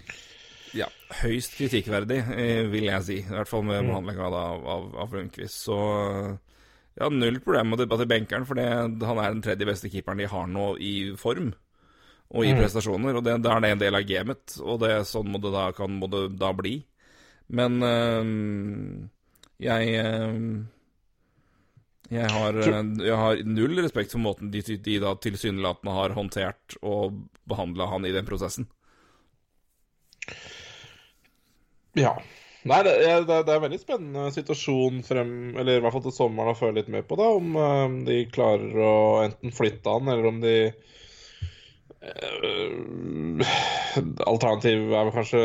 [0.76, 0.86] ja,
[1.22, 3.18] høyst kritikkverdig, eh, vil jeg si.
[3.20, 3.88] I hvert fall med Mm.
[3.90, 5.64] behandlinga av, av, av Lundqvist.
[5.66, 5.76] Så
[7.00, 10.26] ja, null problem med å debattere benkeren, for han er den tredje beste keeperen de
[10.26, 11.52] har nå i form.
[12.34, 12.58] Og i Mm.
[12.58, 14.56] prestasjoner, og det, da er det en del av gamet.
[14.62, 16.80] Og det, sånn må det da, kan, må det da bli.
[17.48, 19.06] Men øh,
[19.62, 20.64] jeg øh,
[22.10, 26.76] jeg har, eh, jeg har null respekt for måten de, de da tilsynelatende har håndtert
[26.82, 27.16] og
[27.50, 28.68] behandla han i den prosessen.
[31.98, 32.16] Ja.
[32.66, 36.02] Nei, det er, det er det en veldig spennende situasjon frem Eller i hvert fall
[36.08, 37.28] til sommeren å følge litt med på, da.
[37.38, 40.56] Om de klarer å enten flytte han, eller om de
[44.26, 45.42] Alternativ er vel kanskje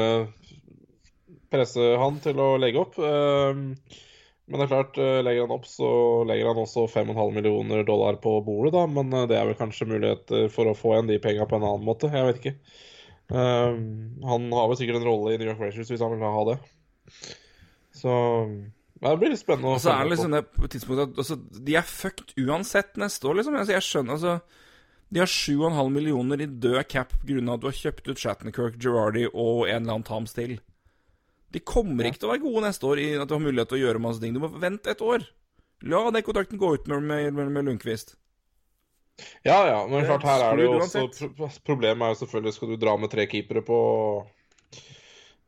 [1.51, 2.97] presse han til å legge opp.
[2.99, 3.53] Eh,
[4.51, 5.89] men det er klart, eh, legger han opp, så
[6.27, 8.83] legger han også 5,5 millioner dollar på bordet, da.
[8.89, 11.67] Men eh, det er vel kanskje muligheter for å få igjen de penga på en
[11.67, 12.09] annen måte.
[12.11, 12.55] Jeg vet ikke.
[13.31, 13.77] Eh,
[14.27, 16.57] han har vel sikkert en rolle i New York Rangers hvis han vil ha det.
[17.95, 18.15] Så
[19.01, 21.35] det blir litt spennende Og så er det liksom det tidspunktet at altså,
[21.67, 23.57] De er fucked uansett neste år, liksom.
[23.57, 24.35] Altså, jeg skjønner altså
[25.11, 27.41] De har 7,5 millioner i død cap pga.
[27.53, 30.59] at du har kjøpt ut Shattenkirk, Girardi og en eller annen Tams til.
[31.51, 33.81] De kommer ikke til å være gode neste år i at du har mulighet til
[33.81, 34.31] å gjøre masse ting.
[34.31, 35.25] Du må vente et år.
[35.83, 38.15] La den kontrakten gå ut med, med, med, Lundqvist.
[39.43, 42.77] Ja, ja, men klart her er det jo også Problemet er jo selvfølgelig skal du
[42.79, 43.79] dra med tre keepere på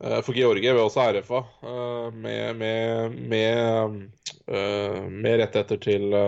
[0.04, 3.96] eh, For Georgie vil også RFA eh, med, med, med,
[4.46, 6.20] eh, med rettigheter til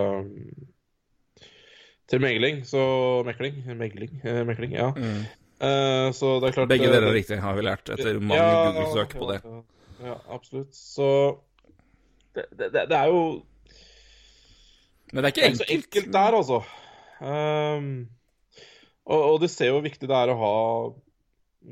[2.11, 2.61] til megling.
[2.67, 2.81] Så
[3.25, 3.63] Mekling.
[3.77, 4.91] Megling, eh, mekling ja.
[4.95, 6.73] Eh, så det er klart Mm.
[6.73, 9.39] Begge eh, deler er riktig, har vi lært etter mange ja, Google-søk på det.
[9.43, 9.61] Ja,
[10.09, 10.75] ja, absolutt.
[10.75, 11.07] Så
[12.35, 13.45] det, det, det er jo
[15.13, 15.59] Men det er ikke enkelt.
[15.59, 15.95] Det er ikke så enkelt.
[15.95, 16.59] enkelt der, altså.
[17.21, 18.09] Um,
[19.05, 20.55] og, og de ser jo hvor viktig det er å ha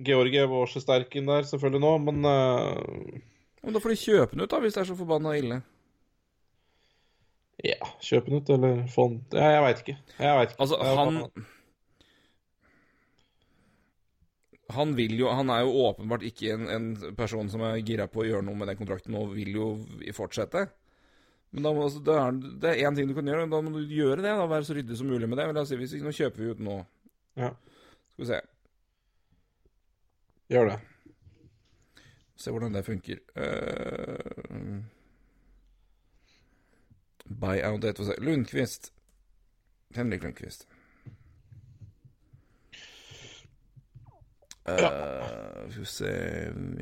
[0.05, 3.19] Georgiev og Sjesterkin der selvfølgelig nå, men uh...
[3.63, 5.59] Men da får de kjøpe den ut, da, hvis det er så forbanna ille.
[7.63, 9.97] Ja, kjøp den ut, eller få den ja, Jeg veit ikke.
[10.19, 10.61] Jeg vet ikke.
[10.65, 11.19] Altså, han
[14.73, 18.23] Han vil jo Han er jo åpenbart ikke en, en person som er gira på
[18.23, 19.67] å gjøre noe med den kontrakten og vil jo
[20.15, 20.67] fortsette.
[21.53, 23.83] Men da altså, det, er, det er én ting du kan gjøre, da må du
[23.85, 24.31] gjøre det.
[24.33, 25.45] da Være så ryddig som mulig med det.
[25.45, 26.79] Men la oss si, hvis ikke, Nå kjøper vi ut nå.
[27.37, 27.51] Ja,
[28.15, 28.39] Skal vi se.
[30.53, 30.79] gjør det.
[32.43, 33.21] Se hvordan det funker.
[33.37, 34.81] Uh,
[37.39, 37.83] Buy-out.
[38.19, 38.91] Lundqvist.
[39.95, 40.67] Henrik Lundqvist.
[44.65, 46.11] Eh, Skal vi se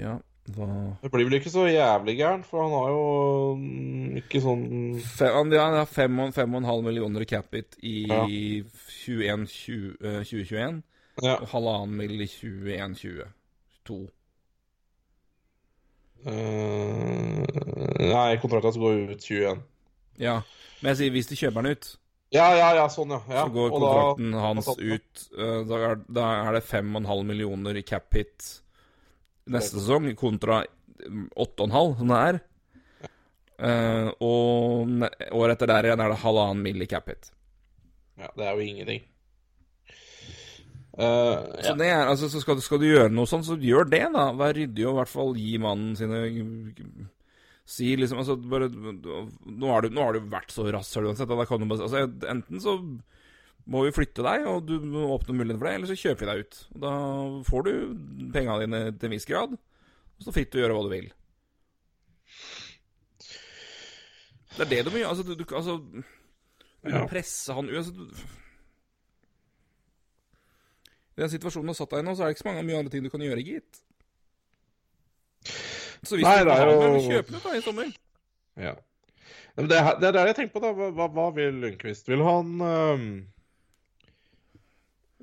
[0.01, 0.17] Ja,
[0.53, 0.67] hva
[1.01, 4.65] Det blir vel ikke så jævlig gærent, for han har jo mm, ikke sånn
[5.01, 8.25] Fe, han- ja, har fem og, fem og en halv millioner i capit i Ja.
[8.27, 10.83] 21, 20, eh, 2021.
[11.23, 11.35] Ja.
[11.41, 12.21] Og halvannen mill.
[12.21, 13.25] i 21-20.
[13.85, 13.97] To.
[16.25, 17.45] eh,
[18.13, 19.63] nei, kontrakten skal gå ut 21.
[20.19, 20.41] Ja.
[20.81, 21.89] Men jeg sier hvis de kjøper den ut,
[22.31, 23.19] Ja, ja, ja, sånn, ja.
[23.29, 23.41] ja.
[23.45, 27.75] så går og da- kontrakten hans ut eh, da, er, da er det 5,5 millioner
[27.75, 28.51] i cap hit
[29.51, 30.61] neste sesong, kontra
[31.35, 32.39] 8,5, som det er.
[33.61, 35.03] Uh, og
[35.37, 36.81] året etter der igjen er det halvannen mill.
[36.81, 37.31] i cap hit.
[38.17, 39.03] Ja, det er jo ingenting.
[40.97, 41.75] Eh, Så, ja.
[41.79, 44.25] det er, altså, så skal, du, skal du gjøre noe sånt, så gjør det, da.
[44.37, 46.23] Vær ryddig og i hvert fall gi mannen sine
[47.65, 51.29] Si liksom altså, bare, nå, har du, nå har du vært så rasshøl uansett.
[51.29, 52.73] Da kan du bare, altså, enten så
[53.71, 56.29] må vi flytte deg, og du må åpne muligheten for det, eller så kjøper vi
[56.31, 56.57] deg ut.
[56.75, 56.93] Og da
[57.47, 57.71] får du
[58.33, 61.11] penga dine til en viss grad, og så fritt til å gjøre hva du vil.
[64.57, 65.13] Det er det du må gjøre.
[65.13, 65.77] Altså, du, du, altså,
[66.81, 67.05] du Ja.
[67.07, 68.15] presse han ut altså, du-
[71.17, 72.63] I den situasjonen du har satt deg i nå, så er det ikke så mange
[72.65, 73.81] mye andre ting du kan gjøre, gitt.
[76.03, 77.91] Så hvis Nei, du er jo- den, kjøp den da i sommer.
[78.57, 78.73] Ja.
[79.57, 80.71] Men det, det er der jeg tenker på, da.
[80.97, 82.07] Hva, hva vil Lundqvist?
[82.09, 83.05] Vil han um...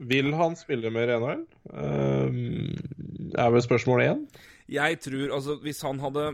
[0.09, 1.39] Vil han spille mer i Det
[1.75, 4.21] Øhm, er vel spørsmål én.
[4.71, 6.27] Jeg tror, altså, hvis han hadde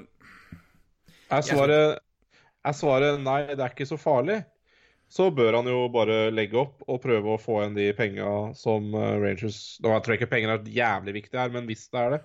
[1.30, 1.98] Er svaret,
[2.64, 4.42] er svaret nei, det er ikke så farlig,
[5.08, 8.92] så bør han jo bare legge opp og prøve å få igjen de penga som
[8.94, 12.10] eh, Rangers Nå tror jeg ikke penger er jævlig viktig her, men hvis det er
[12.16, 12.20] det,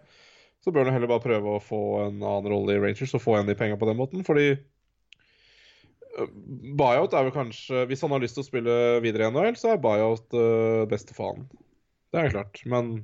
[0.64, 3.38] så bør han heller bare prøve å få en annen rolle i Rangers og få
[3.38, 6.34] igjen de penga på den måten, fordi eh,
[6.80, 8.76] Buyout er vel kanskje Hvis han har lyst til å spille
[9.06, 11.48] videre i NHL, så er buyout uh, beste faen.
[12.12, 12.98] Det er klart, men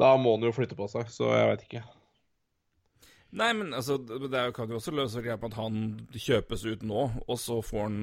[0.00, 1.82] da må han jo flytte på seg, så jeg veit ikke.
[3.32, 5.76] Nei, men altså, det kan jo også løse greia på at han
[6.12, 8.02] kjøpes ut nå, og så får han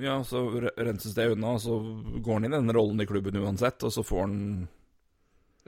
[0.00, 0.42] Ja, så
[0.76, 1.78] renses det unna, og så
[2.20, 4.36] går han inn i den rollen i klubben uansett, og så får han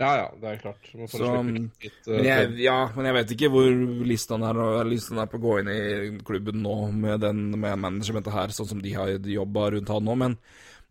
[0.02, 0.90] Ja ja, det er klart.
[1.12, 3.70] Så, litt, uh, men jeg, Ja, men jeg vet ikke hvor
[4.08, 5.80] lista er, er på å gå inn i
[6.26, 10.18] klubben nå med den med managementet her, sånn som de har jobba rundt han nå,
[10.26, 10.36] men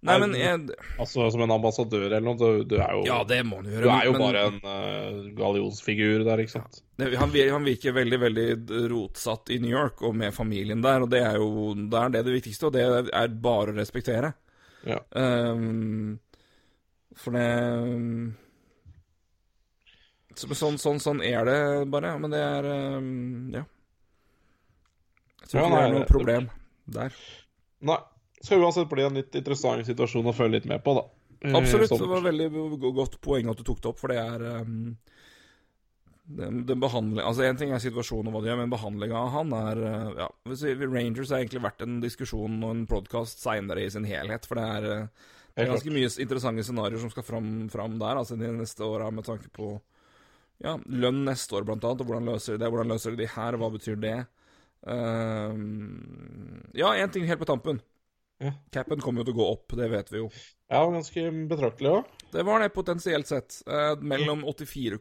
[0.02, 0.62] Nei, men jeg,
[0.98, 2.34] Altså som en ambassadør eller noe.
[2.40, 3.84] Du, du er jo, Ja, det må han gjøre.
[3.86, 6.80] du er jo men- bare en uh, gallionsfigur der, ikke sant?
[6.98, 8.48] Ja, Han, vir- han virker veldig veldig
[8.90, 12.24] rotsatt i New York og med familien der, og det er jo det, er det,
[12.26, 14.34] det viktigste, og det er bare å respektere.
[14.90, 14.98] Ja.
[15.14, 16.18] Um,
[17.22, 17.46] for det
[20.42, 21.60] så, sånn, sånn, sånn er det
[21.94, 23.64] bare, men det er ehm, Ja.
[25.42, 26.50] Jeg tror Ja, ikke det er noe problem
[26.92, 27.16] der.
[27.88, 27.98] Nei.
[28.42, 31.04] Skal uansett bli en litt interessant situasjon å følge litt med på, da.
[31.42, 31.94] Eh, Absolutt.
[31.94, 32.50] Det var veldig
[32.94, 34.96] godt poeng at du tok det opp, for det er um,
[36.38, 39.32] den, den behandling, Altså, én ting er situasjonen og hva de gjør, men behandlinga av
[39.36, 40.30] han er uh, Ja,
[40.86, 44.68] Rangers har egentlig vært en diskusjon og en podkast seinere i sin helhet, for det
[44.78, 48.54] er, uh, det er ganske mye interessante scenarioer som skal fram, fram der, altså de
[48.56, 49.74] neste åra, med tanke på
[50.62, 52.70] ja, lønn neste år, blant annet, og hvordan løser de det?
[52.74, 53.58] Hvordan løser de det her?
[53.60, 54.18] Hva betyr det?
[54.82, 55.54] Uh,
[56.78, 57.82] ja, én ting helt på tampen.
[58.42, 58.54] Ja.
[58.74, 60.30] Capen kommer jo til å gå opp, det vet vi jo.
[60.72, 62.14] Ja, ganske betraktelig òg.
[62.34, 63.60] Det var det potensielt sett.
[63.68, 64.98] Eh, mellom 84,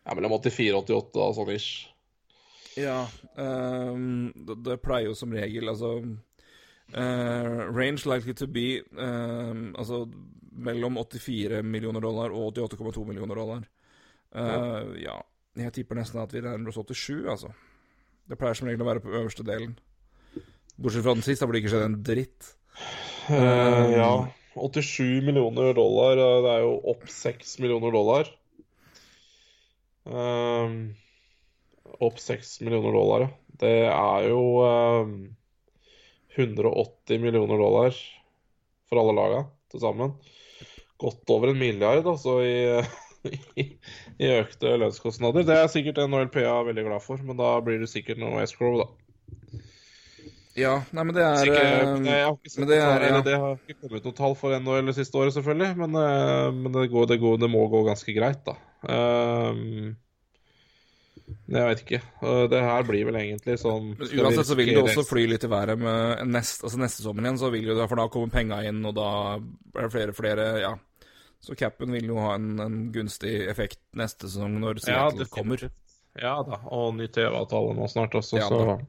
[0.00, 1.86] Ja, mellom 84 og 88 og sånn ish.
[2.80, 3.04] ja
[3.36, 5.88] ehm, det, det pleier jo som regel Altså
[6.94, 10.04] eh, Range likely to be uh, Altså
[10.60, 13.62] mellom 84 millioner dollar og 88,2 millioner dollar.
[14.34, 15.16] Uh, ja.
[15.58, 17.48] Jeg tipper nesten at vi regner oss 87, altså.
[18.28, 19.72] Det pleier som regel å være på øverste delen.
[20.76, 22.50] Bortsett fra den siste, hvor det ikke skjedde en dritt.
[23.30, 24.12] Ja.
[24.54, 26.20] 87 millioner dollar.
[26.44, 28.30] Det er jo opp 6 millioner dollar.
[32.00, 33.32] Opp 6 millioner dollar, ja.
[33.60, 34.40] Det er jo
[36.36, 37.96] 180 millioner dollar
[38.90, 40.14] for alle laga til sammen.
[41.00, 43.66] Godt over en milliard, altså, i, i,
[44.22, 45.46] i økte lønnskostnader.
[45.48, 48.90] Det er sikkert NHLPA veldig glad for, men da blir det sikkert noe escrow, da.
[50.58, 53.20] Ja, nei, men det er Sikkert, ehm, jeg har ikke sett det er- ja.
[53.24, 55.76] det har ikke kommet noe tall for NHL siste året, selvfølgelig.
[55.78, 58.56] Men, eh, men det, går, det, går, det må gå ganske greit, da.
[58.90, 59.94] Ehm,
[61.50, 62.00] jeg vet ikke.
[62.52, 65.50] Det her blir vel egentlig sånn Men uansett så vil det også fly litt i
[65.50, 68.62] været med nest, altså neste sommer igjen, så vil jo det, for da kommer penga
[68.68, 70.76] inn, og da er det flere flere Ja.
[71.40, 75.70] Så capen vil jo ha en, en gunstig effekt neste sesong når Ja, Seattle kommer.
[76.20, 78.80] Ja da, og ny TV-avtale nå snart også, Ja, så.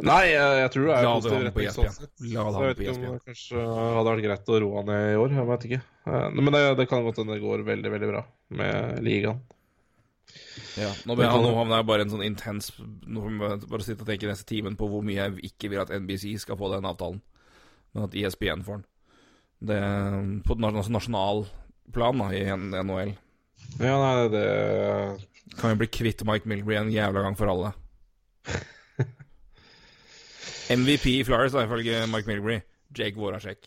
[0.00, 2.12] Nei, jeg, tror det er La det positiv på retning sånn sett.
[2.32, 3.02] La det jeg på ESPN.
[3.04, 5.34] det kanskje hadde vært greit å roe han ned i år.
[5.36, 5.80] Jeg vet ikke.
[6.08, 8.22] Eh, Men det, det kan godt hende det går veldig, veldig bra
[8.60, 9.42] med ligaen.
[10.78, 14.04] Ja, nå, ble, nå havner jeg bare en sånn intens Nå må jeg bare sitte
[14.04, 16.86] og tenke neste timen på hvor mye jeg ikke vil at NBC skal få den
[16.88, 17.18] avtalen,
[17.94, 18.86] men at ESPN får den.
[19.70, 19.80] Det
[20.46, 21.44] På nas- nasjonal
[21.92, 23.12] plan da, i NHL.
[23.82, 24.44] Ja, nei, det
[25.58, 27.72] Kan vi bli kvitt Mike Milbury en jævla gang for alle.
[30.70, 32.60] MVP i Flyers, da, ifølge Mike Milbury.
[32.96, 33.66] Jake Voracek.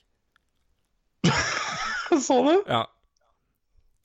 [2.23, 2.53] Så du?
[2.67, 2.85] Ja.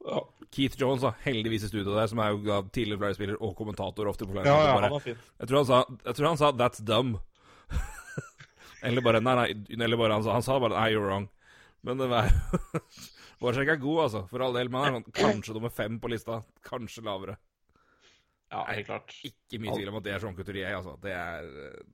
[0.08, 0.20] Ja,
[0.54, 4.26] Keith Jones, da, heldigvis i studio der, som er jo tidligere Flyer-spiller og kommentator ofte
[4.26, 4.48] på Flyer.
[4.48, 5.18] ja, ja han var fin.
[5.38, 7.18] jeg, tror han sa, jeg tror han sa 'that's dumb'.
[8.86, 11.28] eller bare Nei, nei, eller bare han sa, han sa bare 'nei, you're wrong'.
[11.82, 12.32] Men det var
[13.40, 14.24] Voracek er god, altså.
[14.30, 14.70] For all del.
[14.70, 16.40] Men han er sånn, kanskje nummer fem på lista.
[16.66, 17.36] Kanskje lavere.
[18.50, 19.14] Ja, helt klart.
[19.22, 20.96] Ikke mye tvil om at det er Jean Couturier, altså.
[21.02, 21.86] Det er eh,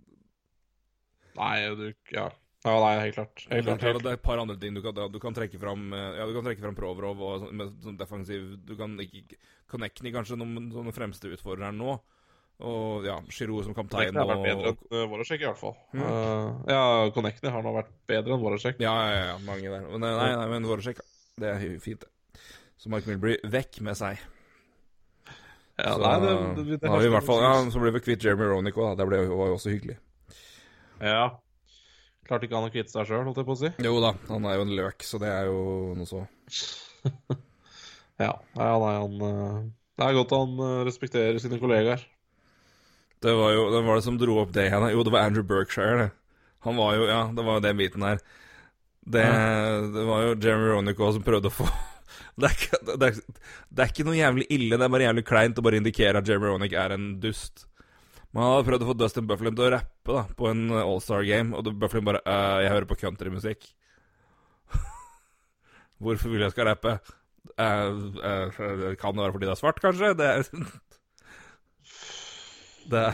[1.34, 2.30] Nei, du Ja.
[2.64, 3.34] Ja, nei, helt klart.
[3.36, 3.82] Det Helt klart.
[3.84, 3.92] Helt.
[3.98, 4.02] klart.
[4.06, 6.32] det er et par andre ting du kan, du kan trekke fram eh, Ja, du
[6.32, 9.36] kan trekke fram Provrov og sånn- med som defensiv Du kan ikke
[9.68, 11.98] Konekny kanskje noen sånne fremste utfordrere nå.
[12.64, 15.58] Og ja, Giroud som kaptein Connecting har vært bedre og enn uh, Voracek, i hvert
[15.58, 15.74] fall.
[15.90, 16.04] Mm.
[16.04, 16.82] Uh, ja,
[17.16, 18.78] Connecting har nå vært bedre enn Voracek.
[18.84, 19.88] Ja, ja, ja, mange der.
[19.88, 21.00] Men eh, nei, nei, men Voracek,
[21.42, 22.44] det er jo fint, det.
[22.78, 24.22] Så Mark Milbury vekk med seg.
[25.74, 27.90] Ja, så nei, det, det, det, da har vi i hvert fall Ja, så ble
[27.96, 29.00] vi kvitt Jeremy Ronick òg, da.
[29.02, 29.98] Det ble, var jo også hyggelig.
[31.02, 31.24] Ja.
[32.24, 33.70] Klarte ikke han å kvitte seg sjøl, holdt jeg på å si.
[33.84, 35.58] Jo da, han er jo en løk, så det er jo
[35.98, 36.24] noe så.
[38.14, 39.62] Ja, nei, han uh,
[39.98, 42.04] Det er godt han uh, respekterer sine kollegaer.
[43.24, 44.86] Det var jo Hvem var det som dro opp det igjen?
[44.92, 46.10] Jo, det var Andrew Berkshire, det.
[46.68, 48.22] Han var jo Ja, det var jo den biten her.
[49.04, 49.24] Det,
[49.92, 51.66] det var jo Jeremy Ronico som prøvde å få
[52.40, 53.18] det er, ikke, det, er,
[53.68, 56.30] det er ikke noe jævlig ille, det er bare jævlig kleint å bare indikere at
[56.30, 57.66] Jeremy Ronick er en dust.
[58.34, 61.54] Men han hadde prøvd å få Dustin Bufflin til å rappe da på en All-Star-game,
[61.54, 63.68] og Bufflin bare uh, 'Jeg hører på countrymusikk'.
[66.02, 66.96] Hvorfor vil jeg skal rappe?
[67.54, 70.10] Uh, uh, kan det være fordi det er svart, kanskje?
[70.18, 70.42] Det er
[72.90, 73.04] Det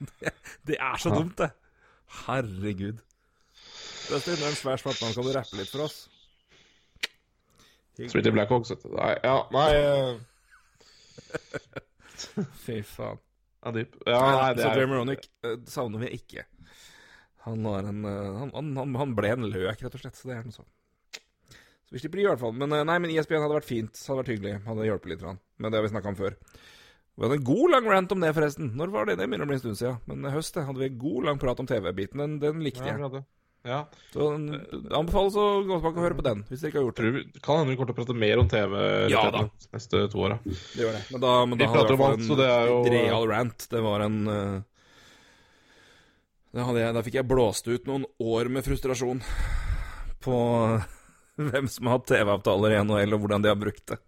[0.20, 0.32] det,
[0.68, 1.50] det er så dumt, det.
[2.26, 3.00] Herregud.
[4.10, 5.14] Dustin, du en svær svart mann.
[5.16, 6.10] Kan du rappe litt for oss?
[7.96, 8.92] Spilte i Blackhawks, vet du.
[8.96, 9.72] Nei, ja, nei
[12.64, 13.20] Fy faen.
[13.60, 13.96] Ja, dyp.
[14.08, 16.46] Ja, nei, det så Jeremy Ronick eh, savner vi ikke.
[17.44, 20.18] Han en eh, han, han, han, ble en løk, rett og slett.
[20.18, 20.68] Så det er noe sånn.
[21.90, 22.54] Så vi slipper i hvert fall.
[22.56, 24.02] Men eh, nei, men ISBN hadde vært fint.
[24.06, 24.54] Hadde vært hyggelig.
[24.66, 25.24] Hadde hjulpet litt.
[25.24, 25.40] grann.
[25.60, 26.38] Men det har vi snakka om før.
[27.16, 28.72] Vi hadde en god lang rant om det, forresten.
[28.80, 29.18] Når var det?
[29.20, 30.00] Det begynner å bli en stund siden.
[30.08, 32.22] Men høst hadde vi en god lang prat om TV-biten.
[32.22, 33.12] Den, den likte ja, jeg.
[33.16, 33.24] det.
[33.68, 33.82] Ja.
[34.14, 34.26] Så
[34.96, 37.02] anbefales å gå tilbake og høre på den, hvis dere ikke har gjort det.
[37.02, 38.76] Tror vi, kan hende vi kommer til å prate mer om TV
[39.12, 39.42] Ja, de
[39.76, 40.38] neste to åra.
[40.46, 41.02] Det gjør det.
[41.12, 43.66] Men da, men Vi da hadde prater om alt, så det er jo- real rant.
[43.68, 44.54] Det var en eh,
[46.56, 49.20] da, jeg, da fikk jeg blåst ut noen år med frustrasjon
[50.24, 50.38] på
[51.50, 54.00] hvem som har hatt TV-avtaler i NHL, og hvordan de har brukt det.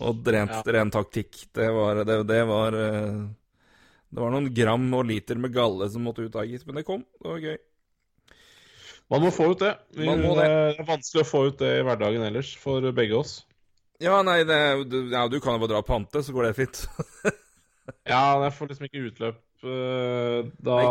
[0.00, 0.62] Og rent, Ja.
[0.78, 1.42] ren taktikk.
[1.52, 3.18] Det var, det, det var eh,
[4.10, 6.86] Det var noen gram og liter med galle som måtte ut av gitt, men det
[6.88, 7.04] kom.
[7.20, 7.58] Det var gøy.
[9.10, 9.74] Man må få ut det.
[9.98, 10.46] Vi, må det.
[10.46, 13.40] Det er vanskelig å få ut det i hverdagen ellers for begge oss.
[14.00, 14.58] Ja, nei, det,
[14.88, 16.84] du, ja, du kan jo bare dra på pante, så går det fint.
[18.06, 20.84] Ja, jeg får liksom ikke utløp da nei,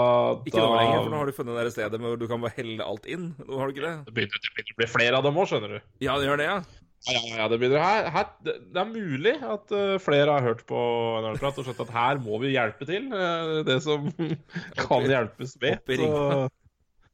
[0.46, 2.54] Ikke da, nå lenger, for nå har du funnet det stedet hvor du kan bare
[2.58, 3.32] helle alt inn.
[3.40, 3.96] Nå har du ikke det?
[4.06, 5.80] Det begynner, det begynner å bli flere av dem òg, skjønner du.
[6.06, 6.60] Ja, det gjør det, ja.
[7.08, 10.80] Ja, ja, det her, her det, er mulig at øh, flere har hørt på
[11.24, 13.08] NHL-prat og skjønt at her må vi hjelpe til.
[13.16, 14.10] øh, det som
[14.84, 15.80] kan hjelpes med.
[15.88, 16.50] Så,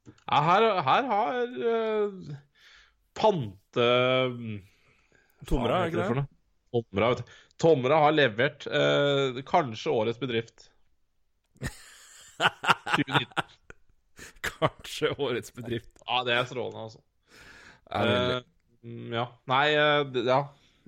[0.06, 2.36] ja, her, her har uh,
[3.16, 3.90] Pante
[5.46, 6.24] Tomra, er ikke det?
[6.74, 7.34] Tomra, vet du.
[7.60, 10.68] Tomra har levert uh, kanskje årets bedrift.
[12.36, 13.28] 2019.
[14.46, 15.90] Kanskje årets bedrift.
[16.04, 17.02] Ja, det er strålende, altså.
[17.86, 18.42] Er
[18.82, 19.26] mm, ja.
[19.50, 20.40] Nei, uh, ja.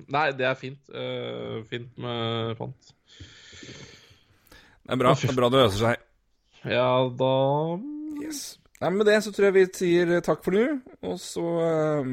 [0.06, 0.90] Nei, det er fint.
[0.92, 2.92] Uh, fint med pant.
[3.18, 5.14] Det er bra.
[5.14, 6.04] Det er bra det øser seg.
[6.68, 7.32] Ja, da
[8.18, 8.58] Yes.
[8.80, 10.66] Nei, Med det så tror jeg vi sier takk for nå,
[11.02, 11.42] og så
[12.02, 12.12] um,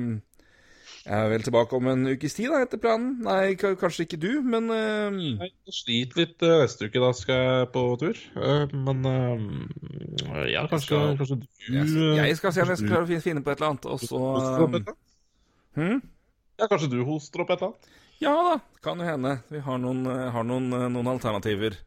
[1.05, 3.19] Jeg er vel tilbake om en ukes tid, da, etter planen.
[3.25, 7.69] Nei, kanskje ikke du, men Nei, Jeg sliter litt uh, neste uke, da skal jeg
[7.75, 8.21] på tur.
[8.33, 12.81] Uh, men uh, ja, kanskje, skal- kanskje du jeg, eh, jeg skal se om jeg
[12.81, 14.95] skal klare å finne på et eller annet, og så hoster opp et ehm, eller
[14.95, 15.11] annet?
[15.75, 16.01] hm?
[16.61, 17.91] Ja, kanskje du hoster opp et eller annet?
[18.23, 18.53] Ja da,
[18.85, 19.33] kan jo hende.
[19.51, 21.77] Vi har noen, eh, har noen, eh, noen alternativer.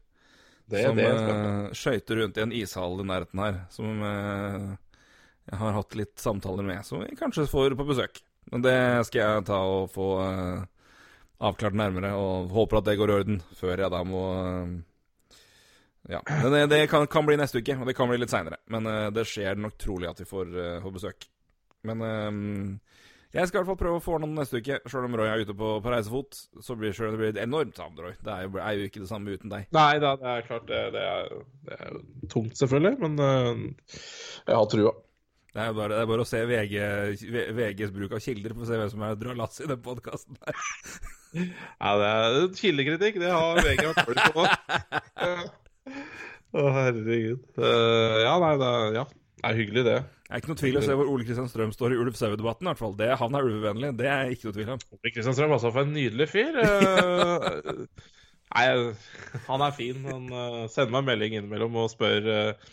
[0.69, 3.61] Det, som det uh, skøyter rundt i en ishall i nærheten her.
[3.73, 4.75] Som uh,
[5.49, 8.21] jeg har hatt litt samtaler med, som vi kanskje får på besøk.
[8.53, 8.75] Men det
[9.09, 10.67] skal jeg ta og få uh,
[11.49, 14.23] avklart nærmere, og håper at det går i orden før jeg da må
[16.09, 16.21] Ja.
[16.25, 18.57] Men det, det kan, kan bli neste uke, og det kan bli litt seinere.
[18.73, 21.27] Men det skjer nok trolig at vi får, får besøk.
[21.85, 22.79] Men
[23.29, 24.79] jeg skal i hvert fall prøve å få ordna det neste uke.
[24.89, 27.99] Sjøl om Roy er ute på, på reisefot, så blir det blir et enormt savn,
[28.01, 28.15] Roy.
[28.25, 29.67] Det er jo, er jo ikke det samme uten deg.
[29.75, 31.35] Nei da, det er klart det, det, er,
[31.67, 31.99] det er
[32.33, 33.93] tungt, selvfølgelig, men uh,
[34.47, 34.95] jeg har trua.
[35.49, 36.73] Det er, bare, det er bare å se VG,
[37.57, 40.41] VGs bruk av kilder for å se hvem som er drar lass i den podkasten
[40.41, 40.59] der.
[41.29, 43.19] Ja, det er kildekritikk.
[43.21, 44.45] Det har VG vært dårlig på.
[46.57, 47.43] Å, herregud.
[47.53, 49.03] Uh, ja, nei, det ja.
[49.39, 49.97] Det er hyggelig, det.
[50.27, 52.67] Det er ikke noe tvil å se hvor Ole Kristian Strøm står i ulv-sau-debatten.
[52.67, 52.95] i hvert fall.
[52.99, 54.83] Det, han er ulvevennlig, det er ikke noe tvil om.
[54.97, 56.59] Ole Kristian Strøm, altså, for en nydelig fyr.
[58.49, 58.93] Eh, nei,
[59.45, 59.97] han er fin.
[60.09, 62.71] Han eh, sender meg en melding innimellom og spør eh,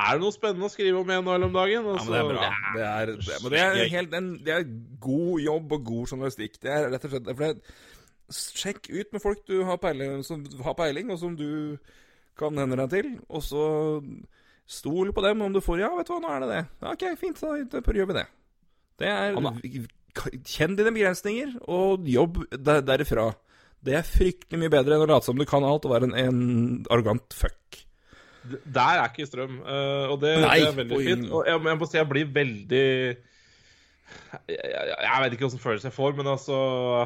[0.00, 1.90] Er det noe spennende å skrive om NHL om dagen.
[1.92, 2.46] Altså, Ja, men det er bra.
[2.72, 4.64] Det er, det, men det er, helt, en, det er
[5.04, 6.56] god jobb og god journalistikk.
[6.64, 7.76] Det er rett og slett for det,
[8.30, 11.76] Sjekk ut med folk du har peiling, som har peiling, og som du
[12.40, 13.08] kan hende deg til.
[13.28, 13.64] Og så
[14.70, 16.62] Stol på dem om du får Ja, vet du hva, nå er det det.
[16.92, 18.26] OK, fint, da, da gjør vi det.
[19.00, 19.38] Det er
[20.46, 23.30] Kjenn dine begrensninger, og jobb der, derifra.
[23.80, 26.16] Det er fryktelig mye bedre enn å late som du kan alt og være en,
[26.18, 26.40] en
[26.90, 27.80] arrogant fuck.
[28.42, 31.26] Der er ikke strøm, uh, og det, Nei, det er veldig fint.
[31.30, 32.84] Og jeg, jeg må si jeg blir veldig
[34.48, 36.56] jeg, jeg, jeg vet ikke åssen følelse jeg får, men altså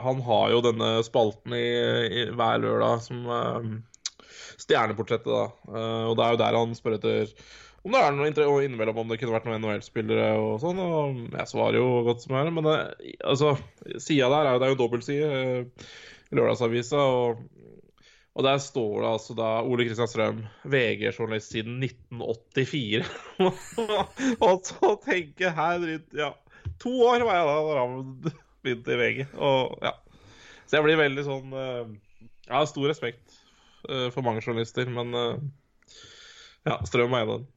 [0.05, 1.67] Han har jo denne spalten i,
[2.07, 3.67] i hver lørdag som uh,
[4.61, 5.45] Stjerneportrettet, da.
[5.69, 7.35] Uh, og det er jo der han spør etter
[7.85, 10.79] om det er noe og innimellom om det kunne vært noen NHL-spillere og sånn.
[10.81, 12.79] Og jeg svarer jo godt som er, men det,
[13.21, 13.51] altså
[14.01, 15.91] Sida der er jo, det er jo dobbeltside uh,
[16.33, 17.03] i Lørdagsavisa.
[17.05, 17.45] og
[18.35, 23.05] og der står det altså da Ole Kristian Strøm, VG-journalist siden 1984.
[24.49, 26.33] og så tenker jeg her dritt Ja,
[26.83, 28.09] to år var jeg da da han
[28.65, 29.21] begynte i VG.
[29.39, 29.95] Og ja.
[30.67, 31.93] Så jeg blir veldig sånn eh,
[32.49, 33.24] Jeg har stor respekt eh,
[34.15, 35.45] for mange journalister, men eh,
[36.69, 37.49] ja, Strøm er en av dem.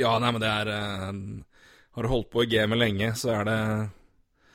[0.00, 1.08] Ja, nei, men det er eh,
[1.96, 3.56] Har du holdt på i gamet lenge, så er det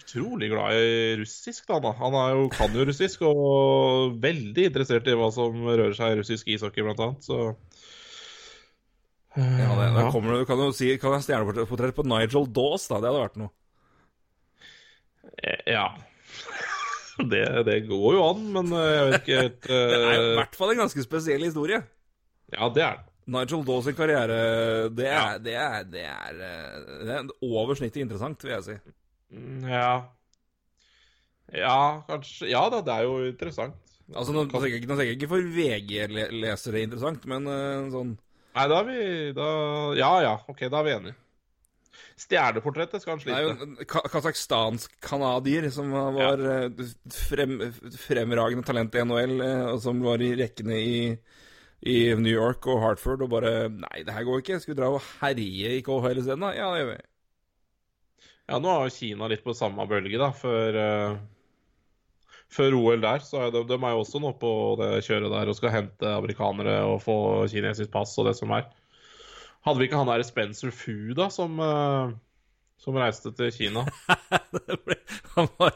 [0.06, 1.92] Utrolig glad i russisk, da.
[1.98, 6.20] Han er jo, kan jo russisk, og veldig interessert i hva som rører seg i
[6.20, 7.26] russisk ishockey, blant annet.
[7.26, 7.40] Så
[9.36, 12.86] Ja, det, da kommer du, kan du si Kan jeg ha stjerneportrett på Nigel Dawes,
[12.88, 13.02] da?
[13.02, 13.52] Det hadde vært noe.
[15.42, 15.88] Eh, Ja.
[17.32, 20.32] Det, det går jo an, men eh, jeg vet ikke helt Det er i eh,
[20.40, 21.80] hvert fall en ganske spesiell historie.
[22.54, 23.12] Ja, det er det.
[23.36, 24.36] Nigel Dawes karriere,
[24.94, 26.76] det er, det er, det er, eh,
[27.08, 28.78] det er over snittet interessant, vil jeg si.
[29.34, 29.96] Mm, Ja.
[31.56, 33.76] Ja, kanskje Ja da, det er jo interessant.
[34.10, 37.46] Altså, Nå tenker jeg ikke, jeg ikke for VG-lesere interessant, men
[37.94, 38.16] sånn
[38.56, 38.98] Nei, da er vi
[39.38, 39.48] da,
[40.00, 41.18] Ja ja, OK, da er vi enige.
[42.16, 43.86] Stjerneportrettet skal han slite.
[43.92, 46.70] ka- kasakhstansk canadier som var ja.
[47.12, 47.58] frem,
[48.00, 51.02] fremragende talent i NHL, eh, og som var i rekkene i,
[51.84, 54.62] i New York og Hartford, og bare Nei, det her går ikke.
[54.64, 56.54] Skal vi dra og herje i KHL isteden, da?
[56.56, 57.02] Ja, det gjør vi.
[58.46, 61.20] Ja, nå har Kina litt på samme bølge, da, før uh,
[62.56, 65.50] Før OL der, så er de, de er jo også nå på det kjøret der
[65.52, 67.16] og skal hente amerikanere og få
[67.52, 68.70] kinesisk pass og det som er.
[69.66, 72.12] Hadde vi ikke han der Spencer Fu, da, som, uh,
[72.82, 73.86] som reiste til Kina?
[74.56, 75.00] Det ble-
[75.36, 75.74] Han var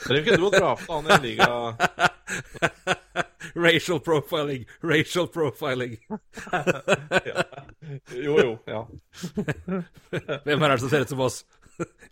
[0.00, 1.48] Drev ikke du og drafta han i en liga?
[3.60, 5.96] Racial profiling, racial profiling.
[8.14, 8.50] Jo, jo.
[8.70, 8.84] Ja.
[10.44, 11.40] Hvem er det som ser ut som oss?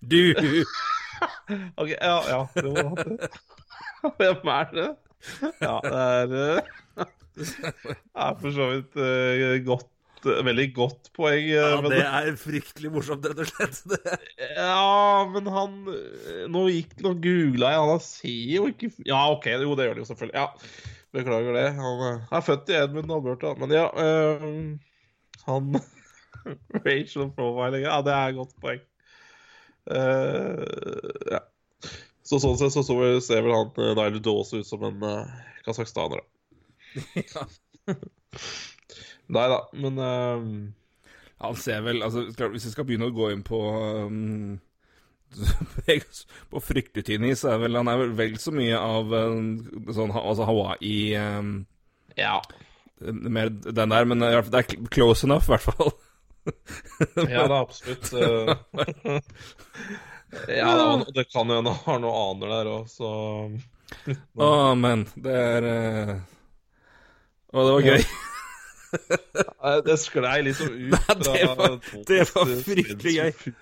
[0.00, 0.18] Du!
[1.78, 2.40] Ok, ja, ja.
[2.56, 3.28] Det var det.
[4.18, 4.88] Hvem er det?
[5.62, 7.06] Ja, det er eh,
[7.38, 7.94] Det
[8.26, 9.86] er for så vidt eh, godt
[10.24, 11.44] Veldig godt poeng.
[11.46, 13.80] eh, Ja, men- det er fryktelig morsomt, rett og slett.
[14.58, 15.76] Ja, men han
[16.50, 20.04] Nå gikk Nå googla jeg, han ser jo ikke Ja, OK, jo, det gjør de
[20.04, 20.34] jo selvfølgelig.
[20.34, 20.48] Ja,
[21.16, 21.66] Beklager det.
[21.78, 23.54] Han eh, er født i Edmund Alberta.
[23.56, 24.42] Men ja eh,
[25.46, 25.70] Han
[26.84, 27.86] Racial profiling.
[27.86, 28.80] Ja, det er et godt poeng.
[29.88, 30.60] Uh,
[31.32, 31.40] ja.
[32.28, 35.24] Så sånn sett så, så ser vel han Nile Dawes ut som en uh,
[35.64, 36.26] kasakhstaner, da.
[37.32, 37.46] Ja.
[39.28, 40.42] Nei da, men uh...
[41.38, 43.60] Han ser vel altså, Hvis vi skal begynne å gå inn på
[44.08, 44.56] um,
[46.50, 49.52] På fryktetynn is, er vel han er vel vel så mye av um,
[49.94, 51.52] sånn altså Hawaii um,
[52.18, 52.40] Ja.
[52.98, 55.92] Mer den der, men i det er close enough, i hvert fall.
[57.28, 58.08] Ja, det er absolutt.
[58.16, 59.18] eh,
[60.56, 63.10] ja, da, det kan jo hende han har noe aner der òg, så
[64.40, 64.48] Å,
[64.80, 66.14] men det er uh,
[67.52, 68.08] Og det var gøy.
[69.62, 73.32] Nei, Det sklei liksom ut Nei, det var- det var fryktelig gøy.
[73.34, 73.52] Fy,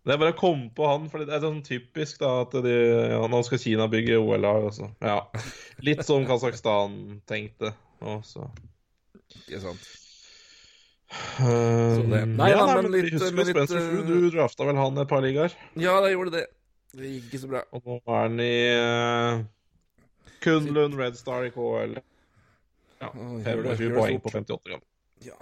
[0.00, 2.72] Det er bare å komme på han, for det er sånn typisk da at de,
[3.12, 4.70] ja, nå skal Kina bygge OL-lag.
[5.04, 5.18] Ja.
[5.84, 7.74] Litt som Kasakhstan tenkte.
[8.00, 8.48] også.
[9.44, 9.88] Ikke sant.
[11.40, 14.06] Um, det- Nei, ja, da, nei, men men litt- husker men jo litt, Spencer eh,
[14.06, 15.52] du drafta vel han et par ligaer?
[15.76, 16.46] Ja, jeg gjorde det.
[16.96, 17.62] Det gikk ikke så bra.
[17.72, 19.44] Og nå er han i uh,
[20.40, 21.98] Kunlund Red Star i KL.
[23.00, 24.86] Ja, Å, gjør det- 25 gjør det poeng på 58 kamper.
[25.24, 25.36] Ja.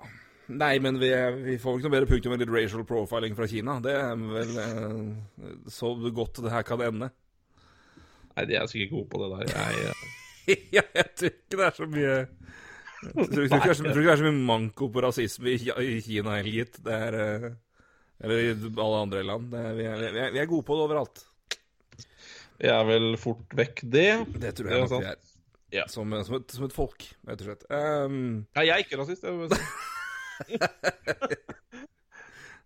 [0.48, 1.08] Nei, men vi,
[1.44, 3.74] vi får vel ikke noe bedre punktum enn litt racial profiling fra Kina.
[3.84, 7.10] Det er vel eh, så godt det her kan ende.
[8.38, 9.52] Nei, de er sikkert gode på det der.
[9.52, 12.14] Jeg, eh, ja, jeg tror ikke det er så mye
[12.98, 15.02] Jeg tror, ikke, det er så- jeg tror ikke det er så mye manko på
[15.04, 16.80] rasisme i, i Kina heller, gitt.
[16.86, 17.48] Det er eh,
[18.24, 19.50] Eller i alle andre land.
[19.52, 21.26] Det er, vi, er, vi, er, vi er gode på det overalt.
[22.58, 24.08] Vi er vel fort vekk det.
[24.42, 25.20] Det tror jeg nok vi er.
[25.74, 25.84] Ja.
[25.92, 27.64] Som, som, et, som et folk, rett og slett.
[27.68, 29.24] Um, Nei, jeg er ikke rasist.
[29.26, 29.58] Jeg si.
[30.58, 30.68] ja,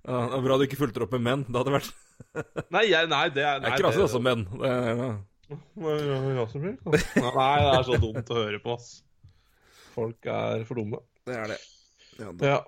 [0.07, 1.43] det er bra du ikke fulgte opp med menn.
[1.49, 1.91] Det hadde vært
[2.75, 4.47] Nei, jeg, nei, det er Jeg nei, er ikke rasist, altså, menn.
[4.55, 5.11] Det er, ja.
[5.53, 8.93] Nei, ja, ja, det er så dumt å høre på, ass.
[9.93, 11.03] Folk er for dumme.
[11.29, 11.61] det er det.
[12.21, 12.61] Ja, det, Ja.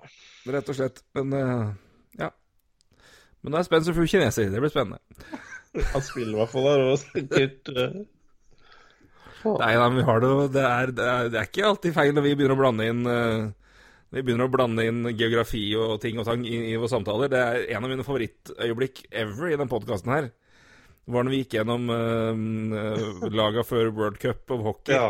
[0.51, 0.99] Rett og slett.
[1.17, 1.71] Men uh,
[2.19, 2.29] ja.
[3.41, 4.51] Men nå er Spencer Fu kineser.
[4.51, 4.99] Det blir spennende.
[5.93, 7.71] Han spiller i hvert fall der, og sikkert
[9.25, 12.25] eh, Nei, vi har det det er, det, er, det er ikke alltid feil når
[12.25, 13.45] vi begynner å blande inn eh,
[14.15, 17.31] Vi begynner å blande inn geografi og ting og tang i, i våre samtaler.
[17.31, 20.29] Det er en av mine favorittøyeblikk ever i den podkasten her.
[21.05, 24.95] Det Var når vi gikk gjennom uh, laga før World Cup of hockey.
[24.95, 25.09] Ja.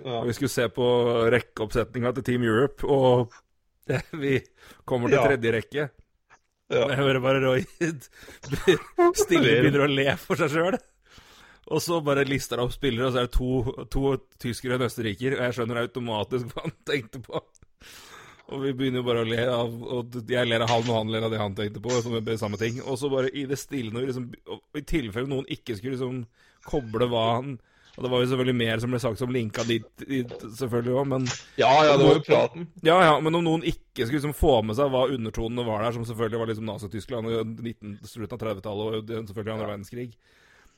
[0.00, 0.22] ja.
[0.22, 0.86] Og vi skulle se på
[1.34, 3.34] rekkeoppsetninga til Team Europe, og
[4.24, 4.40] vi
[4.88, 5.86] kommer til tredje rekke.
[6.72, 6.86] Ja.
[6.88, 7.62] Jeg hører bare Roy
[9.20, 10.78] stille begynner å le for seg sjøl.
[11.72, 14.82] Og så bare lister det opp spillere, og så er det to, to tyskere og
[14.82, 15.38] en østerriker.
[15.38, 17.40] Og jeg skjønner automatisk hva han tenkte på.
[18.52, 21.12] Og vi begynner jo bare å le av Og jeg ler av han, og han
[21.14, 21.94] ler av det han tenkte på.
[22.04, 22.82] Som er samme ting.
[22.84, 24.26] Og så bare i det stille når vi liksom
[24.76, 26.26] I tilfelle noen ikke skulle liksom
[26.68, 27.56] koble hva han
[27.96, 31.10] Og det var jo selvfølgelig mer som ble sagt som linka dit, dit selvfølgelig òg,
[31.12, 31.26] men
[31.60, 32.64] ja, ja, det var jo praten.
[32.82, 35.94] ja, ja, men om noen ikke skulle liksom få med seg hva undertonene var der,
[35.94, 40.08] som selvfølgelig var liksom Nazi-Tyskland og 19, slutten av 30-tallet og selvfølgelig andre verdenskrig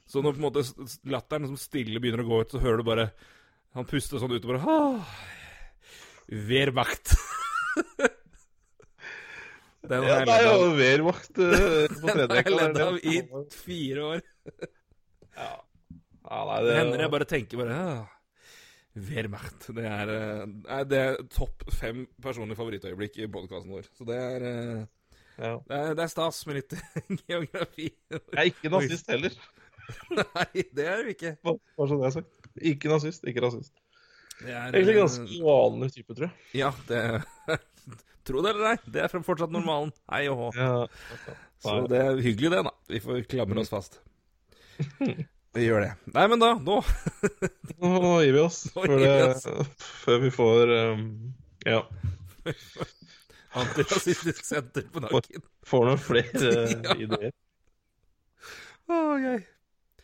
[0.07, 0.63] Så når på en måte
[1.11, 3.09] latteren som stille begynner å gå ut, så hører du bare
[3.77, 4.79] Han puster sånn ut og bare
[6.47, 7.13] Wehrmacht.
[9.87, 10.77] Den Ja, har jeg det er ledd jo av.
[10.81, 13.21] Wehrmacht eh, på Den har jeg ledd av i
[13.55, 14.25] fire år.
[15.37, 15.51] Ja.
[16.27, 18.07] Ja, nei, Det det hender jeg bare tenker bare «Ah,
[18.97, 19.67] Wehrmacht.
[19.77, 23.85] Det er, eh, nei, det er topp fem personlige favorittøyeblikk i podkasten vår.
[23.99, 24.81] Så det er, eh,
[25.37, 25.51] ja.
[25.69, 26.73] det er, det er stas med litt
[27.29, 27.91] geografi.
[28.09, 29.37] Jeg er ikke nazist heller,
[30.17, 31.35] Nei, det er du ikke.
[31.47, 32.41] bare så det er sagt.
[32.73, 33.73] Ikke nazist, ikke rasist.
[34.41, 36.35] Det er, Egentlig eh, ganske vanlig type, tror jeg.
[36.61, 37.03] Ja, det
[38.27, 39.93] Tro det eller ei, det er fortsatt normalen.
[40.11, 40.49] Hei og hå.
[40.59, 40.73] Ja.
[41.63, 42.73] Så det er hyggelig, det, da.
[42.91, 44.01] Vi får klamre oss fast.
[45.57, 45.93] Vi gjør det.
[46.13, 46.81] Nei, men da, nå
[47.81, 49.87] Nå gir vi oss Nå før, vi det, oss.
[50.03, 51.07] før vi får um,
[51.65, 51.79] Ja,
[53.57, 55.41] Antirasistisk senter på nakken.
[55.65, 56.97] får noen flere Ja.
[57.01, 57.33] ideer.
[58.93, 59.39] Å, gøy.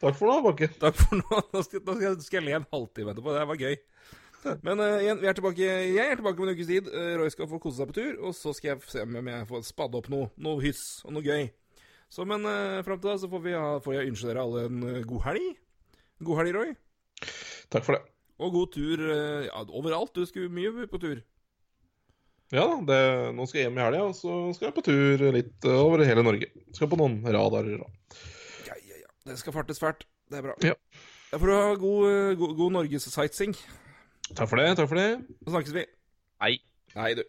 [0.03, 0.69] Takk for nå, Bakke.
[0.83, 1.41] Takk for nå.
[1.55, 3.35] Nå skal, nå skal, jeg- le en halvtime etterpå.
[3.37, 3.77] Det var gøy.
[4.66, 6.89] Men uh, igjen, vi er tilbake, jeg er tilbake om en ukes tid.
[6.91, 8.16] Uh, Roy skal få kose seg på tur.
[8.27, 11.23] Og så skal jeg se om jeg får spadde opp noe, noe hyss og noe
[11.23, 11.45] gøy.
[12.12, 14.65] Så men uh, fram til da så får, vi uh, får jeg ønske dere alle
[14.69, 15.47] en eh, god helg.
[16.27, 16.73] God helg, Roy.
[17.73, 18.03] Takk for det.
[18.43, 20.11] Og god tur eh, ja, overalt.
[20.19, 21.23] Du skulle mye på tur.
[22.53, 22.99] Ja da, det,
[23.39, 26.03] nå skal jeg hjem i helga, og så skal jeg på tur litt eh, over
[26.05, 26.51] hele Norge.
[26.77, 27.79] Skal på noen radarer.
[27.81, 28.19] da.
[29.27, 30.07] Det skal fartes fælt.
[30.31, 30.55] Det er bra.
[30.65, 30.73] Ja.
[31.32, 33.55] Da får du ha god, eh, god, god Norges-sightseeing.
[34.36, 34.77] Takk for det.
[34.77, 35.27] Takk for det.
[35.44, 35.85] Så snakkes vi.
[36.43, 36.57] Hei.
[36.97, 37.23] Hei, du.